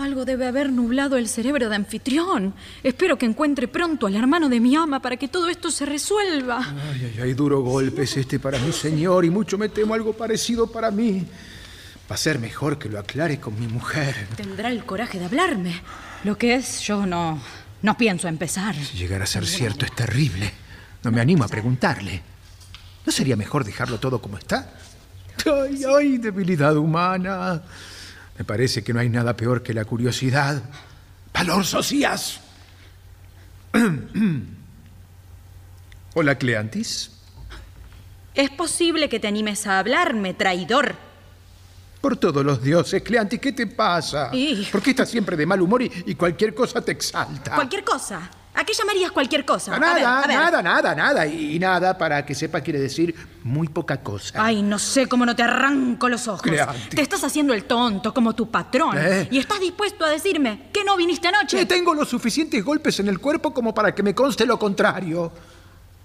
Algo 0.00 0.24
debe 0.24 0.46
haber 0.46 0.72
nublado 0.72 1.18
el 1.18 1.28
cerebro 1.28 1.68
de 1.68 1.76
anfitrión. 1.76 2.54
Espero 2.82 3.18
que 3.18 3.26
encuentre 3.26 3.68
pronto 3.68 4.06
al 4.06 4.16
hermano 4.16 4.48
de 4.48 4.58
mi 4.58 4.74
ama 4.74 5.00
para 5.00 5.18
que 5.18 5.28
todo 5.28 5.50
esto 5.50 5.70
se 5.70 5.84
resuelva. 5.84 6.58
Ay, 6.90 7.12
ay, 7.12 7.20
ay, 7.22 7.34
duro 7.34 7.60
golpe 7.60 8.04
es 8.04 8.16
este 8.16 8.38
para 8.38 8.58
mi 8.60 8.72
señor 8.72 9.26
y 9.26 9.30
mucho 9.30 9.58
me 9.58 9.68
temo 9.68 9.92
algo 9.92 10.14
parecido 10.14 10.66
para 10.68 10.90
mí. 10.90 11.26
Va 12.10 12.14
a 12.14 12.18
ser 12.18 12.38
mejor 12.38 12.78
que 12.78 12.88
lo 12.88 12.98
aclare 12.98 13.38
con 13.38 13.60
mi 13.60 13.66
mujer. 13.66 14.26
Tendrá 14.36 14.70
el 14.70 14.86
coraje 14.86 15.18
de 15.18 15.26
hablarme. 15.26 15.82
Lo 16.24 16.38
que 16.38 16.54
es, 16.54 16.80
yo 16.80 17.04
no, 17.04 17.38
no 17.82 17.96
pienso 17.98 18.26
empezar. 18.26 18.74
Si 18.74 18.96
llegara 18.96 19.24
a 19.24 19.26
ser 19.26 19.46
cierto, 19.46 19.84
es 19.84 19.94
terrible. 19.94 20.50
No 21.04 21.10
me 21.10 21.20
animo 21.20 21.44
a 21.44 21.48
preguntarle. 21.48 22.22
¿No 23.04 23.12
sería 23.12 23.36
mejor 23.36 23.64
dejarlo 23.64 24.00
todo 24.00 24.22
como 24.22 24.38
está? 24.38 24.72
Ay, 25.44 25.82
ay, 25.84 26.18
debilidad 26.18 26.74
humana. 26.74 27.62
Me 28.40 28.44
parece 28.44 28.82
que 28.82 28.94
no 28.94 29.00
hay 29.00 29.10
nada 29.10 29.36
peor 29.36 29.62
que 29.62 29.74
la 29.74 29.84
curiosidad. 29.84 30.62
¡Valor, 31.34 31.62
Socias! 31.62 32.40
Hola, 36.14 36.34
Cleantis. 36.38 37.10
Es 38.32 38.48
posible 38.48 39.10
que 39.10 39.20
te 39.20 39.28
animes 39.28 39.66
a 39.66 39.78
hablarme, 39.78 40.32
traidor. 40.32 40.94
Por 42.00 42.16
todos 42.16 42.42
los 42.42 42.62
dioses, 42.62 43.02
Cleantis, 43.02 43.40
¿qué 43.40 43.52
te 43.52 43.66
pasa? 43.66 44.30
Y- 44.32 44.64
¿Por 44.72 44.80
qué 44.80 44.88
estás 44.92 45.10
siempre 45.10 45.36
de 45.36 45.44
mal 45.44 45.60
humor 45.60 45.82
y, 45.82 45.92
y 46.06 46.14
cualquier 46.14 46.54
cosa 46.54 46.80
te 46.80 46.92
exalta? 46.92 47.54
Cualquier 47.56 47.84
cosa. 47.84 48.30
¿A 48.52 48.64
qué 48.64 48.72
llamarías 48.74 49.12
cualquier 49.12 49.44
cosa? 49.44 49.76
A 49.76 49.78
Nada, 49.78 49.94
ver, 49.94 50.04
a 50.04 50.20
ver. 50.26 50.36
nada, 50.36 50.62
nada, 50.62 50.94
nada. 50.94 51.26
Y, 51.26 51.54
y 51.54 51.58
nada, 51.58 51.96
para 51.96 52.26
que 52.26 52.34
sepa, 52.34 52.60
quiere 52.60 52.80
decir 52.80 53.14
muy 53.44 53.68
poca 53.68 54.02
cosa. 54.02 54.44
Ay, 54.44 54.60
no 54.62 54.78
sé 54.78 55.06
cómo 55.06 55.24
no 55.24 55.34
te 55.36 55.42
arranco 55.42 56.08
los 56.08 56.26
ojos. 56.28 56.42
Te 56.90 57.00
estás 57.00 57.22
haciendo 57.24 57.54
el 57.54 57.64
tonto 57.64 58.12
como 58.12 58.34
tu 58.34 58.50
patrón. 58.50 58.96
¿Eh? 58.98 59.28
Y 59.30 59.38
estás 59.38 59.60
dispuesto 59.60 60.04
a 60.04 60.10
decirme 60.10 60.68
que 60.72 60.82
no 60.84 60.96
viniste 60.96 61.28
anoche. 61.28 61.58
Che, 61.58 61.66
tengo 61.66 61.94
los 61.94 62.08
suficientes 62.08 62.62
golpes 62.64 62.98
en 63.00 63.08
el 63.08 63.20
cuerpo 63.20 63.54
como 63.54 63.72
para 63.72 63.94
que 63.94 64.02
me 64.02 64.14
conste 64.14 64.44
lo 64.44 64.58
contrario. 64.58 65.32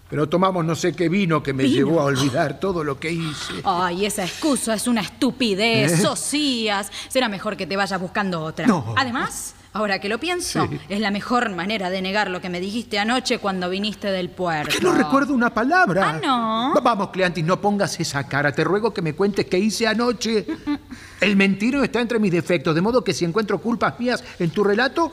Pero 0.07 0.29
tomamos 0.29 0.63
no 0.63 0.75
sé 0.75 0.93
qué 0.93 1.09
vino 1.09 1.41
que 1.41 1.51
me 1.51 1.63
¿Vino? 1.63 1.75
llevó 1.75 1.99
a 2.01 2.03
olvidar 2.05 2.59
todo 2.59 2.83
lo 2.83 2.99
que 2.99 3.11
hice. 3.11 3.53
Ay, 3.63 4.05
esa 4.05 4.23
excusa 4.23 4.75
es 4.75 4.87
una 4.87 5.01
estupidez, 5.01 5.93
¿Eh? 5.93 5.97
Socias. 5.97 6.91
Será 7.09 7.27
mejor 7.27 7.57
que 7.57 7.65
te 7.65 7.75
vayas 7.75 7.99
buscando 7.99 8.39
otra. 8.43 8.67
No. 8.67 8.93
Además, 8.95 9.55
ahora 9.75 9.99
que 9.99 10.07
lo 10.07 10.17
pienso, 10.19 10.67
Sí. 10.69 10.79
es 10.87 10.99
la 11.01 11.11
mejor 11.11 11.49
manera 11.53 11.89
de 11.89 12.01
negar 12.01 12.29
lo 12.31 12.39
que 12.39 12.49
me 12.49 12.59
dijiste 12.61 12.97
anoche 12.97 13.39
cuando 13.39 13.69
viniste 13.69 14.07
del 14.09 14.29
puerto. 14.29 14.73
Que 14.73 14.81
no 14.81 14.93
recuerdo 14.95 15.33
una 15.33 15.53
palabra. 15.53 16.09
Ah, 16.09 16.19
¿no? 16.23 16.73
Va- 16.75 16.79
Vamos, 16.81 17.09
Cleantis, 17.09 17.43
no 17.43 17.59
pongas 17.59 17.99
esa 17.99 18.25
cara. 18.27 18.51
Te 18.53 18.63
ruego 18.63 18.93
que 18.93 19.01
me 19.01 19.13
cuentes 19.13 19.45
qué 19.47 19.59
hice 19.59 19.85
anoche. 19.85 20.45
El 21.21 21.35
mentiro 21.35 21.83
está 21.83 21.99
entre 21.99 22.19
mis 22.19 22.31
defectos, 22.31 22.73
de 22.73 22.81
modo 22.81 23.03
que 23.03 23.13
si 23.13 23.25
encuentro 23.25 23.59
culpas 23.59 23.99
mías 23.99 24.23
en 24.39 24.49
tu 24.49 24.63
relato, 24.63 25.11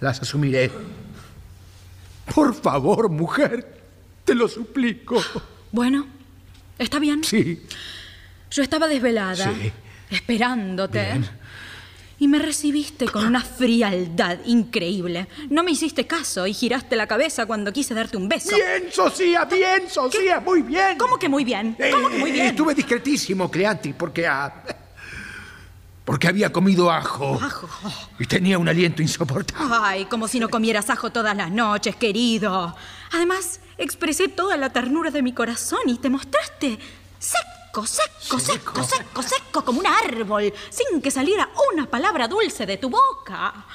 las 0.00 0.20
asumiré. 0.22 0.70
Por 2.34 2.54
favor, 2.54 3.08
mujer, 3.08 3.82
te 4.24 4.34
lo 4.34 4.48
suplico. 4.48 5.20
Bueno, 5.72 6.06
está 6.78 6.98
bien. 6.98 7.22
Sí. 7.24 7.62
Yo 8.50 8.62
estaba 8.62 8.86
desvelada, 8.88 9.52
Sí. 9.52 9.72
esperándote. 10.10 11.20
Y 12.18 12.28
me 12.28 12.38
recibiste 12.38 13.06
con 13.08 13.26
una 13.26 13.42
frialdad 13.42 14.38
increíble. 14.46 15.28
No 15.50 15.62
me 15.62 15.72
hiciste 15.72 16.06
caso 16.06 16.46
y 16.46 16.54
giraste 16.54 16.96
la 16.96 17.06
cabeza 17.06 17.44
cuando 17.44 17.72
quise 17.72 17.92
darte 17.92 18.16
un 18.16 18.26
beso. 18.28 18.54
Bien, 18.56 18.90
Socia, 18.90 19.44
bien, 19.44 19.90
Socia, 19.90 20.40
muy 20.40 20.62
bien. 20.62 20.96
¿Cómo 20.96 21.18
que 21.18 21.28
muy 21.28 21.44
bien? 21.44 21.76
¿Cómo 21.92 22.08
que 22.08 22.16
muy 22.18 22.30
Eh, 22.30 22.32
bien? 22.32 22.46
Estuve 22.46 22.74
discretísimo, 22.74 23.50
Cleanti, 23.50 23.92
porque 23.92 24.26
ah, 24.26 24.64
porque 26.06 26.28
había 26.28 26.50
comido 26.52 26.90
ajo. 26.90 27.34
Ajo. 27.42 27.68
Y 28.18 28.24
tenía 28.26 28.58
un 28.58 28.68
aliento 28.68 29.02
insoportable. 29.02 29.74
Ay, 29.82 30.04
como 30.06 30.26
si 30.28 30.38
no 30.40 30.48
comieras 30.48 30.88
ajo 30.88 31.10
todas 31.10 31.36
las 31.36 31.50
noches, 31.50 31.96
querido. 31.96 32.74
Además, 33.12 33.60
expresé 33.76 34.28
toda 34.28 34.56
la 34.56 34.70
ternura 34.70 35.10
de 35.10 35.20
mi 35.20 35.32
corazón 35.32 35.80
y 35.86 35.98
te 35.98 36.08
mostraste 36.08 36.78
seco, 37.84 38.38
seco, 38.38 38.38
seco, 38.38 38.82
seco, 38.82 39.22
seco, 39.22 39.64
como 39.64 39.80
un 39.80 39.86
árbol, 39.86 40.52
sin 40.70 41.02
que 41.02 41.10
saliera 41.10 41.50
una 41.72 41.86
palabra 41.90 42.28
dulce 42.28 42.64
de 42.64 42.78
tu 42.78 42.88
boca. 42.88 43.66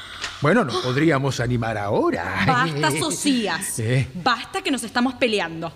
Bueno, 0.41 0.63
nos 0.63 0.77
podríamos 0.77 1.39
animar 1.39 1.77
ahora. 1.77 2.43
Basta, 2.47 2.91
Socias. 2.99 3.79
Eh. 3.79 4.07
Basta 4.15 4.61
que 4.61 4.71
nos 4.71 4.83
estamos 4.83 5.13
peleando. 5.15 5.71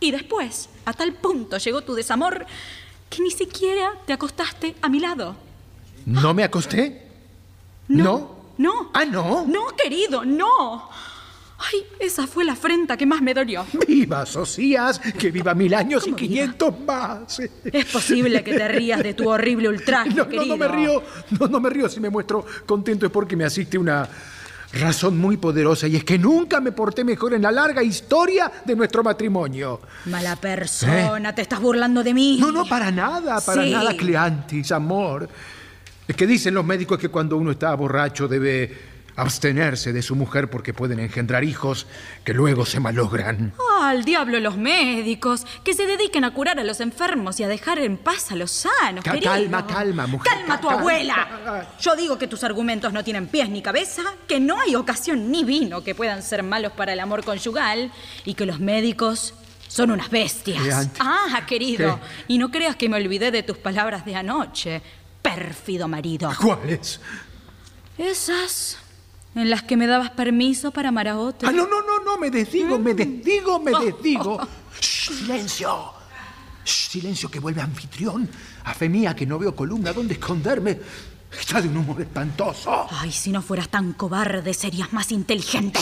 Y 0.00 0.10
después, 0.10 0.68
a 0.84 0.92
tal 0.92 1.14
punto 1.14 1.58
llegó 1.58 1.82
tu 1.82 1.94
desamor 1.94 2.44
que 3.08 3.22
ni 3.22 3.30
siquiera 3.30 3.92
te 4.06 4.12
acostaste 4.12 4.76
a 4.82 4.88
mi 4.88 5.00
lado. 5.00 5.36
¿No 6.06 6.34
me 6.34 6.44
acosté? 6.44 7.06
No. 7.88 8.40
No. 8.58 8.90
Ah, 8.92 9.04
no. 9.04 9.46
No, 9.46 9.68
querido, 9.76 10.24
no. 10.24 10.90
Ay, 11.60 11.84
esa 11.98 12.26
fue 12.26 12.44
la 12.44 12.52
afrenta 12.52 12.96
que 12.96 13.04
más 13.04 13.20
me 13.20 13.34
dolió. 13.34 13.66
Viva 13.86 14.24
Socias, 14.24 14.98
que 14.98 15.30
viva 15.30 15.54
mil 15.54 15.74
años 15.74 16.06
y 16.06 16.12
quinientos 16.14 16.74
más. 16.80 17.38
Es 17.64 17.84
posible 17.86 18.42
que 18.42 18.54
te 18.54 18.66
rías 18.68 19.02
de 19.02 19.12
tu 19.14 19.28
horrible 19.28 19.68
ultraje, 19.68 20.08
No, 20.10 20.24
no, 20.24 20.28
querido. 20.28 20.46
no 20.46 20.56
me 20.56 20.68
río, 20.68 21.02
no, 21.38 21.46
no 21.48 21.60
me 21.60 21.68
río 21.70 21.88
si 21.88 22.00
me 22.00 22.08
muestro 22.08 22.46
contento 22.66 23.04
es 23.06 23.12
porque 23.12 23.36
me 23.36 23.44
asiste 23.44 23.76
una 23.76 24.08
razón 24.72 25.18
muy 25.18 25.36
poderosa 25.36 25.88
y 25.88 25.96
es 25.96 26.04
que 26.04 26.16
nunca 26.16 26.60
me 26.60 26.70
porté 26.72 27.02
mejor 27.04 27.34
en 27.34 27.42
la 27.42 27.50
larga 27.50 27.82
historia 27.82 28.50
de 28.64 28.74
nuestro 28.76 29.02
matrimonio. 29.02 29.80
Mala 30.06 30.36
persona, 30.36 31.34
te 31.34 31.42
estás 31.42 31.60
burlando 31.60 32.02
de 32.02 32.14
mí. 32.14 32.36
¿Eh? 32.36 32.40
No, 32.40 32.52
no, 32.52 32.64
para 32.66 32.90
nada, 32.90 33.40
para 33.40 33.64
Sí. 33.64 33.70
nada, 33.70 33.94
Cleantis, 33.96 34.72
amor. 34.72 35.28
Es 36.08 36.16
que 36.16 36.26
dicen 36.26 36.54
los 36.54 36.64
médicos 36.64 36.98
que 36.98 37.08
cuando 37.08 37.36
uno 37.36 37.50
está 37.50 37.74
borracho 37.74 38.26
debe 38.28 38.89
abstenerse 39.16 39.92
de 39.92 40.02
su 40.02 40.16
mujer 40.16 40.50
porque 40.50 40.72
pueden 40.74 40.98
engendrar 41.00 41.44
hijos 41.44 41.86
que 42.24 42.32
luego 42.34 42.64
se 42.66 42.80
malogran. 42.80 43.52
Ah, 43.78 43.90
al 43.90 44.04
diablo 44.04 44.38
los 44.40 44.56
médicos, 44.56 45.46
que 45.64 45.74
se 45.74 45.86
dediquen 45.86 46.24
a 46.24 46.32
curar 46.32 46.58
a 46.58 46.64
los 46.64 46.80
enfermos 46.80 47.38
y 47.40 47.44
a 47.44 47.48
dejar 47.48 47.78
en 47.78 47.96
paz 47.96 48.30
a 48.32 48.36
los 48.36 48.50
sanos, 48.50 49.04
Ca- 49.04 49.12
querido. 49.12 49.32
calma, 49.32 49.66
calma, 49.66 50.06
mujer, 50.06 50.32
Calma 50.32 50.60
tu 50.60 50.68
calma. 50.68 50.80
abuela. 50.80 51.68
Yo 51.80 51.96
digo 51.96 52.18
que 52.18 52.26
tus 52.28 52.44
argumentos 52.44 52.92
no 52.92 53.02
tienen 53.04 53.26
pies 53.26 53.48
ni 53.48 53.62
cabeza, 53.62 54.02
que 54.28 54.40
no 54.40 54.60
hay 54.60 54.74
ocasión 54.74 55.30
ni 55.30 55.44
vino 55.44 55.82
que 55.82 55.94
puedan 55.94 56.22
ser 56.22 56.42
malos 56.42 56.72
para 56.72 56.92
el 56.92 57.00
amor 57.00 57.24
conyugal 57.24 57.90
y 58.24 58.34
que 58.34 58.46
los 58.46 58.60
médicos 58.60 59.34
son 59.68 59.90
unas 59.92 60.10
bestias. 60.10 60.88
Ah, 60.98 61.42
querido, 61.46 62.00
y 62.28 62.38
no 62.38 62.50
creas 62.50 62.76
que 62.76 62.88
me 62.88 62.96
olvidé 62.96 63.30
de 63.30 63.42
tus 63.42 63.56
palabras 63.58 64.04
de 64.04 64.16
anoche, 64.16 64.82
pérfido 65.22 65.86
marido. 65.88 66.30
¿Cuáles? 66.40 67.00
Esas 67.98 68.78
en 69.34 69.48
las 69.50 69.62
que 69.62 69.76
me 69.76 69.86
dabas 69.86 70.10
permiso 70.10 70.70
para 70.72 70.88
amar 70.90 71.08
a 71.08 71.18
otro. 71.18 71.48
Ah, 71.48 71.52
no, 71.52 71.66
no, 71.66 71.80
no, 71.82 72.00
no, 72.04 72.18
me 72.18 72.30
desdigo, 72.30 72.78
me 72.78 72.94
desdigo, 72.94 73.60
me 73.60 73.72
Oh, 73.74 73.80
desdigo. 73.84 74.34
oh, 74.40 74.48
Shh, 74.80 75.10
silencio. 75.18 75.92
Shh, 76.64 76.88
silencio, 76.90 77.30
que 77.30 77.38
vuelve 77.40 77.60
anfitrión. 77.62 78.28
A 78.64 78.74
fe 78.74 78.88
mía 78.88 79.14
que 79.14 79.26
no 79.26 79.38
veo 79.38 79.54
columna 79.54 79.92
donde 79.92 80.14
esconderme. 80.14 80.80
Está 81.30 81.62
de 81.62 81.68
un 81.68 81.76
humor 81.76 82.00
espantoso. 82.00 82.88
Ay, 82.90 83.12
si 83.12 83.30
no 83.30 83.40
fueras 83.40 83.68
tan 83.68 83.92
cobarde, 83.92 84.52
serías 84.52 84.92
más 84.92 85.12
inteligente. 85.12 85.78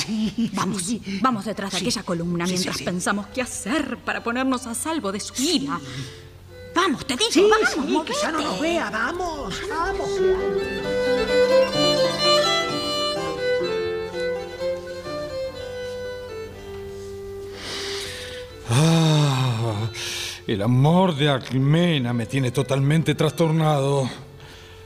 vamos, 0.52 0.82
vamos 1.22 1.46
detrás 1.46 1.72
de 1.72 1.78
aquella 1.78 2.02
columna 2.02 2.44
mientras 2.44 2.82
pensamos 2.82 3.28
qué 3.28 3.40
hacer 3.40 3.96
para 4.04 4.22
ponernos 4.22 4.66
a 4.66 4.74
salvo 4.74 5.10
de 5.10 5.20
su 5.20 5.32
ira. 5.42 5.80
Vamos, 6.74 7.06
te 7.06 7.16
digo, 7.16 7.48
vamos, 7.48 8.04
que 8.04 8.12
ya 8.20 8.30
no 8.30 8.42
nos 8.42 8.60
vea, 8.60 8.90
vamos, 8.90 9.54
vamos. 9.70 10.08
Ah, 18.70 19.90
el 20.46 20.62
amor 20.62 21.16
de 21.16 21.28
Alcmena 21.28 22.12
me 22.12 22.26
tiene 22.26 22.50
totalmente 22.50 23.14
trastornado. 23.14 24.08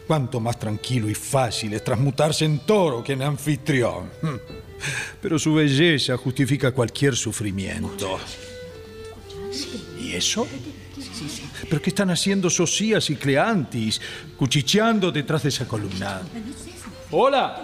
Cuanto 0.07 0.41
más 0.41 0.59
tranquilo 0.59 1.09
y 1.09 1.15
fácil 1.15 1.73
es 1.75 1.85
transmutarse 1.85 2.45
en 2.45 2.61
toro 2.61 3.03
que 3.03 3.13
en 3.13 3.23
anfitrión. 3.23 4.11
Hmm. 4.21 4.37
Pero 5.21 5.39
su 5.39 5.55
belleza 5.55 6.17
justifica 6.17 6.73
cualquier 6.73 7.17
sufrimiento. 7.17 8.19
¿Y 10.01 10.13
eso? 10.13 10.47
¿Pero 11.69 11.81
qué 11.81 11.91
están 11.91 12.11
haciendo 12.11 12.51
Socias 12.51 13.09
y 13.11 13.17
Cleantis, 13.17 14.01
cuchicheando 14.37 15.13
detrás 15.13 15.45
de 15.45 15.49
esa 15.49 15.67
columna? 15.67 16.23
Hola. 17.11 17.63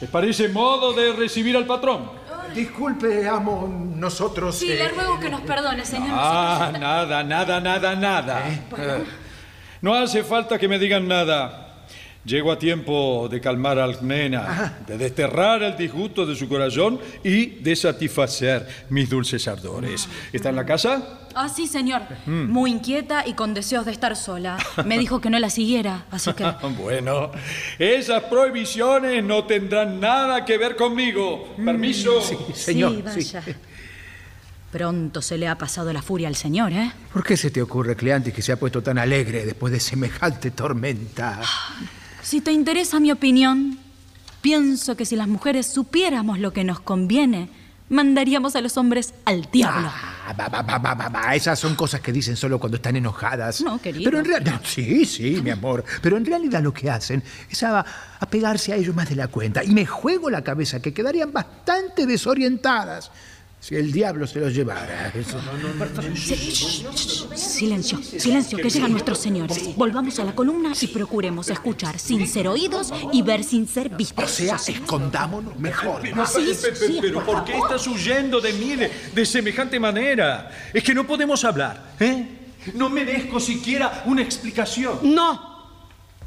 ¿Les 0.00 0.10
parece 0.10 0.48
modo 0.48 0.92
de 0.92 1.12
recibir 1.12 1.56
al 1.56 1.66
patrón? 1.66 2.23
Disculpe, 2.54 3.28
amo, 3.28 3.68
nosotros. 3.96 4.56
Sí, 4.56 4.70
eh, 4.70 4.76
le 4.76 4.88
ruego 4.88 5.18
que 5.18 5.28
nos 5.28 5.40
perdone, 5.42 5.84
señor. 5.84 6.10
Ah, 6.12 6.70
nada, 6.78 7.22
nada, 7.24 7.60
nada, 7.60 7.96
nada. 7.96 8.48
Eh, 8.48 9.04
No 9.80 9.94
hace 9.94 10.22
falta 10.24 10.58
que 10.58 10.68
me 10.68 10.78
digan 10.78 11.06
nada. 11.08 11.63
Llego 12.24 12.50
a 12.50 12.58
tiempo 12.58 13.28
de 13.30 13.38
calmar 13.38 13.78
a 13.78 13.84
Alcmena, 13.84 14.78
de 14.86 14.96
desterrar 14.96 15.62
el 15.62 15.76
disgusto 15.76 16.24
de 16.24 16.34
su 16.34 16.48
corazón 16.48 16.98
y 17.22 17.46
de 17.46 17.76
satisfacer 17.76 18.66
mis 18.88 19.10
dulces 19.10 19.46
ardores. 19.46 20.08
¿Está 20.32 20.48
en 20.48 20.56
la 20.56 20.64
casa? 20.64 21.20
Ah, 21.34 21.50
sí, 21.50 21.66
señor. 21.66 22.02
Mm. 22.24 22.46
Muy 22.50 22.70
inquieta 22.70 23.26
y 23.26 23.34
con 23.34 23.52
deseos 23.52 23.84
de 23.84 23.92
estar 23.92 24.16
sola. 24.16 24.56
Me 24.86 24.98
dijo 24.98 25.20
que 25.20 25.28
no 25.28 25.38
la 25.38 25.50
siguiera, 25.50 26.06
así 26.10 26.32
que... 26.32 26.44
Bueno, 26.78 27.30
esas 27.78 28.22
prohibiciones 28.24 29.22
no 29.22 29.44
tendrán 29.44 30.00
nada 30.00 30.44
que 30.44 30.56
ver 30.56 30.76
conmigo. 30.76 31.54
Permiso. 31.62 32.22
señor, 32.54 33.02
sí, 33.12 33.22
sí. 33.22 33.34
vaya. 33.34 33.56
Pronto 34.72 35.22
se 35.22 35.38
le 35.38 35.46
ha 35.46 35.56
pasado 35.56 35.92
la 35.92 36.02
furia 36.02 36.26
al 36.26 36.36
señor, 36.36 36.72
¿eh? 36.72 36.90
¿Por 37.12 37.22
qué 37.22 37.36
se 37.36 37.50
te 37.50 37.62
ocurre, 37.62 37.94
Cleantis, 37.94 38.34
que 38.34 38.42
se 38.42 38.50
ha 38.50 38.56
puesto 38.56 38.82
tan 38.82 38.98
alegre 38.98 39.44
después 39.44 39.72
de 39.72 39.78
semejante 39.78 40.50
tormenta? 40.50 41.40
Si 42.24 42.40
te 42.40 42.52
interesa 42.52 43.00
mi 43.00 43.12
opinión, 43.12 43.78
pienso 44.40 44.96
que 44.96 45.04
si 45.04 45.14
las 45.14 45.28
mujeres 45.28 45.66
supiéramos 45.66 46.38
lo 46.38 46.54
que 46.54 46.64
nos 46.64 46.80
conviene, 46.80 47.50
mandaríamos 47.90 48.56
a 48.56 48.62
los 48.62 48.78
hombres 48.78 49.12
al 49.26 49.42
diablo. 49.52 49.90
Ah, 49.92 50.32
va, 50.32 50.48
va, 50.48 51.08
va. 51.10 51.34
Esas 51.34 51.58
son 51.58 51.74
cosas 51.74 52.00
que 52.00 52.12
dicen 52.12 52.34
solo 52.34 52.58
cuando 52.58 52.76
están 52.76 52.96
enojadas. 52.96 53.60
No, 53.60 53.78
querido. 53.78 54.04
Pero 54.06 54.20
en 54.20 54.24
realidad. 54.24 54.62
Sí, 54.64 55.04
sí, 55.04 55.38
mi 55.42 55.50
amor. 55.50 55.84
Pero 56.00 56.16
en 56.16 56.24
realidad 56.24 56.62
lo 56.62 56.72
que 56.72 56.88
hacen 56.88 57.22
es 57.50 57.62
a, 57.62 57.84
a 58.18 58.26
pegarse 58.30 58.72
a 58.72 58.76
ellos 58.76 58.96
más 58.96 59.10
de 59.10 59.16
la 59.16 59.28
cuenta. 59.28 59.62
Y 59.62 59.74
me 59.74 59.84
juego 59.84 60.30
la 60.30 60.42
cabeza 60.42 60.80
que 60.80 60.94
quedarían 60.94 61.30
bastante 61.30 62.06
desorientadas 62.06 63.10
si 63.66 63.76
el 63.76 63.90
diablo 63.92 64.26
se 64.26 64.40
los 64.40 64.54
llevara. 64.54 65.08
Eso 65.14 65.40
no, 65.40 65.52
no, 65.54 65.86
no. 65.86 66.16
Silencio, 67.34 67.98
silencio, 68.02 68.58
que 68.58 68.68
llegan 68.68 68.92
nuestros 68.92 69.18
señores. 69.18 69.74
Volvamos 69.74 70.18
a 70.18 70.24
la 70.24 70.34
columna 70.34 70.72
y 70.78 70.86
procuremos 70.88 71.48
escuchar 71.48 71.98
sin 71.98 72.26
ser 72.26 72.46
oídos 72.48 72.92
y 73.12 73.22
ver 73.22 73.42
sin 73.42 73.66
ser 73.66 73.90
O 73.94 73.96
vistos. 73.96 74.30
sea, 74.30 74.56
escondámonos 74.56 75.58
mejor. 75.58 76.02
Sí, 76.26 76.40
Pe- 76.60 76.72
pe- 76.72 76.76
sí, 76.76 76.98
pero 77.00 77.24
¿por 77.24 77.42
qué 77.44 77.56
estás 77.56 77.86
huyendo 77.86 78.38
de 78.38 78.52
mí 78.52 78.76
de, 78.76 78.90
de 79.14 79.24
semejante 79.26 79.80
manera? 79.80 80.50
Es 80.74 80.84
que 80.84 80.92
no 80.92 81.06
podemos 81.06 81.42
hablar, 81.44 81.94
¿eh? 82.00 82.26
No 82.74 82.90
merezco 82.90 83.40
siquiera 83.40 84.02
una 84.06 84.20
explicación. 84.20 84.98
No. 85.04 85.53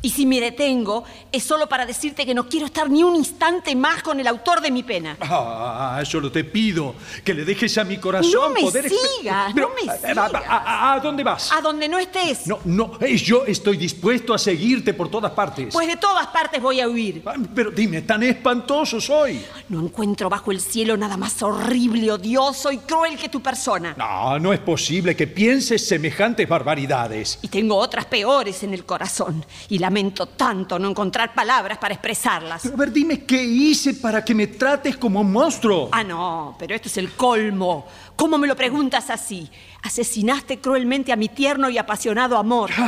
Y 0.02 0.12
si 0.12 0.26
me 0.26 0.40
detengo, 0.40 1.04
es 1.32 1.44
solo 1.44 1.68
para 1.68 1.86
decirte 1.86 2.26
que 2.26 2.34
no 2.34 2.48
quiero 2.48 2.68
estar 2.68 2.90
ni 2.90 3.04
un 3.04 3.16
instante 3.16 3.76
más 3.76 4.04
con 4.04 4.20
el 4.20 4.28
autor 4.28 4.62
de 4.62 4.70
mi 4.72 4.84
pena. 4.84 5.18
Ah, 5.22 6.02
solo 6.06 6.32
te 6.32 6.44
pido 6.44 6.94
que 7.24 7.34
le 7.34 7.44
dejes 7.44 7.78
a 7.78 7.84
mi 7.84 7.98
corazón 7.98 8.32
No 8.32 8.50
me 8.52 8.62
poder... 8.62 8.90
sigas, 8.90 9.52
Pero, 9.54 9.70
no 9.70 9.76
me 9.76 9.82
eh, 9.82 10.14
va- 10.14 10.28
sigas. 10.30 10.44
¿A, 10.48 10.58
a- 10.58 10.94
a 10.94 11.00
dónde 11.00 11.24
vas? 11.24 11.52
A 11.52 11.62
donde 11.62 11.90
no 11.90 11.98
estés. 11.98 12.46
No, 12.48 12.60
no, 12.66 12.92
eh, 13.02 13.18
yo 13.18 13.44
estoy 13.46 13.76
dispuesto 13.78 14.34
a 14.34 14.38
seguirte 14.38 14.94
por 14.94 15.10
todas 15.10 15.32
partes. 15.32 15.74
Pues 15.74 15.88
de 15.88 15.98
todas 15.98 16.28
partes 16.28 16.62
voy 16.62 16.80
a 16.80 16.88
huir. 16.88 17.24
Ah, 17.26 17.34
Pero 17.56 17.72
dime, 17.72 18.02
tan 18.04 18.22
espantoso 18.24 19.02
soy. 19.02 19.44
No 19.70 19.82
encuentro 19.82 20.30
bajo 20.30 20.52
el 20.52 20.62
cielo 20.62 20.96
nada 20.96 21.18
más 21.18 21.42
horrible, 21.42 22.12
odioso 22.12 22.72
y 22.72 22.78
cruel 22.78 23.18
que 23.18 23.30
tu 23.30 23.42
persona. 23.42 23.96
No, 23.98 24.38
no 24.40 24.54
es 24.54 24.60
posible 24.60 25.16
que 25.16 25.26
pienses 25.28 25.88
semejantes 25.88 26.48
barbaridades. 26.48 27.40
Y 27.42 27.48
tengo 27.48 27.76
otras 27.78 28.06
peores 28.06 28.62
en 28.64 28.74
el 28.74 28.86
corazón. 28.86 29.44
Y 29.70 29.80
las 29.80 29.87
lamento 29.88 30.26
tanto 30.26 30.78
no 30.78 30.90
encontrar 30.90 31.34
palabras 31.34 31.78
para 31.78 31.94
expresarlas. 31.94 32.64
Pero 32.64 32.76
a 32.76 32.78
ver, 32.78 32.92
dime 32.92 33.24
qué 33.24 33.42
hice 33.42 33.94
para 33.94 34.24
que 34.24 34.36
me 34.36 34.48
trates 34.48 34.98
como 34.98 35.22
un 35.22 35.32
monstruo. 35.32 35.88
Ah, 35.94 36.04
no, 36.04 36.58
pero 36.60 36.76
esto 36.76 36.90
es 36.90 36.98
el 36.98 37.12
colmo. 37.12 37.88
¿Cómo 38.18 38.40
me 38.40 38.48
lo 38.48 38.56
preguntas 38.56 39.12
así? 39.12 39.48
Asesinaste 39.84 40.60
cruelmente 40.60 41.14
a 41.14 41.16
mi 41.16 41.30
tierno 41.30 41.70
y 41.70 41.78
apasionado 41.78 42.38
amor. 42.38 42.72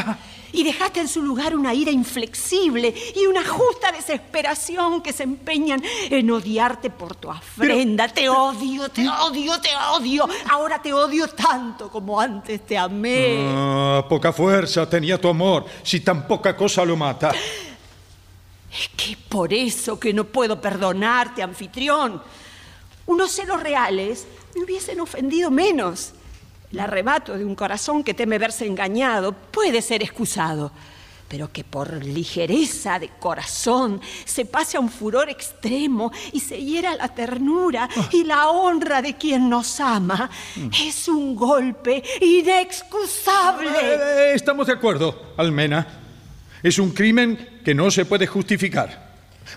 Y 0.52 0.64
dejaste 0.64 1.00
en 1.00 1.08
su 1.08 1.22
lugar 1.22 1.56
una 1.56 1.76
ira 1.76 1.92
inflexible 1.92 2.92
y 3.16 3.28
una 3.28 3.48
justa 3.48 3.92
desesperación 3.92 5.04
que 5.04 5.14
se 5.14 5.22
empeñan 5.22 5.80
en 6.10 6.32
odiarte 6.32 6.90
por 6.90 7.16
tu 7.16 7.30
afrenda. 7.30 8.08
te 8.08 8.28
odio, 8.30 8.90
te 8.90 9.08
odio, 9.08 9.62
te 9.62 9.70
odio. 9.94 10.28
Ahora 10.50 10.82
te 10.82 10.92
odio 10.92 11.28
tanto 11.28 11.92
como 11.92 12.20
antes 12.20 12.66
te 12.66 12.76
amé. 12.76 13.46
Ah, 13.48 14.04
poca 14.10 14.34
fuerza 14.34 14.90
tenía 14.90 15.22
tu 15.22 15.28
amor, 15.28 15.68
si 15.84 16.00
tan 16.00 16.28
poca 16.28 16.58
cosa 16.58 16.84
lo 16.84 16.98
mata. 16.98 17.32
Es 18.72 18.90
que 18.98 19.16
por 19.30 19.54
eso 19.54 20.00
que 20.00 20.12
no 20.14 20.24
puedo 20.24 20.60
perdonarte, 20.60 21.44
anfitrión. 21.44 22.24
Unos 23.06 23.32
celos 23.32 23.62
reales 23.62 24.26
me 24.60 24.66
hubiesen 24.66 25.00
ofendido 25.00 25.50
menos. 25.50 26.12
El 26.72 26.82
arrebato 26.82 27.38
de 27.38 27.46
un 27.46 27.56
corazón 27.56 28.04
que 28.04 28.14
teme 28.14 28.38
verse 28.38 28.68
engañado 28.68 29.32
puede 29.32 29.82
ser 29.82 30.04
excusado, 30.04 30.72
pero 31.28 31.52
que 31.52 31.64
por 31.64 32.04
ligereza 32.04 33.00
de 33.00 33.10
corazón 33.20 34.02
se 34.26 34.46
pase 34.46 34.78
a 34.78 34.80
un 34.82 34.90
furor 34.90 35.30
extremo 35.30 36.12
y 36.34 36.42
se 36.42 36.62
hiera 36.62 36.94
la 36.96 37.08
ternura 37.08 37.90
y 38.12 38.24
la 38.26 38.50
honra 38.50 39.02
de 39.02 39.16
quien 39.16 39.50
nos 39.50 39.80
ama, 39.80 40.30
es 40.86 41.08
un 41.08 41.36
golpe 41.36 42.04
inexcusable. 42.22 43.70
Eh, 43.72 44.34
estamos 44.36 44.68
de 44.68 44.74
acuerdo, 44.74 45.34
Almena. 45.38 45.88
Es 46.62 46.78
un 46.78 46.92
crimen 46.92 47.62
que 47.64 47.74
no 47.74 47.90
se 47.90 48.06
puede 48.06 48.28
justificar. 48.28 49.09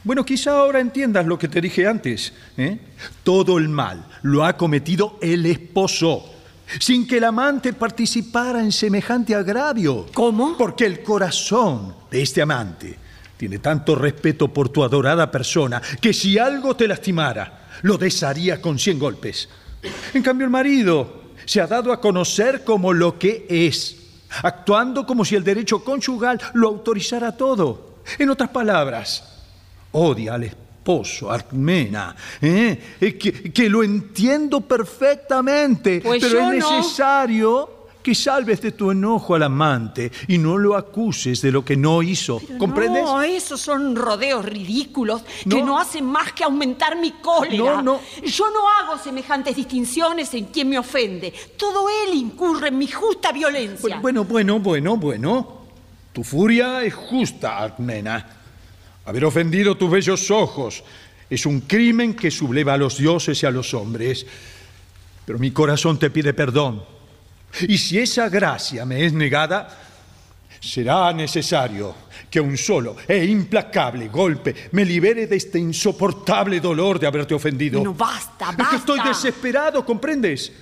Bueno, 0.04 0.24
quizá 0.24 0.52
ahora 0.52 0.80
entiendas 0.80 1.26
lo 1.26 1.38
que 1.38 1.48
te 1.48 1.60
dije 1.60 1.86
antes. 1.86 2.32
¿eh? 2.56 2.78
Todo 3.22 3.58
el 3.58 3.68
mal 3.68 4.06
lo 4.22 4.44
ha 4.44 4.56
cometido 4.56 5.18
el 5.20 5.46
esposo 5.46 6.28
sin 6.78 7.06
que 7.06 7.18
el 7.18 7.24
amante 7.24 7.72
participara 7.72 8.60
en 8.60 8.72
semejante 8.72 9.34
agravio. 9.34 10.06
¿Cómo? 10.14 10.56
Porque 10.56 10.86
el 10.86 11.02
corazón 11.02 11.94
de 12.10 12.22
este 12.22 12.42
amante 12.42 12.98
tiene 13.36 13.58
tanto 13.58 13.94
respeto 13.94 14.48
por 14.48 14.68
tu 14.68 14.84
adorada 14.84 15.30
persona 15.30 15.82
que 16.00 16.12
si 16.12 16.38
algo 16.38 16.76
te 16.76 16.88
lastimara, 16.88 17.68
lo 17.82 17.98
desharía 17.98 18.60
con 18.60 18.78
cien 18.78 18.98
golpes. 18.98 19.48
En 20.14 20.22
cambio, 20.22 20.44
el 20.44 20.50
marido 20.50 21.22
se 21.44 21.60
ha 21.60 21.66
dado 21.66 21.92
a 21.92 22.00
conocer 22.00 22.64
como 22.64 22.92
lo 22.92 23.18
que 23.18 23.46
es, 23.48 23.96
actuando 24.42 25.04
como 25.06 25.24
si 25.24 25.34
el 25.34 25.44
derecho 25.44 25.82
conyugal 25.82 26.40
lo 26.54 26.68
autorizara 26.68 27.36
todo. 27.36 27.96
En 28.18 28.30
otras 28.30 28.50
palabras, 28.50 29.31
odia 29.92 30.34
al 30.34 30.44
esposo, 30.44 31.30
Armena, 31.30 32.14
¿eh? 32.40 32.96
Que, 33.00 33.52
que 33.52 33.68
lo 33.68 33.82
entiendo 33.82 34.60
perfectamente, 34.62 36.00
Pues 36.00 36.22
pero 36.22 36.50
es 36.50 36.58
no. 36.58 36.76
necesario 36.78 37.70
que 38.02 38.16
salves 38.16 38.60
de 38.60 38.72
tu 38.72 38.90
enojo 38.90 39.36
al 39.36 39.44
amante 39.44 40.10
y 40.26 40.36
no 40.36 40.58
lo 40.58 40.76
acuses 40.76 41.40
de 41.40 41.52
lo 41.52 41.64
que 41.64 41.76
no 41.76 42.02
hizo. 42.02 42.42
¿Comprendes? 42.58 43.04
No, 43.04 43.22
esos 43.22 43.60
son 43.60 43.94
rodeos 43.94 44.44
ridículos 44.44 45.22
que 45.48 45.62
No. 45.62 45.78
hacen 45.78 46.04
más 46.06 46.32
que 46.32 46.42
aumentar 46.42 46.96
mi 46.96 47.12
cólera. 47.12 47.56
No, 47.76 47.80
no. 47.82 48.00
Yo 48.24 48.46
no 48.50 48.68
hago 48.80 49.00
semejantes 49.00 49.54
distinciones 49.54 50.34
en 50.34 50.46
quien 50.46 50.68
me 50.68 50.80
ofende. 50.80 51.32
Todo 51.56 51.86
él 51.88 52.14
incurre 52.14 52.68
en 52.68 52.78
mi 52.78 52.88
justa 52.88 53.30
violencia. 53.30 54.00
Bueno, 54.00 54.24
bueno, 54.24 54.58
bueno, 54.58 54.96
bueno. 54.96 55.58
Tu 56.12 56.24
furia 56.24 56.82
es 56.82 56.94
justa, 56.94 57.58
Armena. 57.58 58.26
Haber 59.04 59.24
ofendido 59.24 59.76
tus 59.76 59.90
bellos 59.90 60.30
ojos 60.30 60.82
es 61.28 61.46
un 61.46 61.60
crimen 61.62 62.14
que 62.14 62.30
subleva 62.30 62.74
a 62.74 62.76
los 62.76 62.98
dioses 62.98 63.42
y 63.42 63.46
a 63.46 63.50
los 63.50 63.74
hombres. 63.74 64.26
Pero 65.24 65.38
mi 65.38 65.50
corazón 65.50 65.98
te 65.98 66.10
pide 66.10 66.34
perdón. 66.34 66.84
Y 67.68 67.78
si 67.78 67.98
esa 67.98 68.28
gracia 68.28 68.84
me 68.84 69.04
es 69.04 69.12
negada, 69.12 69.68
será 70.60 71.12
necesario 71.12 71.94
que 72.30 72.40
un 72.40 72.56
solo 72.56 72.96
e 73.06 73.24
implacable 73.24 74.08
golpe 74.08 74.54
me 74.72 74.84
libere 74.84 75.26
de 75.26 75.36
este 75.36 75.58
insoportable 75.58 76.60
dolor 76.60 76.98
de 76.98 77.06
haberte 77.06 77.34
ofendido. 77.34 77.82
No, 77.82 77.94
basta, 77.94 78.50
Es 78.50 78.56
que 78.56 78.62
basta. 78.62 78.76
estoy 78.76 79.00
desesperado, 79.00 79.84
¿comprendes? 79.84 80.52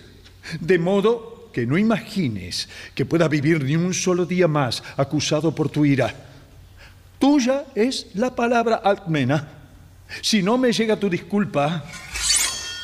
De 0.58 0.78
modo 0.78 1.50
que 1.52 1.66
no 1.66 1.76
imagines 1.76 2.68
que 2.94 3.04
pueda 3.04 3.28
vivir 3.28 3.62
ni 3.62 3.76
un 3.76 3.92
solo 3.92 4.24
día 4.24 4.48
más 4.48 4.82
acusado 4.96 5.54
por 5.54 5.68
tu 5.68 5.84
ira. 5.84 6.29
Tuya 7.20 7.66
es 7.74 8.06
la 8.14 8.34
palabra 8.34 8.76
Alcmena. 8.76 9.46
Si 10.22 10.42
no 10.42 10.56
me 10.56 10.72
llega 10.72 10.98
tu 10.98 11.10
disculpa, 11.10 11.84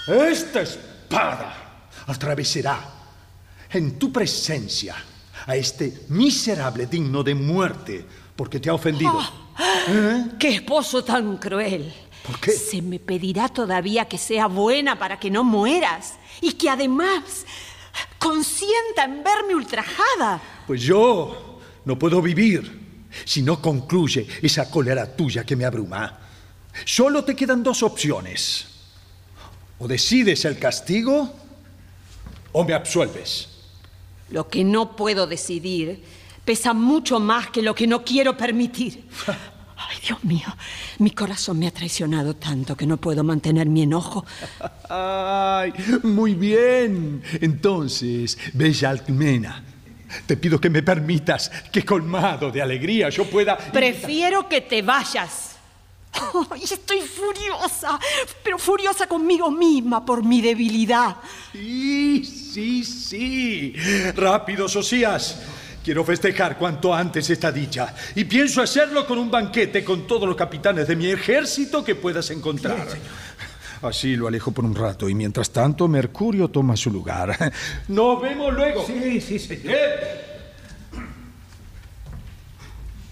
esta 0.06 0.60
espada 0.60 1.88
atravesará 2.06 2.78
en 3.70 3.98
tu 3.98 4.12
presencia 4.12 4.94
a 5.46 5.56
este 5.56 6.02
miserable 6.10 6.86
digno 6.86 7.22
de 7.22 7.34
muerte 7.34 8.04
porque 8.36 8.60
te 8.60 8.68
ha 8.68 8.74
ofendido. 8.74 9.18
¡Qué 10.38 10.56
esposo 10.56 11.02
tan 11.02 11.38
cruel! 11.38 11.92
¿Por 12.26 12.38
qué? 12.38 12.50
Se 12.52 12.82
me 12.82 12.98
pedirá 12.98 13.48
todavía 13.48 14.04
que 14.04 14.18
sea 14.18 14.48
buena 14.48 14.98
para 14.98 15.18
que 15.18 15.30
no 15.30 15.44
mueras 15.44 16.18
y 16.42 16.52
que 16.52 16.68
además 16.68 17.46
consienta 18.18 19.04
en 19.04 19.24
verme 19.24 19.54
ultrajada. 19.54 20.42
Pues 20.66 20.82
yo 20.82 21.58
no 21.86 21.98
puedo 21.98 22.20
vivir 22.20 22.85
si 23.24 23.42
no 23.42 23.60
concluye 23.60 24.26
esa 24.42 24.70
cólera 24.70 25.16
tuya 25.16 25.44
que 25.44 25.56
me 25.56 25.64
abruma. 25.64 26.18
Solo 26.84 27.24
te 27.24 27.34
quedan 27.34 27.62
dos 27.62 27.82
opciones. 27.82 28.66
O 29.78 29.88
decides 29.88 30.44
el 30.44 30.58
castigo 30.58 31.32
o 32.52 32.64
me 32.64 32.74
absuelves. 32.74 33.48
Lo 34.30 34.48
que 34.48 34.64
no 34.64 34.96
puedo 34.96 35.26
decidir 35.26 36.02
pesa 36.44 36.72
mucho 36.72 37.20
más 37.20 37.50
que 37.50 37.62
lo 37.62 37.74
que 37.74 37.86
no 37.86 38.04
quiero 38.04 38.36
permitir. 38.36 39.04
Ay, 39.78 39.98
Dios 40.06 40.24
mío, 40.24 40.46
mi 40.98 41.10
corazón 41.10 41.58
me 41.58 41.66
ha 41.66 41.70
traicionado 41.70 42.34
tanto 42.34 42.74
que 42.74 42.86
no 42.86 42.96
puedo 42.96 43.22
mantener 43.22 43.68
mi 43.68 43.82
enojo. 43.82 44.24
Ay, 44.88 45.72
muy 46.02 46.34
bien. 46.34 47.22
Entonces, 47.40 48.38
bella 48.54 48.88
Alcmena, 48.88 49.62
te 50.24 50.36
pido 50.36 50.60
que 50.60 50.70
me 50.70 50.82
permitas 50.82 51.50
que 51.70 51.84
colmado 51.84 52.50
de 52.50 52.62
alegría 52.62 53.08
yo 53.10 53.28
pueda... 53.28 53.56
Prefiero 53.56 54.48
que 54.48 54.62
te 54.62 54.82
vayas. 54.82 55.56
Ay, 56.50 56.62
estoy 56.64 57.00
furiosa, 57.00 57.98
pero 58.42 58.58
furiosa 58.58 59.06
conmigo 59.06 59.50
misma 59.50 60.04
por 60.04 60.24
mi 60.24 60.40
debilidad. 60.40 61.16
Sí, 61.52 62.24
sí, 62.24 62.84
sí. 62.84 63.74
Rápido, 64.14 64.68
Socias. 64.68 65.42
Quiero 65.84 66.04
festejar 66.04 66.58
cuanto 66.58 66.92
antes 66.92 67.30
esta 67.30 67.52
dicha. 67.52 67.94
Y 68.16 68.24
pienso 68.24 68.60
hacerlo 68.60 69.06
con 69.06 69.18
un 69.18 69.30
banquete 69.30 69.84
con 69.84 70.06
todos 70.06 70.26
los 70.26 70.36
capitanes 70.36 70.88
de 70.88 70.96
mi 70.96 71.08
ejército 71.10 71.84
que 71.84 71.94
puedas 71.94 72.28
encontrar. 72.30 72.88
Así 73.82 74.16
lo 74.16 74.26
alejo 74.28 74.52
por 74.52 74.64
un 74.64 74.74
rato 74.74 75.08
y 75.08 75.14
mientras 75.14 75.50
tanto 75.50 75.86
Mercurio 75.88 76.48
toma 76.48 76.76
su 76.76 76.90
lugar. 76.90 77.52
Nos 77.88 78.20
vemos 78.22 78.52
luego. 78.54 78.84
Sí, 78.86 79.20
sí, 79.20 79.38
señor. 79.38 79.74
Eh, 79.74 80.22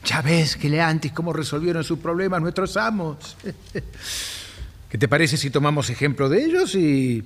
Ya 0.04 0.20
ves 0.20 0.56
que 0.56 0.80
antes 0.80 1.12
cómo 1.12 1.32
resolvieron 1.32 1.82
sus 1.82 1.98
problemas 1.98 2.40
nuestros 2.42 2.76
amos. 2.76 3.36
¿Qué 4.88 4.98
te 4.98 5.08
parece 5.08 5.36
si 5.36 5.50
tomamos 5.50 5.90
ejemplo 5.90 6.28
de 6.28 6.44
ellos 6.44 6.74
y 6.74 7.24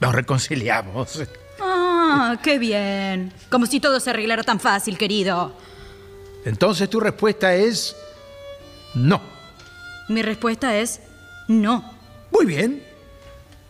nos 0.00 0.14
reconciliamos? 0.14 1.22
Ah, 1.64 2.36
qué 2.42 2.58
bien. 2.58 3.32
Como 3.48 3.64
si 3.66 3.78
todo 3.80 3.98
se 4.00 4.10
arreglara 4.10 4.42
tan 4.42 4.58
fácil, 4.60 4.98
querido. 4.98 5.54
Entonces 6.44 6.90
tu 6.90 6.98
respuesta 7.00 7.54
es 7.54 7.94
no. 8.94 9.20
Mi 10.08 10.20
respuesta 10.20 10.76
es 10.76 11.00
no. 11.48 11.91
Muy 12.32 12.46
bien. 12.46 12.82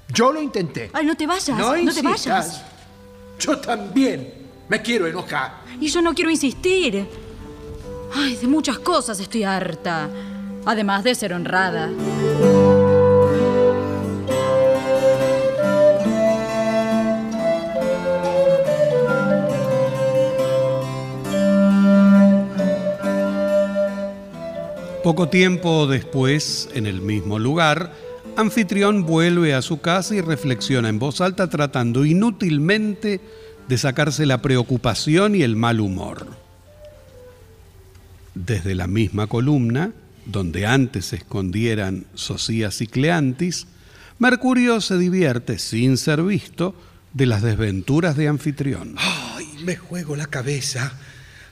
Yo 0.08 0.32
lo 0.32 0.40
intenté. 0.40 0.90
Ay, 0.92 1.06
no 1.06 1.16
te 1.16 1.26
vayas. 1.26 1.48
No 1.50 1.56
No, 1.58 1.72
te 1.72 1.80
insistas. 1.82 2.04
vayas. 2.26 2.62
Yo 3.38 3.58
también 3.58 4.32
me 4.68 4.80
quiero 4.82 5.06
enojar. 5.06 5.60
Y 5.80 5.88
yo 5.88 6.00
no 6.02 6.14
quiero 6.14 6.30
insistir. 6.30 7.06
Ay, 8.14 8.36
de 8.36 8.46
muchas 8.46 8.78
cosas 8.78 9.18
estoy 9.20 9.42
harta. 9.44 10.08
Además 10.64 11.02
de 11.02 11.14
ser 11.14 11.32
honrada. 11.32 11.90
Poco 25.02 25.28
tiempo 25.28 25.86
después, 25.88 26.68
en 26.74 26.86
el 26.86 27.00
mismo 27.00 27.38
lugar, 27.40 27.92
Anfitrión 28.37 29.05
vuelve 29.05 29.55
a 29.55 29.62
su 29.62 29.80
casa 29.80 30.14
y 30.14 30.20
reflexiona 30.20 30.89
en 30.89 30.99
voz 30.99 31.20
alta 31.20 31.51
tratando 31.51 32.05
inútilmente 32.05 33.20
de 33.68 33.78
sacarse 33.78 34.26
la 34.26 34.41
preocupación 34.41 35.35
y 35.35 35.43
el 35.43 35.57
mal 35.57 35.80
humor. 35.80 36.26
Desde 38.35 38.74
la 38.74 38.87
misma 38.87 39.26
columna, 39.26 39.93
donde 40.24 40.66
antes 40.66 41.07
se 41.07 41.16
escondieran 41.16 42.07
Socias 42.14 42.80
y 42.80 42.87
Cleantis, 42.87 43.66
Mercurio 44.18 44.80
se 44.80 44.97
divierte, 44.97 45.59
sin 45.59 45.97
ser 45.97 46.22
visto, 46.22 46.74
de 47.12 47.26
las 47.26 47.43
desventuras 47.43 48.16
de 48.16 48.28
Anfitrión. 48.28 48.95
Ay, 48.97 49.47
me 49.64 49.76
juego 49.76 50.16
la 50.16 50.26
cabeza 50.26 50.99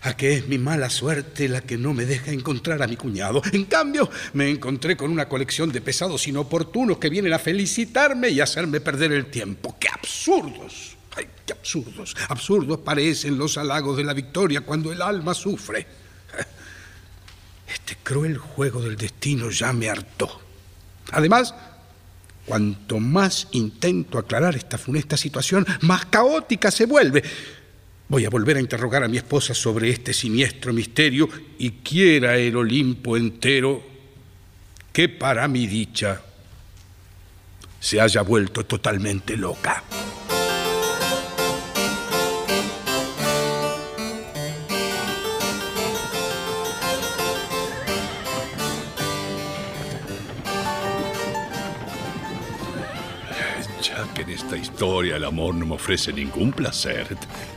a 0.03 0.17
que 0.17 0.35
es 0.35 0.49
mi 0.49 0.59
mala 0.59 0.89
suerte 0.89 1.49
la 1.49 1.61
que 1.61 1.77
no 1.77 1.93
me 1.93 2.07
deja 2.07 2.31
encontrar 2.31 2.83
a 2.83 2.87
mi 2.87 2.97
cuñado. 2.97 3.43
En 3.53 3.67
cambio, 3.67 4.11
me 4.33 4.49
encontré 4.49 4.97
con 4.97 5.11
una 5.11 5.29
colección 5.29 5.71
de 5.71 5.81
pesados 5.81 6.27
inoportunos 6.27 6.99
que 6.99 7.11
vienen 7.11 7.33
a 7.33 7.39
felicitarme 7.39 8.31
y 8.31 8.41
hacerme 8.41 8.81
perder 8.81 9.13
el 9.13 9.27
tiempo. 9.27 9.77
¡Qué 9.79 9.89
absurdos! 9.89 10.97
¡Ay, 11.17 11.29
qué 11.45 11.53
absurdos! 11.53 12.17
Absurdos 12.29 12.79
parecen 12.79 13.37
los 13.37 13.59
halagos 13.59 13.97
de 13.97 14.05
la 14.05 14.15
victoria 14.15 14.63
cuando 14.63 14.93
el 14.93 15.03
alma 15.03 15.35
sufre. 15.35 15.87
Este 17.73 17.97
cruel 18.03 18.39
juego 18.39 18.81
del 18.81 18.97
destino 18.97 19.51
ya 19.51 19.73
me 19.73 19.91
hartó. 19.91 20.41
Además, 21.13 21.55
cuanto 22.47 22.99
más 22.99 23.49
intento 23.53 24.19
aclarar 24.19 24.57
esta 24.57 24.79
funesta 24.79 25.17
situación, 25.17 25.67
más 25.83 26.07
caótica 26.07 26.71
se 26.71 26.87
vuelve. 26.87 27.23
Voy 28.11 28.25
a 28.25 28.29
volver 28.29 28.57
a 28.57 28.61
interrogar 28.61 29.05
a 29.05 29.09
mi 29.09 29.19
esposa 29.19 29.55
sobre 29.55 29.89
este 29.89 30.13
siniestro 30.13 30.73
misterio 30.73 31.29
y 31.59 31.71
quiera 31.71 32.37
el 32.37 32.57
Olimpo 32.57 33.17
entero 33.17 33.81
que 34.93 35.09
para 35.09 35.47
mi 35.47 35.69
dicha 35.69 36.21
se 37.79 38.01
haya 38.01 38.23
vuelto 38.23 38.67
totalmente 38.67 39.37
loca. 39.37 39.85
Esta 54.51 54.57
historia 54.57 55.15
el 55.15 55.25
amor 55.25 55.55
no 55.55 55.65
me 55.65 55.75
ofrece 55.75 56.13
ningún 56.13 56.51
placer, 56.51 57.07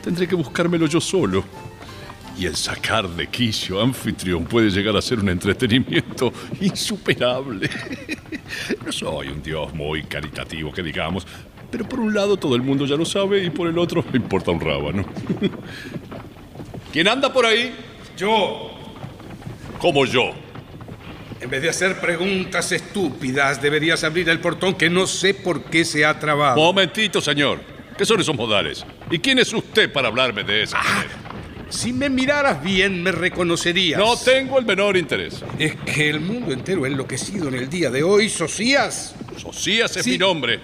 tendré 0.04 0.28
que 0.28 0.36
buscármelo 0.36 0.86
yo 0.86 1.02
solo. 1.02 1.44
Y 2.38 2.46
el 2.46 2.56
sacar 2.56 3.10
de 3.10 3.28
quicio 3.28 3.82
anfitrión 3.82 4.46
puede 4.46 4.70
llegar 4.70 4.96
a 4.96 5.02
ser 5.02 5.20
un 5.20 5.30
entretenimiento 5.30 6.32
insuperable. 6.62 7.70
No 8.86 8.92
soy 8.92 9.30
un 9.30 9.42
dios 9.42 9.74
muy 9.74 10.04
caritativo, 10.04 10.72
que 10.72 10.84
digamos, 10.84 11.26
pero 11.72 11.90
por 11.90 12.00
un 12.00 12.14
lado 12.14 12.38
todo 12.38 12.56
el 12.56 12.62
mundo 12.62 12.86
ya 12.86 12.96
lo 12.96 13.06
sabe 13.06 13.44
y 13.44 13.50
por 13.50 13.68
el 13.68 13.80
otro 13.80 14.06
me 14.12 14.18
importa 14.18 14.52
un 14.52 14.60
rábano. 14.60 15.04
¿Quién 16.92 17.08
anda 17.08 17.34
por 17.34 17.48
ahí? 17.48 17.74
Yo, 18.16 18.70
Como 19.80 20.06
yo. 20.06 20.43
En 21.44 21.50
vez 21.50 21.62
de 21.62 21.70
hacer 21.70 22.00
preguntas 22.00 22.72
estúpidas, 22.72 23.62
deberías 23.62 24.04
abrir 24.06 24.30
el 24.30 24.40
portón 24.40 24.76
que 24.76 24.90
no 24.90 25.06
sé 25.06 25.34
por 25.34 25.66
qué 25.66 25.84
se 25.84 26.06
ha 26.06 26.18
trabado. 26.18 26.56
Momentito, 26.56 27.20
señor. 27.20 27.60
¿Qué 27.98 28.06
son 28.06 28.22
esos 28.22 28.36
modales? 28.36 28.86
¿Y 29.12 29.20
quién 29.20 29.38
es 29.40 29.52
usted 29.54 29.92
para 29.92 30.08
hablarme 30.08 30.44
de 30.44 30.64
esa 30.64 30.78
manera? 30.82 31.10
Si 31.70 31.92
me 31.92 32.10
miraras 32.10 32.64
bien, 32.64 33.04
me 33.04 33.12
reconocerías. 33.12 34.00
No 34.00 34.16
tengo 34.16 34.58
el 34.58 34.66
menor 34.66 34.96
interés. 34.96 35.44
Es 35.60 35.76
que 35.76 36.10
el 36.10 36.22
mundo 36.22 36.54
entero 36.54 36.86
ha 36.86 36.88
enloquecido 36.88 37.50
en 37.50 37.56
el 37.56 37.70
día 37.70 37.90
de 37.92 38.04
hoy, 38.04 38.30
Socias. 38.30 39.14
Socias 39.38 39.98
es 39.98 40.04
Sí. 40.06 40.12
mi 40.12 40.18
nombre. 40.18 40.60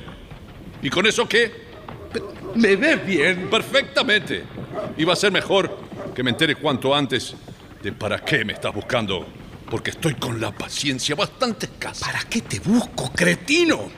¿Y 0.82 0.90
con 0.90 1.06
eso 1.06 1.28
qué? 1.28 1.52
¿Me 2.56 2.76
ves 2.78 3.06
bien? 3.06 3.50
Perfectamente. 3.50 4.44
Y 4.98 5.04
va 5.04 5.12
a 5.14 5.18
ser 5.18 5.32
mejor 5.32 5.78
que 6.16 6.24
me 6.24 6.30
entere 6.30 6.56
cuanto 6.56 6.96
antes 6.96 7.36
de 7.84 7.92
para 7.92 8.20
qué 8.24 8.46
me 8.46 8.54
estás 8.54 8.74
buscando. 8.74 9.28
Porque 9.70 9.92
estoy 9.92 10.16
con 10.16 10.42
la 10.42 10.52
paciencia 10.52 11.16
bastante 11.16 11.68
escasa. 11.68 12.06
¿Para 12.06 12.22
qué 12.24 12.42
te 12.42 12.60
busco, 12.60 13.12
cretino? 13.12 13.90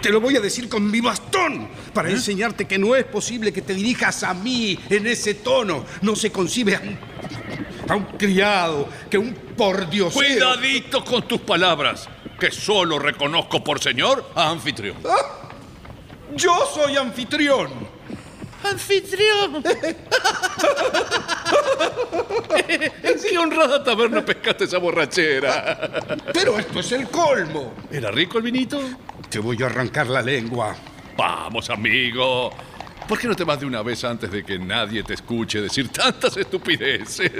Te 0.00 0.10
lo 0.10 0.20
voy 0.20 0.36
a 0.36 0.40
decir 0.40 0.68
con 0.68 0.90
mi 0.90 1.00
bastón 1.00 1.68
para 1.94 2.10
enseñarte 2.10 2.66
que 2.66 2.78
no 2.78 2.96
es 2.96 3.04
posible 3.04 3.52
que 3.52 3.62
te 3.62 3.72
dirijas 3.72 4.22
a 4.24 4.34
mí 4.34 4.78
en 4.90 5.06
ese 5.06 5.34
tono. 5.34 5.84
No 6.02 6.16
se 6.16 6.30
concibe 6.30 6.76
a 6.76 6.80
un, 6.80 6.98
a 7.88 7.94
un 7.94 8.04
criado 8.18 8.88
que 9.08 9.16
un 9.16 9.32
pordiosero. 9.56 10.12
Cuidadito 10.12 11.04
con 11.04 11.26
tus 11.28 11.40
palabras, 11.40 12.08
que 12.38 12.50
solo 12.50 12.98
reconozco 12.98 13.62
por 13.62 13.80
señor 13.80 14.32
a 14.34 14.50
anfitrión. 14.50 14.96
¡Ah! 15.08 15.50
Yo 16.34 16.68
soy 16.74 16.96
anfitrión. 16.96 17.70
¡Anfitrión! 18.64 19.62
¿En 22.68 23.20
qué 23.20 23.38
honrada 23.38 23.82
taberna 23.82 24.24
pescaste 24.24 24.64
esa 24.64 24.78
borrachera? 24.78 26.16
Pero 26.32 26.58
esto 26.58 26.80
es 26.80 26.92
el 26.92 27.08
colmo. 27.08 27.74
¿Era 27.90 28.10
rico 28.10 28.38
el 28.38 28.44
vinito? 28.44 28.80
Te 29.28 29.38
voy 29.38 29.62
a 29.62 29.66
arrancar 29.66 30.08
la 30.08 30.22
lengua. 30.22 30.76
Vamos, 31.16 31.70
amigo. 31.70 32.50
¿Por 33.08 33.18
qué 33.18 33.28
no 33.28 33.34
te 33.34 33.44
vas 33.44 33.60
de 33.60 33.66
una 33.66 33.82
vez 33.82 34.04
antes 34.04 34.30
de 34.30 34.44
que 34.44 34.58
nadie 34.58 35.02
te 35.02 35.14
escuche 35.14 35.60
decir 35.60 35.88
tantas 35.88 36.36
estupideces? 36.36 37.30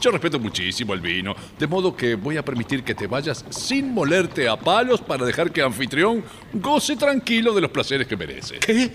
Yo 0.00 0.10
respeto 0.10 0.38
muchísimo 0.38 0.92
el 0.92 1.00
vino, 1.00 1.34
de 1.58 1.66
modo 1.66 1.96
que 1.96 2.14
voy 2.14 2.36
a 2.36 2.44
permitir 2.44 2.84
que 2.84 2.94
te 2.94 3.06
vayas 3.06 3.44
sin 3.50 3.92
molerte 3.92 4.48
a 4.48 4.56
palos 4.56 5.00
para 5.00 5.24
dejar 5.24 5.50
que 5.50 5.62
anfitrión 5.62 6.22
goce 6.52 6.96
tranquilo 6.96 7.52
de 7.54 7.62
los 7.62 7.70
placeres 7.70 8.06
que 8.06 8.16
merece. 8.16 8.58
¿Qué? 8.58 8.92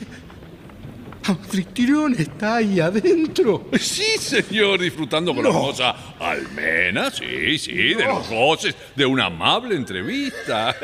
¿Anfitrión 1.28 2.14
está 2.18 2.56
ahí 2.58 2.80
adentro? 2.80 3.68
Sí, 3.80 4.18
señor, 4.20 4.80
disfrutando 4.80 5.34
con 5.34 5.44
la 5.44 5.50
No. 5.50 5.56
hermosa 5.58 5.96
Almena, 6.20 7.12
sí, 7.12 7.58
sí, 7.58 7.94
de 7.94 8.06
los 8.06 8.30
goces 8.30 8.76
de 8.96 9.06
una 9.06 9.26
amable 9.26 9.76
entrevista. 9.76 10.76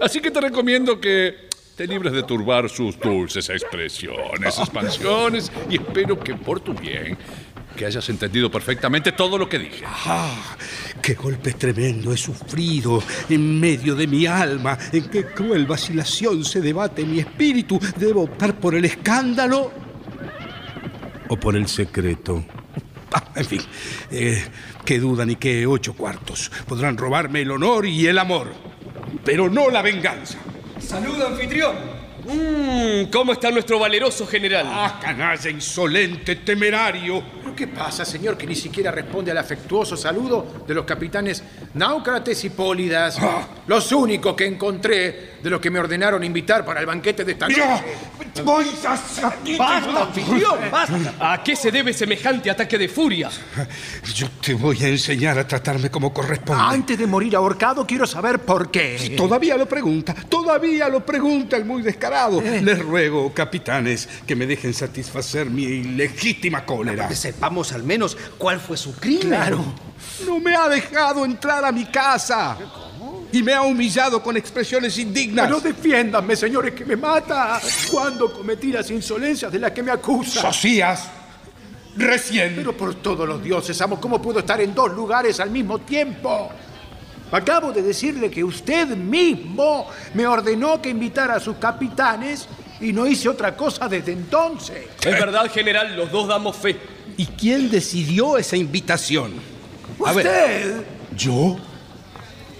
Así 0.00 0.20
que 0.20 0.30
te 0.30 0.40
recomiendo 0.40 1.00
que 1.00 1.48
te 1.76 1.86
libres 1.86 2.12
de 2.12 2.22
turbar 2.22 2.68
sus 2.68 2.98
dulces 2.98 3.48
expresiones, 3.50 4.58
expansiones, 4.58 5.50
y 5.68 5.74
espero 5.74 6.18
que 6.18 6.34
por 6.34 6.60
tu 6.60 6.72
bien, 6.74 7.16
que 7.74 7.86
hayas 7.86 8.08
entendido 8.08 8.50
perfectamente 8.50 9.12
todo 9.12 9.36
lo 9.38 9.48
que 9.48 9.58
dije. 9.58 9.84
¡Ah! 9.86 10.56
¡Qué 11.02 11.14
golpe 11.14 11.52
tremendo 11.52 12.12
he 12.12 12.16
sufrido 12.16 13.02
en 13.28 13.60
medio 13.60 13.94
de 13.94 14.06
mi 14.06 14.26
alma! 14.26 14.78
¿En 14.92 15.08
qué 15.10 15.26
cruel 15.26 15.66
vacilación 15.66 16.44
se 16.44 16.60
debate 16.60 17.04
mi 17.04 17.20
espíritu? 17.20 17.78
¿Debo 17.96 18.22
optar 18.22 18.58
por 18.58 18.74
el 18.74 18.84
escándalo 18.84 19.72
o 21.28 21.36
por 21.36 21.56
el 21.56 21.68
secreto? 21.68 22.44
Ah, 23.16 23.22
en 23.36 23.46
fin, 23.46 23.60
eh, 24.10 24.44
qué 24.84 24.98
duda 24.98 25.24
ni 25.24 25.36
qué 25.36 25.68
ocho 25.68 25.94
cuartos. 25.94 26.50
Podrán 26.66 26.96
robarme 26.96 27.42
el 27.42 27.52
honor 27.52 27.86
y 27.86 28.08
el 28.08 28.18
amor, 28.18 28.52
pero 29.24 29.48
no 29.48 29.70
la 29.70 29.82
venganza. 29.82 30.36
Salud, 30.80 31.22
anfitrión. 31.22 31.76
Mmm, 32.26 33.10
¿cómo 33.12 33.34
está 33.34 33.52
nuestro 33.52 33.78
valeroso 33.78 34.26
general? 34.26 34.66
¡Ah, 34.68 34.98
canalla 35.00 35.48
insolente, 35.48 36.36
temerario! 36.36 37.22
¿Pero 37.54 37.70
qué 37.70 37.76
pasa, 37.78 38.04
señor, 38.04 38.36
que 38.36 38.48
ni 38.48 38.56
siquiera 38.56 38.90
responde 38.90 39.30
al 39.30 39.38
afectuoso 39.38 39.96
saludo 39.96 40.64
de 40.66 40.74
los 40.74 40.84
capitanes 40.84 41.42
Náucrates 41.74 42.44
y 42.44 42.50
Pólidas? 42.50 43.16
Los 43.68 43.92
únicos 43.92 44.34
que 44.34 44.44
encontré 44.44 45.34
de 45.40 45.50
los 45.50 45.60
que 45.60 45.70
me 45.70 45.78
ordenaron 45.78 46.24
invitar 46.24 46.64
para 46.64 46.80
el 46.80 46.86
banquete 46.86 47.22
de 47.24 47.32
esta 47.32 47.46
noche. 47.46 47.62
¡Voy 48.42 48.66
a 48.86 49.28
aquí! 49.28 49.56
¡Basta, 49.56 50.02
anfitrión! 50.02 50.58
¡Basta! 50.70 51.32
¿A 51.32 51.42
qué 51.42 51.54
se 51.54 51.70
debe 51.70 51.92
semejante 51.92 52.50
ataque 52.50 52.78
de 52.78 52.88
furia? 52.88 53.30
Yo 54.14 54.28
te 54.44 54.54
voy 54.54 54.82
a 54.82 54.88
enseñar 54.88 55.38
a 55.38 55.46
tratarme 55.46 55.90
como 55.90 56.12
corresponde. 56.12 56.60
Antes 56.60 56.98
de 56.98 57.06
morir 57.06 57.36
ahorcado, 57.36 57.86
quiero 57.86 58.06
saber 58.06 58.40
por 58.40 58.70
qué. 58.70 59.14
Todavía 59.16 59.56
lo 59.56 59.68
pregunta, 59.68 60.14
todavía 60.28 60.88
lo 60.88 61.04
pregunta 61.04 61.56
el 61.56 61.64
muy 61.64 61.82
descarado. 61.82 62.40
Les 62.40 62.78
ruego, 62.78 63.32
capitanes, 63.32 64.08
que 64.26 64.34
me 64.34 64.46
dejen 64.46 64.74
satisfacer 64.74 65.50
mi 65.50 65.64
ilegítima 65.64 66.64
cólera. 66.64 67.06
Que 67.06 67.14
sepamos 67.44 67.72
al 67.72 67.82
menos 67.82 68.16
cuál 68.38 68.58
fue 68.58 68.74
su 68.76 68.94
crimen. 68.94 69.28
Claro. 69.28 69.62
No 70.26 70.40
me 70.40 70.56
ha 70.56 70.66
dejado 70.66 71.26
entrar 71.26 71.62
a 71.62 71.72
mi 71.72 71.84
casa. 71.84 72.56
Y 73.32 73.42
me 73.42 73.52
ha 73.52 73.60
humillado 73.62 74.22
con 74.22 74.36
expresiones 74.36 74.96
indignas. 74.96 75.46
Pero 75.46 75.60
defiéndanme, 75.60 76.36
señores, 76.36 76.72
que 76.72 76.86
me 76.86 76.96
mata. 76.96 77.60
¿Cuándo 77.90 78.32
cometí 78.32 78.72
las 78.72 78.90
insolencias 78.90 79.52
de 79.52 79.58
las 79.58 79.72
que 79.72 79.82
me 79.82 79.90
acusan? 79.90 80.42
Socias, 80.42 81.10
recién. 81.96 82.54
Pero 82.56 82.74
por 82.74 82.94
todos 82.94 83.28
los 83.28 83.42
dioses, 83.42 83.78
amo, 83.82 84.00
¿cómo 84.00 84.22
puedo 84.22 84.38
estar 84.38 84.60
en 84.62 84.74
dos 84.74 84.92
lugares 84.92 85.38
al 85.38 85.50
mismo 85.50 85.80
tiempo? 85.80 86.50
Acabo 87.30 87.72
de 87.72 87.82
decirle 87.82 88.30
que 88.30 88.42
usted 88.42 88.88
mismo 88.96 89.90
me 90.14 90.26
ordenó 90.26 90.80
que 90.80 90.88
invitara 90.88 91.34
a 91.34 91.40
sus 91.40 91.56
capitanes 91.56 92.48
y 92.80 92.92
no 92.92 93.06
hice 93.06 93.28
otra 93.28 93.54
cosa 93.54 93.86
desde 93.86 94.12
entonces. 94.12 94.86
Es 95.04 95.12
verdad, 95.12 95.50
general, 95.50 95.94
los 95.94 96.10
dos 96.10 96.28
damos 96.28 96.56
fe. 96.56 96.93
¿Y 97.16 97.26
quién 97.26 97.70
decidió 97.70 98.36
esa 98.36 98.56
invitación? 98.56 99.32
A 100.04 100.12
ver, 100.12 100.26
¿Usted? 100.26 100.84
¿yo? 101.16 101.56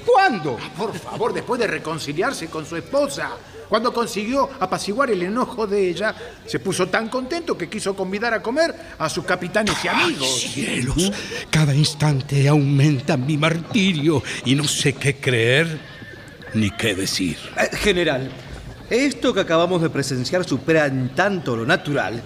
¿Cuándo? 0.06 0.58
Por 0.76 0.96
favor, 0.98 1.32
después 1.32 1.60
de 1.60 1.66
reconciliarse 1.66 2.48
con 2.48 2.66
su 2.66 2.76
esposa, 2.76 3.30
Cuando 3.68 3.92
consiguió 3.92 4.50
apaciguar 4.60 5.10
el 5.10 5.22
enojo 5.22 5.66
de 5.66 5.88
ella, 5.88 6.14
se 6.46 6.58
puso 6.58 6.86
tan 6.88 7.08
contento 7.08 7.56
que 7.56 7.68
quiso 7.68 7.96
convidar 7.96 8.34
a 8.34 8.42
comer 8.42 8.74
a 8.98 9.08
sus 9.08 9.24
capitanes 9.24 9.74
y 9.82 9.88
amigos. 9.88 10.40
Cielos, 10.52 11.10
cada 11.50 11.74
instante 11.74 12.46
aumenta 12.46 13.16
mi 13.16 13.36
martirio 13.36 14.22
y 14.44 14.54
no 14.54 14.64
sé 14.64 14.92
qué 14.92 15.16
creer 15.16 15.78
ni 16.52 16.70
qué 16.70 16.94
decir. 16.94 17.38
Eh, 17.56 17.76
general, 17.76 18.30
esto 18.90 19.32
que 19.32 19.40
acabamos 19.40 19.82
de 19.82 19.90
presenciar 19.90 20.44
supera 20.44 20.86
en 20.86 21.14
tanto 21.14 21.56
lo 21.56 21.64
natural 21.66 22.22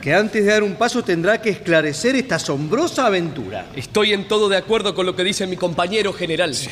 que 0.00 0.14
antes 0.14 0.44
de 0.44 0.50
dar 0.50 0.62
un 0.62 0.76
paso 0.76 1.02
tendrá 1.02 1.40
que 1.40 1.50
esclarecer 1.50 2.16
esta 2.16 2.36
asombrosa 2.36 3.06
aventura. 3.06 3.70
Estoy 3.76 4.12
en 4.12 4.28
todo 4.28 4.48
de 4.48 4.56
acuerdo 4.56 4.94
con 4.94 5.06
lo 5.06 5.14
que 5.14 5.24
dice 5.24 5.46
mi 5.46 5.56
compañero 5.56 6.12
general. 6.12 6.54
Sí, 6.54 6.70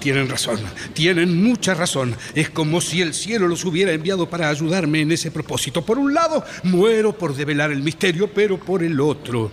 tienen 0.00 0.28
razón, 0.28 0.60
tienen 0.94 1.42
mucha 1.42 1.74
razón. 1.74 2.16
Es 2.34 2.50
como 2.50 2.80
si 2.80 3.02
el 3.02 3.14
cielo 3.14 3.48
los 3.48 3.64
hubiera 3.64 3.92
enviado 3.92 4.28
para 4.28 4.48
ayudarme 4.48 5.00
en 5.00 5.12
ese 5.12 5.30
propósito. 5.30 5.84
Por 5.84 5.98
un 5.98 6.14
lado, 6.14 6.44
muero 6.64 7.16
por 7.16 7.34
develar 7.34 7.70
el 7.70 7.82
misterio, 7.82 8.32
pero 8.32 8.58
por 8.58 8.82
el 8.82 9.00
otro, 9.00 9.50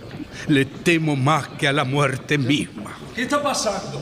le 0.48 0.64
temo 0.64 1.16
más 1.16 1.48
que 1.48 1.68
a 1.68 1.72
la 1.72 1.84
muerte 1.84 2.38
misma. 2.38 2.96
¿Qué 3.14 3.22
está 3.22 3.42
pasando? 3.42 4.00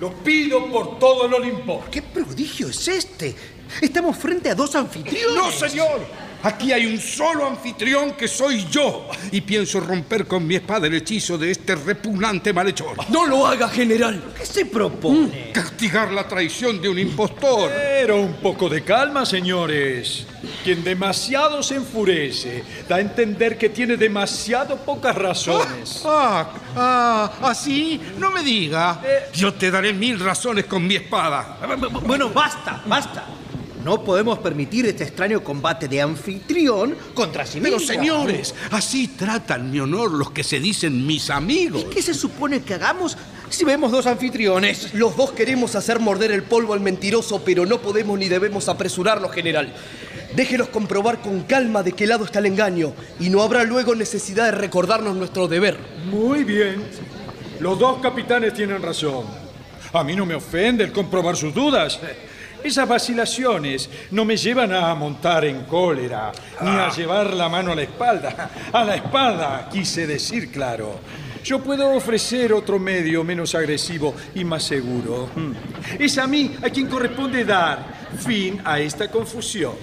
Lo 0.00 0.12
pido 0.22 0.66
por 0.70 0.98
todo 0.98 1.26
el 1.26 1.34
Olimpo. 1.34 1.84
¿Qué 1.90 2.02
prodigio 2.02 2.68
es 2.68 2.88
este? 2.88 3.34
Estamos 3.80 4.16
frente 4.16 4.50
a 4.50 4.54
dos 4.54 4.74
anfitriones. 4.74 5.34
¡No, 5.34 5.50
señor! 5.50 6.27
Aquí 6.42 6.72
hay 6.72 6.86
un 6.86 7.00
solo 7.00 7.46
anfitrión 7.46 8.12
que 8.12 8.28
soy 8.28 8.64
yo 8.70 9.08
y 9.32 9.40
pienso 9.40 9.80
romper 9.80 10.26
con 10.26 10.46
mi 10.46 10.54
espada 10.54 10.86
el 10.86 10.94
hechizo 10.94 11.36
de 11.36 11.50
este 11.50 11.74
repugnante 11.74 12.52
malhechor. 12.52 12.96
No 13.08 13.26
lo 13.26 13.44
haga, 13.44 13.68
general. 13.68 14.22
¿Qué 14.36 14.46
se 14.46 14.64
propone? 14.66 15.50
Castigar 15.52 16.12
la 16.12 16.28
traición 16.28 16.80
de 16.80 16.88
un 16.88 16.98
impostor. 16.98 17.70
Pero 17.70 18.20
un 18.20 18.34
poco 18.34 18.68
de 18.68 18.84
calma, 18.84 19.26
señores. 19.26 20.26
Quien 20.62 20.84
demasiado 20.84 21.62
se 21.62 21.74
enfurece 21.74 22.62
da 22.88 22.96
a 22.96 23.00
entender 23.00 23.58
que 23.58 23.70
tiene 23.70 23.96
demasiado 23.96 24.76
pocas 24.76 25.16
razones. 25.16 26.02
Ah, 26.04 26.50
ah, 26.76 27.32
así, 27.42 28.00
no 28.16 28.30
me 28.30 28.44
diga. 28.44 29.00
Yo 29.34 29.54
te 29.54 29.72
daré 29.72 29.92
mil 29.92 30.20
razones 30.20 30.66
con 30.66 30.86
mi 30.86 30.94
espada. 30.94 31.58
Bueno, 32.04 32.30
basta, 32.30 32.80
basta. 32.86 33.26
No 33.88 34.04
podemos 34.04 34.38
permitir 34.40 34.84
este 34.84 35.04
extraño 35.04 35.42
combate 35.42 35.88
de 35.88 36.02
anfitrión 36.02 36.94
contra 37.14 37.46
sí 37.46 37.58
mismo. 37.58 37.78
Pero 37.78 37.88
señores, 37.88 38.54
así 38.70 39.08
tratan 39.08 39.70
mi 39.70 39.80
honor 39.80 40.10
los 40.10 40.30
que 40.30 40.44
se 40.44 40.60
dicen 40.60 41.06
mis 41.06 41.30
amigos. 41.30 41.80
¿Y 41.80 41.84
qué 41.86 42.02
se 42.02 42.12
supone 42.12 42.60
que 42.60 42.74
hagamos 42.74 43.16
si 43.48 43.64
vemos 43.64 43.90
dos 43.90 44.06
anfitriones? 44.06 44.92
Los 44.92 45.16
dos 45.16 45.32
queremos 45.32 45.74
hacer 45.74 46.00
morder 46.00 46.32
el 46.32 46.42
polvo 46.42 46.74
al 46.74 46.80
mentiroso, 46.80 47.42
pero 47.42 47.64
no 47.64 47.80
podemos 47.80 48.18
ni 48.18 48.28
debemos 48.28 48.68
apresurarlo, 48.68 49.30
general. 49.30 49.72
Déjelos 50.36 50.68
comprobar 50.68 51.22
con 51.22 51.44
calma 51.44 51.82
de 51.82 51.92
qué 51.92 52.06
lado 52.06 52.26
está 52.26 52.40
el 52.40 52.46
engaño 52.46 52.92
y 53.18 53.30
no 53.30 53.40
habrá 53.40 53.64
luego 53.64 53.94
necesidad 53.94 54.44
de 54.44 54.50
recordarnos 54.50 55.16
nuestro 55.16 55.48
deber. 55.48 55.78
Muy 56.10 56.44
bien. 56.44 56.84
Los 57.58 57.78
dos 57.78 58.02
capitanes 58.02 58.52
tienen 58.52 58.82
razón. 58.82 59.24
A 59.94 60.04
mí 60.04 60.14
no 60.14 60.26
me 60.26 60.34
ofende 60.34 60.84
el 60.84 60.92
comprobar 60.92 61.38
sus 61.38 61.54
dudas. 61.54 61.98
Esas 62.62 62.88
vacilaciones 62.88 63.88
no 64.10 64.24
me 64.24 64.36
llevan 64.36 64.72
a 64.72 64.94
montar 64.94 65.44
en 65.44 65.64
cólera, 65.64 66.32
ni 66.60 66.70
a 66.70 66.90
llevar 66.90 67.32
la 67.34 67.48
mano 67.48 67.72
a 67.72 67.74
la 67.74 67.82
espalda. 67.82 68.50
A 68.72 68.84
la 68.84 68.96
espalda, 68.96 69.68
quise 69.70 70.06
decir, 70.06 70.50
claro. 70.50 71.00
Yo 71.44 71.60
puedo 71.60 71.94
ofrecer 71.94 72.52
otro 72.52 72.78
medio 72.78 73.24
menos 73.24 73.54
agresivo 73.54 74.14
y 74.34 74.44
más 74.44 74.64
seguro. 74.64 75.30
Es 75.98 76.18
a 76.18 76.26
mí 76.26 76.56
a 76.62 76.68
quien 76.68 76.88
corresponde 76.88 77.44
dar 77.44 78.08
fin 78.18 78.60
a 78.64 78.80
esta 78.80 79.10
confusión. 79.10 79.74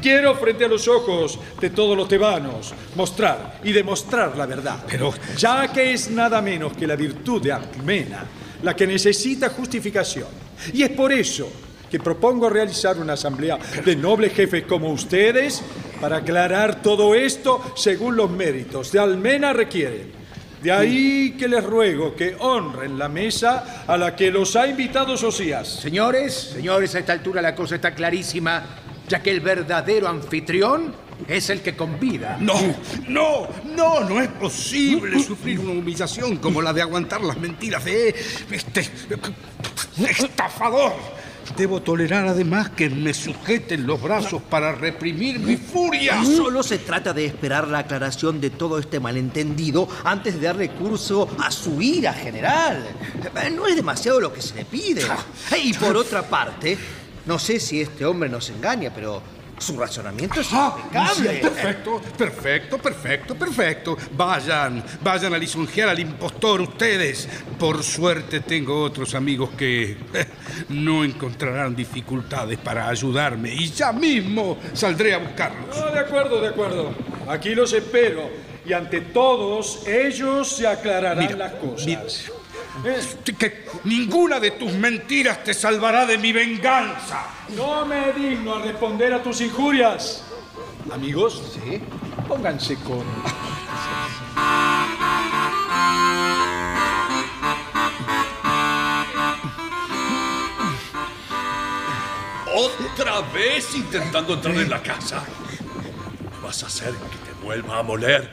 Quiero 0.00 0.34
frente 0.36 0.64
a 0.64 0.68
los 0.68 0.86
ojos 0.88 1.38
de 1.60 1.70
todos 1.70 1.96
los 1.96 2.08
tebanos 2.08 2.72
mostrar 2.94 3.58
y 3.64 3.72
demostrar 3.72 4.36
la 4.36 4.46
verdad. 4.46 4.84
Pero 4.88 5.12
ya 5.36 5.70
que 5.72 5.92
es 5.92 6.10
nada 6.10 6.40
menos 6.40 6.76
que 6.76 6.86
la 6.86 6.96
virtud 6.96 7.42
de 7.42 7.52
Alcmena 7.52 8.24
la 8.62 8.76
que 8.76 8.86
necesita 8.86 9.50
justificación. 9.50 10.28
Y 10.72 10.82
es 10.82 10.90
por 10.90 11.12
eso 11.12 11.50
que 11.92 12.00
propongo 12.00 12.48
realizar 12.48 12.96
una 12.96 13.12
asamblea 13.12 13.58
de 13.84 13.94
nobles 13.94 14.32
jefes 14.32 14.64
como 14.64 14.90
ustedes 14.90 15.62
para 16.00 16.16
aclarar 16.16 16.80
todo 16.80 17.14
esto 17.14 17.60
según 17.76 18.16
los 18.16 18.30
méritos 18.30 18.90
de 18.92 18.98
Almena 18.98 19.52
requieren. 19.52 20.10
De 20.62 20.72
ahí 20.72 21.36
que 21.38 21.48
les 21.48 21.62
ruego 21.62 22.16
que 22.16 22.34
honren 22.38 22.98
la 22.98 23.10
mesa 23.10 23.84
a 23.86 23.98
la 23.98 24.16
que 24.16 24.30
los 24.30 24.56
ha 24.56 24.66
invitado 24.66 25.18
Sosías. 25.18 25.68
Señores, 25.68 26.32
señores, 26.54 26.94
a 26.94 27.00
esta 27.00 27.12
altura 27.12 27.42
la 27.42 27.54
cosa 27.54 27.74
está 27.74 27.94
clarísima, 27.94 28.64
ya 29.06 29.22
que 29.22 29.30
el 29.30 29.40
verdadero 29.40 30.08
anfitrión 30.08 30.94
es 31.28 31.50
el 31.50 31.60
que 31.60 31.76
convida. 31.76 32.38
No, 32.40 32.54
no, 33.06 33.48
no, 33.76 34.00
no 34.00 34.18
es 34.18 34.28
posible 34.28 35.22
sufrir 35.22 35.60
una 35.60 35.72
humillación 35.72 36.38
como 36.38 36.62
la 36.62 36.72
de 36.72 36.80
aguantar 36.80 37.20
las 37.20 37.36
mentiras 37.36 37.84
de 37.84 38.14
este 38.50 38.88
estafador. 40.08 40.94
Debo 41.56 41.82
tolerar 41.82 42.26
además 42.26 42.70
que 42.70 42.88
me 42.88 43.12
sujeten 43.12 43.86
los 43.86 44.00
brazos 44.00 44.42
para 44.42 44.72
reprimir 44.72 45.38
mi 45.38 45.56
furia. 45.56 46.24
Solo 46.24 46.62
se 46.62 46.78
trata 46.78 47.12
de 47.12 47.26
esperar 47.26 47.68
la 47.68 47.78
aclaración 47.78 48.40
de 48.40 48.50
todo 48.50 48.78
este 48.78 49.00
malentendido 49.00 49.88
antes 50.04 50.40
de 50.40 50.46
darle 50.46 50.70
curso 50.70 51.28
a 51.38 51.50
su 51.50 51.82
ira 51.82 52.12
general. 52.12 52.86
No 53.54 53.66
es 53.66 53.76
demasiado 53.76 54.20
lo 54.20 54.32
que 54.32 54.40
se 54.40 54.54
le 54.54 54.64
pide. 54.64 55.02
Y 55.62 55.74
por 55.74 55.96
otra 55.96 56.22
parte, 56.22 56.78
no 57.26 57.38
sé 57.38 57.60
si 57.60 57.80
este 57.80 58.04
hombre 58.04 58.28
nos 58.28 58.48
engaña, 58.50 58.92
pero 58.94 59.22
su 59.62 59.78
razonamiento 59.78 60.40
es 60.40 60.48
Ah, 60.52 60.76
impecable. 60.76 61.30
Perfecto, 61.40 62.02
perfecto, 62.18 62.78
perfecto, 62.78 63.34
perfecto. 63.36 63.96
Vayan, 64.12 64.84
vayan 65.02 65.32
a 65.34 65.38
lisonjear 65.38 65.88
al 65.88 65.98
impostor 66.00 66.60
ustedes. 66.60 67.28
Por 67.58 67.82
suerte 67.82 68.40
tengo 68.40 68.82
otros 68.82 69.14
amigos 69.14 69.50
que 69.56 69.96
no 70.70 71.04
encontrarán 71.04 71.74
dificultades 71.74 72.58
para 72.58 72.88
ayudarme 72.88 73.54
y 73.54 73.70
ya 73.70 73.92
mismo 73.92 74.58
saldré 74.74 75.14
a 75.14 75.18
buscarlos. 75.18 75.76
Ah, 75.76 75.90
de 75.92 76.00
acuerdo, 76.00 76.40
de 76.40 76.48
acuerdo. 76.48 76.94
Aquí 77.28 77.54
los 77.54 77.72
espero. 77.72 78.28
Y 78.64 78.72
ante 78.74 79.00
todos 79.00 79.86
ellos 79.88 80.48
se 80.48 80.68
aclararán 80.68 81.18
Mira, 81.24 81.36
las 81.36 81.52
cosas. 81.54 81.84
mira. 81.86 82.02
Que 83.38 83.66
ninguna 83.84 84.40
de 84.40 84.52
tus 84.52 84.72
mentiras 84.72 85.44
te 85.44 85.54
salvará 85.54 86.06
de 86.06 86.18
mi 86.18 86.32
venganza. 86.32 87.26
No 87.54 87.84
me 87.84 88.12
digno 88.12 88.54
a 88.54 88.62
responder 88.62 89.12
a 89.12 89.22
tus 89.22 89.40
injurias. 89.40 90.24
Amigos, 90.92 91.42
¿Sí? 91.54 91.80
pónganse 92.26 92.76
con... 92.76 93.04
Otra 102.54 103.20
vez 103.32 103.74
intentando 103.74 104.34
entrar 104.34 104.54
en 104.56 104.70
la 104.70 104.82
casa. 104.82 105.24
Vas 106.42 106.62
a 106.62 106.66
hacer 106.66 106.92
que 106.94 107.16
te 107.18 107.44
vuelva 107.44 107.78
a 107.78 107.82
moler 107.82 108.30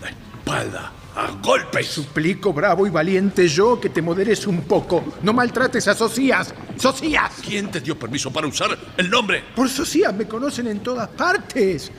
la 0.00 0.08
espalda 0.10 0.92
a 1.14 1.30
golpes. 1.42 1.86
Suplico, 1.86 2.52
bravo 2.52 2.86
y 2.86 2.90
valiente 2.90 3.48
yo, 3.48 3.80
que 3.80 3.90
te 3.90 4.02
moderes 4.02 4.46
un 4.46 4.62
poco. 4.62 5.04
No 5.22 5.32
maltrates 5.32 5.88
a 5.88 5.94
Socias. 5.94 6.54
¡Socias! 6.76 7.32
¿Quién 7.44 7.70
te 7.70 7.80
dio 7.80 7.98
permiso 7.98 8.32
para 8.32 8.46
usar 8.46 8.78
el 8.96 9.10
nombre? 9.10 9.44
Por 9.54 9.68
Socias 9.68 10.14
me 10.14 10.26
conocen 10.26 10.66
en 10.66 10.80
todas 10.80 11.08
partes. 11.08 11.90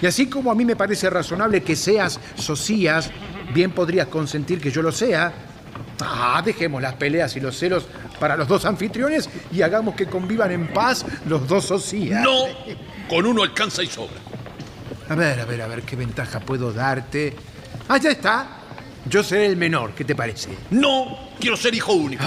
Y 0.00 0.06
así 0.06 0.26
como 0.26 0.50
a 0.50 0.54
mí 0.54 0.64
me 0.64 0.76
parece 0.76 1.08
razonable 1.10 1.62
que 1.62 1.76
seas 1.76 2.18
Socias, 2.36 3.10
bien 3.52 3.72
podrías 3.72 4.08
consentir 4.08 4.60
que 4.60 4.70
yo 4.70 4.82
lo 4.82 4.92
sea. 4.92 5.32
Ah, 6.00 6.42
dejemos 6.44 6.82
las 6.82 6.94
peleas 6.94 7.36
y 7.36 7.40
los 7.40 7.56
celos 7.56 7.86
para 8.18 8.36
los 8.36 8.48
dos 8.48 8.64
anfitriones 8.64 9.28
y 9.52 9.62
hagamos 9.62 9.94
que 9.94 10.06
convivan 10.06 10.50
en 10.50 10.72
paz 10.72 11.04
los 11.28 11.46
dos 11.46 11.66
Socias. 11.66 12.22
No, 12.22 12.44
con 13.08 13.26
uno 13.26 13.42
alcanza 13.42 13.82
y 13.82 13.86
sobra. 13.86 14.16
A 15.08 15.14
ver, 15.14 15.38
a 15.38 15.44
ver, 15.44 15.60
a 15.60 15.66
ver, 15.66 15.82
¿qué 15.82 15.96
ventaja 15.96 16.40
puedo 16.40 16.72
darte? 16.72 17.36
Ah, 17.88 17.98
ya 17.98 18.10
está. 18.10 18.46
Yo 19.08 19.22
seré 19.22 19.46
el 19.46 19.56
menor, 19.56 19.92
¿qué 19.94 20.04
te 20.04 20.14
parece? 20.14 20.56
No, 20.70 21.18
quiero 21.38 21.56
ser 21.56 21.74
hijo 21.74 21.92
único. 21.92 22.24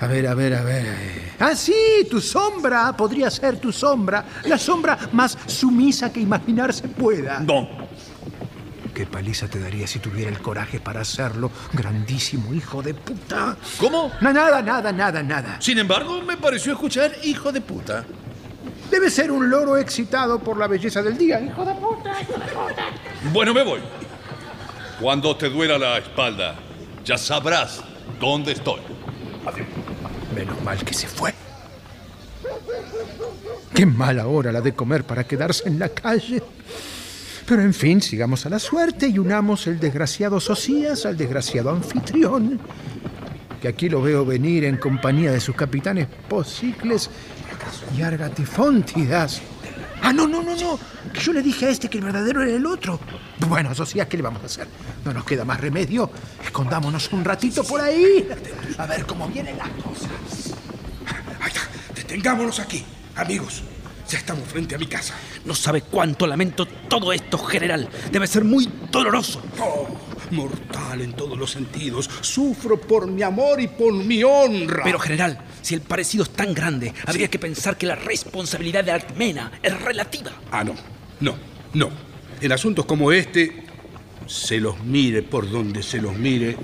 A 0.00 0.06
ver, 0.06 0.26
a 0.26 0.34
ver, 0.34 0.54
a 0.54 0.62
ver. 0.62 1.32
Ah, 1.38 1.54
sí, 1.54 1.74
tu 2.10 2.20
sombra 2.20 2.96
podría 2.96 3.30
ser 3.30 3.58
tu 3.58 3.70
sombra. 3.72 4.24
La 4.44 4.58
sombra 4.58 4.98
más 5.12 5.36
sumisa 5.46 6.12
que 6.12 6.20
imaginarse 6.20 6.88
pueda. 6.88 7.40
No. 7.40 7.68
¿Qué 8.94 9.06
paliza 9.06 9.48
te 9.48 9.58
daría 9.58 9.86
si 9.86 9.98
tuviera 10.00 10.30
el 10.30 10.38
coraje 10.40 10.78
para 10.80 11.00
hacerlo, 11.00 11.50
grandísimo 11.72 12.52
hijo 12.52 12.82
de 12.82 12.94
puta? 12.94 13.56
¿Cómo? 13.78 14.10
Na- 14.20 14.32
nada, 14.32 14.60
nada, 14.62 14.92
nada, 14.92 15.22
nada. 15.22 15.56
Sin 15.60 15.78
embargo, 15.78 16.20
me 16.22 16.36
pareció 16.36 16.72
escuchar 16.72 17.12
hijo 17.24 17.52
de 17.52 17.60
puta. 17.60 18.04
Debe 18.92 19.08
ser 19.08 19.32
un 19.32 19.48
loro 19.48 19.78
excitado 19.78 20.38
por 20.38 20.58
la 20.58 20.66
belleza 20.66 21.02
del 21.02 21.16
día, 21.16 21.40
hijo 21.40 21.64
de 21.64 21.72
puta. 21.76 22.20
hijo 22.20 22.34
de 22.34 22.44
puta. 22.44 22.84
Bueno, 23.32 23.54
me 23.54 23.64
voy. 23.64 23.80
Cuando 25.00 25.34
te 25.34 25.48
duela 25.48 25.78
la 25.78 25.96
espalda, 25.96 26.56
ya 27.02 27.16
sabrás 27.16 27.80
dónde 28.20 28.52
estoy. 28.52 28.82
Menos 30.36 30.62
mal 30.62 30.84
que 30.84 30.92
se 30.92 31.08
fue. 31.08 31.32
Qué 33.74 33.86
mala 33.86 34.26
hora 34.26 34.52
la 34.52 34.60
de 34.60 34.74
comer 34.74 35.04
para 35.04 35.24
quedarse 35.24 35.66
en 35.66 35.78
la 35.78 35.88
calle. 35.88 36.42
Pero 37.46 37.62
en 37.62 37.72
fin, 37.72 38.02
sigamos 38.02 38.44
a 38.44 38.50
la 38.50 38.58
suerte 38.58 39.08
y 39.08 39.18
unamos 39.18 39.66
el 39.68 39.80
desgraciado 39.80 40.38
Socias 40.38 41.06
al 41.06 41.16
desgraciado 41.16 41.70
anfitrión, 41.70 42.60
que 43.62 43.68
aquí 43.68 43.88
lo 43.88 44.02
veo 44.02 44.26
venir 44.26 44.66
en 44.66 44.76
compañía 44.76 45.32
de 45.32 45.40
sus 45.40 45.56
capitanes 45.56 46.08
Posicles 46.28 47.08
y 47.96 48.02
Argatifóntidas. 48.02 49.42
Ah, 50.02 50.12
no, 50.12 50.26
no, 50.26 50.42
no, 50.42 50.56
no. 50.56 50.78
Que 51.12 51.20
yo 51.20 51.32
le 51.32 51.42
dije 51.42 51.66
a 51.66 51.70
este 51.70 51.88
que 51.88 51.98
el 51.98 52.04
verdadero 52.04 52.42
era 52.42 52.52
el 52.52 52.66
otro. 52.66 52.98
Bueno, 53.46 53.74
Socias, 53.74 54.08
¿qué 54.08 54.16
le 54.16 54.22
vamos 54.22 54.42
a 54.42 54.46
hacer? 54.46 54.66
No 55.04 55.12
nos 55.12 55.24
queda 55.24 55.44
más 55.44 55.60
remedio. 55.60 56.10
Escondámonos 56.44 57.12
un 57.12 57.24
ratito 57.24 57.62
por 57.64 57.80
ahí. 57.80 58.28
A 58.78 58.86
ver 58.86 59.06
cómo 59.06 59.28
vienen 59.28 59.56
las 59.58 59.68
cosas. 59.70 60.54
Ahí 61.40 61.48
está. 61.48 61.60
Detengámonos 61.94 62.58
aquí, 62.58 62.84
amigos. 63.16 63.62
Ya 64.08 64.18
estamos 64.18 64.46
frente 64.48 64.74
a 64.74 64.78
mi 64.78 64.86
casa. 64.86 65.14
No 65.44 65.54
sabe 65.54 65.82
cuánto 65.82 66.26
lamento 66.26 66.66
todo 66.66 67.12
esto, 67.12 67.38
general. 67.38 67.88
Debe 68.10 68.26
ser 68.26 68.44
muy 68.44 68.68
doloroso. 68.90 69.40
Oh, 69.60 69.86
mortal 70.32 71.00
en 71.00 71.12
todos 71.12 71.38
los 71.38 71.50
sentidos. 71.50 72.10
Sufro 72.20 72.80
por 72.80 73.06
mi 73.06 73.22
amor 73.22 73.60
y 73.60 73.68
por 73.68 73.92
mi 73.92 74.22
honra. 74.24 74.82
Pero, 74.84 74.98
general, 74.98 75.38
si 75.62 75.74
el 75.74 75.80
parecido 75.80 76.24
es 76.24 76.30
tan 76.30 76.52
grande, 76.52 76.92
habría 77.06 77.28
que 77.28 77.38
pensar 77.38 77.76
que 77.76 77.86
la 77.86 77.94
responsabilidad 77.94 78.84
de 78.84 78.92
Artmena 78.92 79.52
es 79.62 79.80
relativa. 79.80 80.32
Ah, 80.50 80.64
no. 80.64 80.74
No, 81.20 81.36
no. 81.72 81.90
En 82.40 82.52
asuntos 82.52 82.84
como 82.84 83.12
este, 83.12 83.64
se 84.26 84.58
los 84.58 84.82
mire 84.84 85.22
por 85.22 85.48
donde 85.48 85.82
se 85.82 86.00
los 86.00 86.16
mire, 86.16 86.56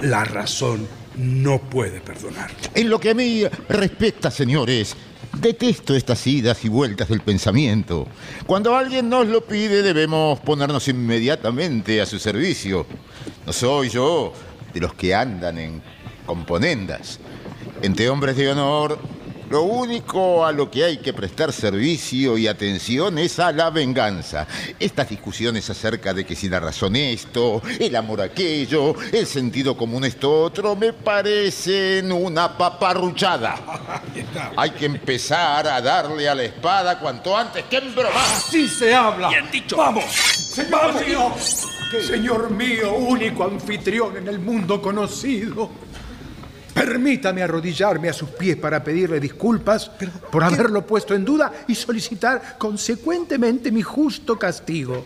la 0.00 0.24
razón 0.24 0.86
no 1.16 1.60
puede 1.60 2.00
perdonar. 2.00 2.50
En 2.74 2.90
lo 2.90 2.98
que 2.98 3.10
a 3.10 3.14
mí 3.14 3.44
respecta, 3.68 4.30
señores, 4.30 4.96
detesto 5.38 5.94
estas 5.94 6.26
idas 6.26 6.64
y 6.64 6.68
vueltas 6.68 7.08
del 7.08 7.20
pensamiento. 7.20 8.08
Cuando 8.46 8.76
alguien 8.76 9.08
nos 9.08 9.26
lo 9.26 9.44
pide, 9.44 9.82
debemos 9.82 10.40
ponernos 10.40 10.88
inmediatamente 10.88 12.00
a 12.00 12.06
su 12.06 12.18
servicio. 12.18 12.86
No 13.46 13.52
soy 13.52 13.90
yo 13.90 14.32
de 14.72 14.80
los 14.80 14.94
que 14.94 15.14
andan 15.14 15.58
en 15.58 15.82
componendas. 16.26 17.20
Entre 17.82 18.10
hombres 18.10 18.36
de 18.36 18.50
honor, 18.50 18.98
lo 19.48 19.62
único 19.62 20.44
a 20.44 20.52
lo 20.52 20.70
que 20.70 20.84
hay 20.84 20.98
que 20.98 21.14
prestar 21.14 21.50
servicio 21.50 22.36
y 22.36 22.46
atención 22.46 23.18
es 23.18 23.38
a 23.38 23.52
la 23.52 23.70
venganza. 23.70 24.46
Estas 24.78 25.08
discusiones 25.08 25.70
acerca 25.70 26.12
de 26.12 26.26
que 26.26 26.36
si 26.36 26.50
la 26.50 26.60
razón 26.60 26.94
esto, 26.94 27.62
el 27.78 27.96
amor 27.96 28.20
aquello, 28.20 28.94
el 29.12 29.26
sentido 29.26 29.78
común 29.78 30.04
esto 30.04 30.42
otro, 30.42 30.76
me 30.76 30.92
parecen 30.92 32.12
una 32.12 32.56
paparruchada. 32.56 33.56
Hay 34.56 34.70
que 34.72 34.84
empezar 34.84 35.66
a 35.66 35.80
darle 35.80 36.28
a 36.28 36.34
la 36.34 36.44
espada 36.44 37.00
cuanto 37.00 37.34
antes 37.34 37.64
que 37.64 37.78
embromar. 37.78 38.22
Así 38.36 38.68
se 38.68 38.94
habla. 38.94 39.30
Bien 39.30 39.50
dicho. 39.50 39.78
Vamos. 39.78 40.04
Vamos. 40.70 41.00
Señor, 41.00 41.32
señor 42.06 42.50
mío, 42.50 42.94
único 42.94 43.42
anfitrión 43.44 44.18
en 44.18 44.28
el 44.28 44.38
mundo 44.38 44.82
conocido. 44.82 45.70
Permítame 46.80 47.42
arrodillarme 47.42 48.08
a 48.08 48.12
sus 48.14 48.30
pies 48.30 48.56
para 48.56 48.82
pedirle 48.82 49.20
disculpas 49.20 49.90
por 50.30 50.42
haberlo 50.42 50.86
puesto 50.86 51.14
en 51.14 51.26
duda 51.26 51.52
y 51.68 51.74
solicitar 51.74 52.56
consecuentemente 52.56 53.70
mi 53.70 53.82
justo 53.82 54.38
castigo. 54.38 55.04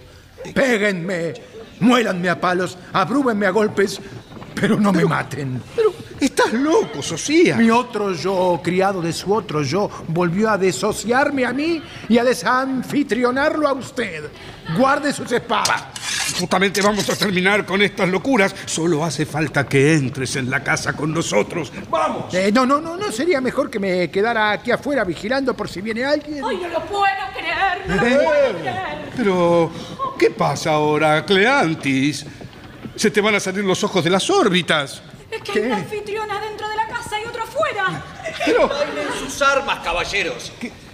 Péguenme, 0.54 1.34
muélanme 1.80 2.28
a 2.28 2.40
palos, 2.40 2.78
abrúbenme 2.92 3.46
a 3.46 3.50
golpes, 3.50 4.00
pero 4.54 4.78
no 4.78 4.92
me 4.92 5.04
maten. 5.04 5.60
Pero 5.74 5.92
estás 6.24 6.52
loco, 6.52 7.02
Socias. 7.02 7.58
Mi 7.58 7.70
otro 7.70 8.12
yo, 8.12 8.60
criado 8.62 9.00
de 9.02 9.12
su 9.12 9.32
otro 9.32 9.62
yo, 9.62 9.90
volvió 10.08 10.50
a 10.50 10.58
desociarme 10.58 11.44
a 11.44 11.52
mí 11.52 11.82
y 12.08 12.18
a 12.18 12.24
desanfitrionarlo 12.24 13.68
a 13.68 13.72
usted. 13.72 14.24
Guarde 14.78 15.12
sus 15.12 15.30
espadas. 15.32 15.84
Justamente 16.38 16.80
vamos 16.80 17.08
a 17.10 17.16
terminar 17.16 17.64
con 17.66 17.82
estas 17.82 18.08
locuras. 18.08 18.54
Solo 18.66 19.04
hace 19.04 19.26
falta 19.26 19.66
que 19.68 19.94
entres 19.94 20.36
en 20.36 20.50
la 20.50 20.62
casa 20.64 20.94
con 20.94 21.12
nosotros. 21.12 21.70
¡Vamos! 21.90 22.32
Eh, 22.34 22.50
no, 22.52 22.64
no, 22.66 22.80
no, 22.80 22.96
no 22.96 23.12
sería 23.12 23.40
mejor 23.40 23.70
que 23.70 23.78
me 23.78 24.10
quedara 24.10 24.50
aquí 24.52 24.70
afuera 24.70 25.04
vigilando 25.04 25.54
por 25.54 25.68
si 25.68 25.80
viene 25.80 26.04
alguien. 26.04 26.42
¡Ay, 26.44 26.58
no 26.62 26.68
lo 26.68 26.80
puedo 26.86 27.04
creer! 27.36 27.88
¡No 27.88 27.96
lo 27.96 28.06
Eh, 28.06 28.24
puedo 28.24 28.58
creer! 28.58 29.10
Pero, 29.16 29.70
¿qué 30.18 30.30
pasa 30.30 30.70
ahora, 30.72 31.24
Cleantis? 31.24 32.24
Se 32.96 33.10
te 33.10 33.20
van 33.20 33.34
a 33.34 33.40
salir 33.40 33.64
los 33.64 33.84
ojos 33.84 34.02
de 34.02 34.10
las 34.10 34.28
órbitas. 34.30 35.02
Es 35.36 35.42
que 35.42 35.52
hay 35.52 35.66
un 35.66 35.72
anfitrión 35.72 36.30
adentro 36.30 36.68
de 36.68 36.76
la 36.76 36.86
casa 36.88 37.20
y 37.20 37.24
otro 37.26 37.42
afuera. 37.42 38.02
Pero, 38.44 38.68
Bailen 38.68 39.08
sus 39.18 39.42
armas, 39.42 39.80
caballeros. 39.84 40.52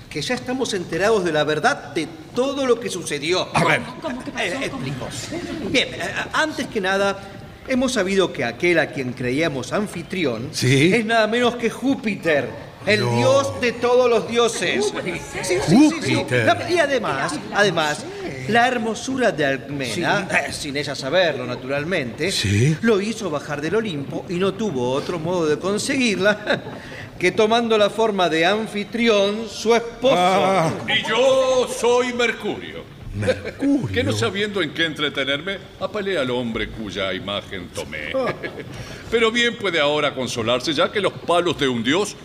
Que 0.09 0.23
ya 0.23 0.35
estamos 0.35 0.75
enterados 0.75 1.25
de 1.25 1.33
la 1.33 1.45
verdad 1.45 1.93
de 1.95 2.09
todo 2.35 2.67
lo 2.67 2.81
que 2.81 2.89
sucedió. 2.91 3.49
a 3.55 3.65
ver, 3.65 3.81
¿Cómo 4.03 4.25
que 4.25 4.31
pasó? 4.33 4.45
Eh. 4.45 4.71
Bien, 5.71 5.89
eh, 5.95 6.01
antes 6.33 6.67
que 6.67 6.81
nada, 6.81 7.19
hemos 7.69 7.93
sabido 7.93 8.33
que 8.33 8.45
aquel 8.45 8.79
a 8.81 8.89
quien 8.91 9.13
creíamos 9.13 9.73
anfitrión 9.73 10.49
Sí. 10.53 10.93
es 10.95 11.05
nada 11.05 11.27
menos 11.29 11.55
que 11.57 11.71
Júpiter, 11.71 12.49
el 12.87 13.01
dios 13.17 13.61
de 13.61 13.73
todos 13.73 14.09
los 14.09 14.29
dioses. 14.29 14.93
Sí, 15.43 15.59
sí, 15.69 15.91
sí, 16.03 16.25
Y 16.71 16.79
además, 16.79 17.39
además, 17.53 18.05
la 18.49 18.67
hermosura 18.69 19.33
de 19.33 19.45
Alcmena, 19.45 20.29
eh, 20.31 20.53
sin 20.53 20.77
ella 20.77 20.95
saberlo 20.95 21.47
naturalmente, 21.47 22.33
Sí. 22.33 22.77
lo 22.83 23.01
hizo 23.01 23.31
bajar 23.31 23.61
del 23.61 23.77
Olimpo 23.77 24.25
y 24.29 24.35
no 24.35 24.55
tuvo 24.55 24.93
otro 24.93 25.19
modo 25.19 25.47
de 25.47 25.59
conseguirla 25.59 26.63
que 27.19 27.33
tomando 27.33 27.77
la 27.77 27.91
forma 27.91 28.29
de 28.29 28.47
anfitrión, 28.47 29.49
su 29.49 29.75
esposo. 29.75 30.15
Ah. 30.17 30.73
Y 30.89 31.09
yo 31.09 31.69
soy 31.69 32.13
Mercurio. 32.15 33.01
Que 33.93 34.05
no 34.05 34.13
sabiendo 34.13 34.63
en 34.63 34.73
qué 34.73 34.85
entretenerme, 34.87 35.59
apelé 35.81 36.17
al 36.17 36.31
hombre 36.31 36.71
cuya 36.71 37.13
imagen 37.13 37.69
tomé. 37.69 38.13
Pero 39.11 39.33
bien 39.33 39.57
puede 39.59 39.81
ahora 39.81 40.15
consolarse, 40.15 40.73
ya 40.73 40.91
que 40.93 41.01
los 41.01 41.13
palos 41.13 41.59
de 41.59 41.69
un 41.69 41.83
dios 41.83 42.17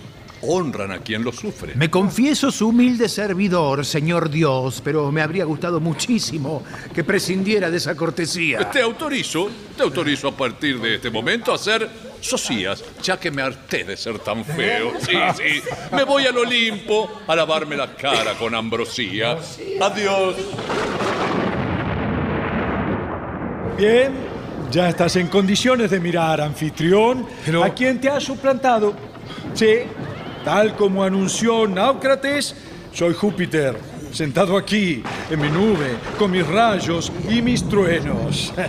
honran 0.48 0.92
a 0.92 1.00
quien 1.00 1.24
los 1.24 1.36
sufre. 1.36 1.74
Me 1.76 1.90
confieso 1.90 2.52
su 2.52 2.70
humilde 2.70 3.10
servidor, 3.10 3.86
señor 3.86 4.30
Dios, 4.30 4.82
pero 4.84 5.12
me 5.12 5.22
habría 5.22 5.46
gustado 5.46 5.80
muchísimo 5.80 6.64
que 6.94 7.04
prescindiera 7.04 7.70
de 7.70 7.78
esa 7.78 7.96
cortesía. 7.96 8.70
Te 8.72 8.82
autorizo, 8.82 9.50
te 9.76 9.84
autorizo 9.84 10.30
a 10.30 10.38
partir 10.38 10.80
de 10.80 10.96
este 10.96 11.10
momento 11.10 11.54
a 11.54 11.58
ser 11.58 11.90
socias, 12.22 12.84
ya 13.04 13.20
que 13.20 13.30
me 13.32 13.42
harté 13.42 13.84
de 13.84 13.96
ser 13.98 14.20
tan 14.20 14.44
feo. 14.44 14.94
Sí, 15.00 15.14
sí. 15.38 15.62
Me 15.96 16.04
voy 16.04 16.26
al 16.26 16.38
Olimpo 16.38 17.22
a 17.28 17.36
lavarme 17.36 17.76
la 17.78 17.94
cara 17.96 18.34
con 18.34 18.56
ambrosía. 18.56 19.38
Adiós. 19.82 20.36
Bien, 23.78 24.14
ya 24.72 24.90
estás 24.90 25.16
en 25.18 25.28
condiciones 25.28 25.92
de 25.92 26.00
mirar, 26.00 26.40
anfitrión, 26.42 27.28
Pero- 27.46 27.64
a 27.64 27.74
quien 27.74 28.00
te 28.00 28.10
has 28.10 28.24
suplantado. 28.24 28.94
Sí, 29.54 29.80
tal 30.46 30.76
como 30.76 31.04
anunció 31.04 31.68
Náucrates, 31.68 32.56
soy 32.94 33.16
Júpiter, 33.16 33.76
sentado 34.12 34.56
aquí, 34.56 35.02
en 35.30 35.42
mi 35.42 35.50
nube, 35.50 35.98
con 36.20 36.30
mis 36.32 36.48
rayos 36.48 37.12
y 37.28 37.42
mis 37.42 37.68
truenos. 37.68 38.54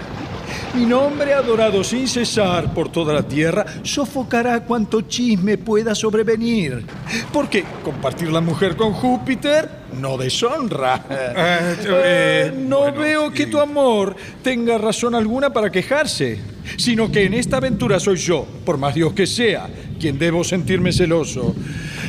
Mi 0.75 0.85
nombre, 0.85 1.33
adorado 1.33 1.83
sin 1.83 2.07
cesar 2.07 2.73
por 2.75 2.91
toda 2.91 3.15
la 3.15 3.23
tierra, 3.23 3.65
sofocará 3.83 4.61
cuanto 4.61 5.01
chisme 5.01 5.57
pueda 5.57 5.95
sobrevenir. 5.95 6.85
Porque 7.33 7.65
compartir 7.83 8.31
la 8.31 8.43
mujer 8.43 8.77
con 8.77 8.93
Júpiter 8.93 9.69
no 10.01 10.17
deshonra. 10.17 11.03
Eh, 11.11 11.77
Eh, 11.89 12.53
no 12.57 12.81
bueno, 12.81 13.01
veo 13.01 13.33
que 13.33 13.47
tu 13.47 13.59
amor 13.59 14.15
tenga 14.43 14.77
razón 14.77 15.15
alguna 15.15 15.51
para 15.51 15.71
quejarse, 15.71 16.39
sino 16.77 17.11
que 17.11 17.25
en 17.25 17.35
esta 17.35 17.57
aventura 17.57 17.99
soy 17.99 18.17
yo, 18.17 18.47
por 18.65 18.77
más 18.77 18.95
Dios 18.95 19.15
que 19.15 19.27
sea, 19.27 19.69
quien 19.97 20.19
debo 20.19 20.45
sentirme 20.45 20.93
celoso, 20.93 21.55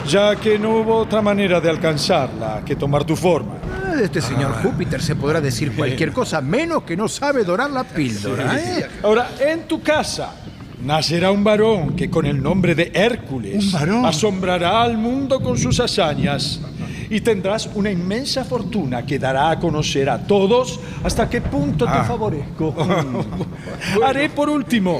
ya 0.07 0.35
que 0.35 0.57
no 0.59 0.77
hubo 0.77 0.95
otra 0.97 1.21
manera 1.21 1.59
de 1.61 1.69
alcanzarla 1.69 2.63
que 2.65 2.75
tomar 2.75 3.03
tu 3.03 3.15
forma. 3.15 3.55
Ah, 3.85 3.95
De 3.95 4.05
este 4.05 4.21
señor 4.21 4.53
Júpiter 4.61 5.01
se 5.01 5.15
podrá 5.15 5.41
decir 5.41 5.71
cualquier 5.73 6.11
cosa, 6.13 6.41
menos 6.41 6.83
que 6.83 6.95
no 6.97 7.07
sabe 7.07 7.43
dorar 7.43 7.69
la 7.71 7.83
píldora. 7.83 8.57
¿eh? 8.59 8.87
Ahora, 9.03 9.31
en 9.39 9.67
tu 9.67 9.81
casa 9.81 10.33
nacerá 10.83 11.31
un 11.31 11.43
varón 11.43 11.95
que 11.95 12.09
con 12.09 12.25
el 12.25 12.41
nombre 12.41 12.75
de 12.75 12.91
Hércules 12.93 13.65
¿Un 13.65 13.71
varón? 13.71 14.05
asombrará 14.05 14.81
al 14.83 14.97
mundo 14.97 15.39
con 15.41 15.57
sus 15.57 15.79
hazañas. 15.79 16.61
Y 17.09 17.21
tendrás 17.21 17.69
una 17.73 17.89
inmensa 17.89 18.43
fortuna 18.43 19.05
que 19.05 19.17
dará 19.17 19.49
a 19.49 19.57
conocer 19.59 20.09
a 20.09 20.17
todos 20.27 20.77
hasta 21.05 21.29
qué 21.29 21.39
punto 21.39 21.85
te 21.85 21.91
Ah. 21.91 22.03
favorezco. 22.03 22.75
Haré 24.05 24.29
por 24.29 24.49
último 24.49 24.99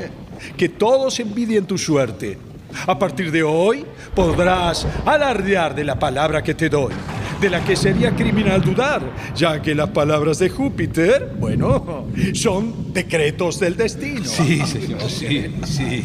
que 0.56 0.70
todos 0.70 1.20
envidien 1.20 1.66
tu 1.66 1.78
suerte. 1.78 2.38
A 2.86 2.98
partir 2.98 3.32
de 3.32 3.44
hoy 3.44 3.86
podrás 4.16 4.86
alardear 5.06 5.76
de 5.76 5.84
la 5.84 5.98
palabra 5.98 6.44
que 6.44 6.54
te 6.54 6.70
doy, 6.70 6.94
de 7.42 7.50
la 7.50 7.64
que 7.64 7.76
sería 7.76 8.16
criminal 8.16 8.62
dudar, 8.62 9.02
ya 9.36 9.62
que 9.62 9.74
las 9.74 9.90
palabras 9.90 10.40
de 10.40 10.50
Júpiter, 10.50 11.36
bueno, 11.40 12.08
son 12.34 12.94
decretos 12.94 13.60
del 13.60 13.76
destino. 13.76 14.26
Sí, 14.26 14.66
señor, 14.66 15.10
sí, 15.10 15.56
sí. 15.66 16.04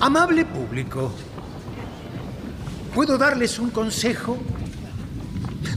Amable 0.00 0.44
público, 0.44 1.12
¿Puedo 2.94 3.18
darles 3.18 3.58
un 3.58 3.70
consejo? 3.70 4.38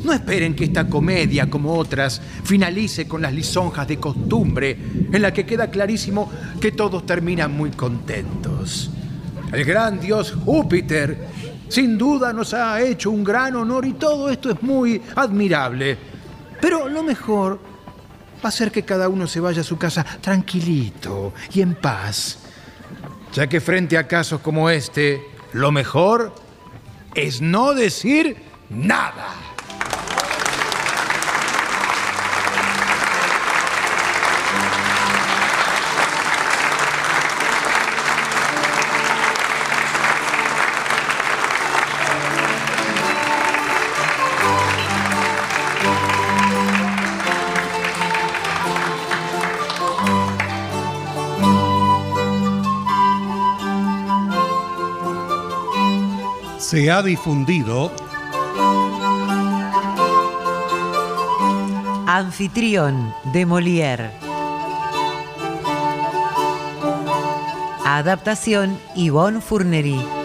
No 0.03 0.13
esperen 0.13 0.55
que 0.55 0.65
esta 0.65 0.87
comedia, 0.87 1.49
como 1.49 1.73
otras, 1.73 2.21
finalice 2.43 3.07
con 3.07 3.21
las 3.21 3.33
lisonjas 3.33 3.87
de 3.87 3.97
costumbre, 3.97 4.77
en 5.11 5.21
la 5.21 5.33
que 5.33 5.45
queda 5.45 5.69
clarísimo 5.69 6.31
que 6.59 6.71
todos 6.71 7.05
terminan 7.05 7.55
muy 7.55 7.71
contentos. 7.71 8.91
El 9.51 9.63
gran 9.63 9.99
dios 9.99 10.33
Júpiter, 10.43 11.27
sin 11.69 11.97
duda, 11.97 12.33
nos 12.33 12.53
ha 12.53 12.81
hecho 12.81 13.11
un 13.11 13.23
gran 13.23 13.55
honor 13.55 13.85
y 13.85 13.93
todo 13.93 14.29
esto 14.29 14.51
es 14.51 14.61
muy 14.61 15.01
admirable. 15.15 15.97
Pero 16.59 16.89
lo 16.89 17.03
mejor 17.03 17.59
va 18.43 18.49
a 18.49 18.51
ser 18.51 18.71
que 18.71 18.83
cada 18.83 19.09
uno 19.09 19.27
se 19.27 19.39
vaya 19.39 19.61
a 19.61 19.63
su 19.63 19.77
casa 19.77 20.03
tranquilito 20.21 21.33
y 21.53 21.61
en 21.61 21.75
paz, 21.75 22.39
ya 23.33 23.47
que 23.47 23.61
frente 23.61 23.97
a 23.97 24.07
casos 24.07 24.41
como 24.41 24.69
este, 24.69 25.21
lo 25.53 25.71
mejor 25.71 26.33
es 27.15 27.41
no 27.41 27.73
decir 27.73 28.37
nada. 28.69 29.46
Se 56.77 56.91
ha 56.91 57.01
difundido 57.01 57.91
Anfitrión 62.05 63.15
de 63.33 63.47
Molière. 63.47 64.11
Adaptación 67.83 68.77
Yvonne 68.93 69.41
Fournery. 69.41 70.16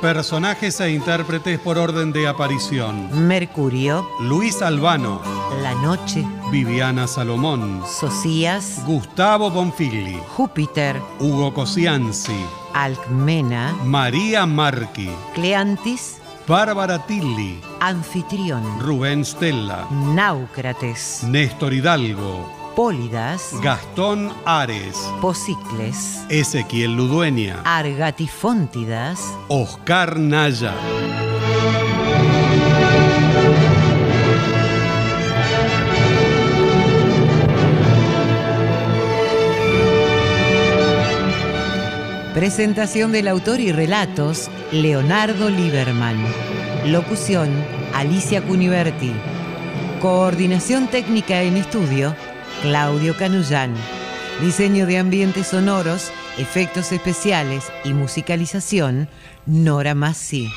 Personajes 0.00 0.80
e 0.80 0.90
intérpretes 0.90 1.58
por 1.60 1.78
orden 1.78 2.12
de 2.12 2.26
aparición. 2.26 3.28
Mercurio. 3.28 4.06
Luis 4.20 4.62
Albano. 4.62 5.20
La 5.62 5.74
Noche. 5.74 6.26
Viviana 6.50 7.06
Salomón. 7.06 7.82
Socias. 7.86 8.84
Gustavo 8.86 9.50
Bonfigli. 9.50 10.18
Júpiter. 10.36 11.00
Hugo 11.20 11.52
Cosianzi. 11.54 12.44
Alcmena. 12.74 13.76
María 13.84 14.46
Marchi. 14.46 15.10
Cleantis. 15.34 16.18
Bárbara 16.48 17.06
Tilli. 17.06 17.60
Anfitrión. 17.80 18.80
Rubén 18.80 19.24
Stella. 19.24 19.86
Náucrates. 19.90 21.22
Néstor 21.24 21.72
Hidalgo. 21.72 22.59
Pólidas. 22.76 23.54
Gastón 23.62 24.32
Ares. 24.44 24.96
Posicles. 25.20 26.24
Ezequiel 26.28 26.96
Ludueña. 26.96 27.60
Argatifóntidas. 27.64 29.20
Oscar 29.48 30.18
Naya. 30.18 30.74
Presentación 42.34 43.10
del 43.10 43.26
autor 43.26 43.58
y 43.58 43.72
relatos, 43.72 44.48
Leonardo 44.70 45.50
Lieberman. 45.50 46.16
Locución, 46.86 47.50
Alicia 47.92 48.40
Cuniverti. 48.40 49.12
Coordinación 50.00 50.86
técnica 50.86 51.42
en 51.42 51.58
estudio, 51.58 52.14
Claudio 52.62 53.16
Canullán. 53.16 53.74
Diseño 54.40 54.86
de 54.86 54.98
ambientes 54.98 55.48
sonoros, 55.48 56.12
efectos 56.38 56.92
especiales 56.92 57.72
y 57.84 57.92
musicalización, 57.94 59.08
Nora 59.46 59.94
Massi. 59.94 60.50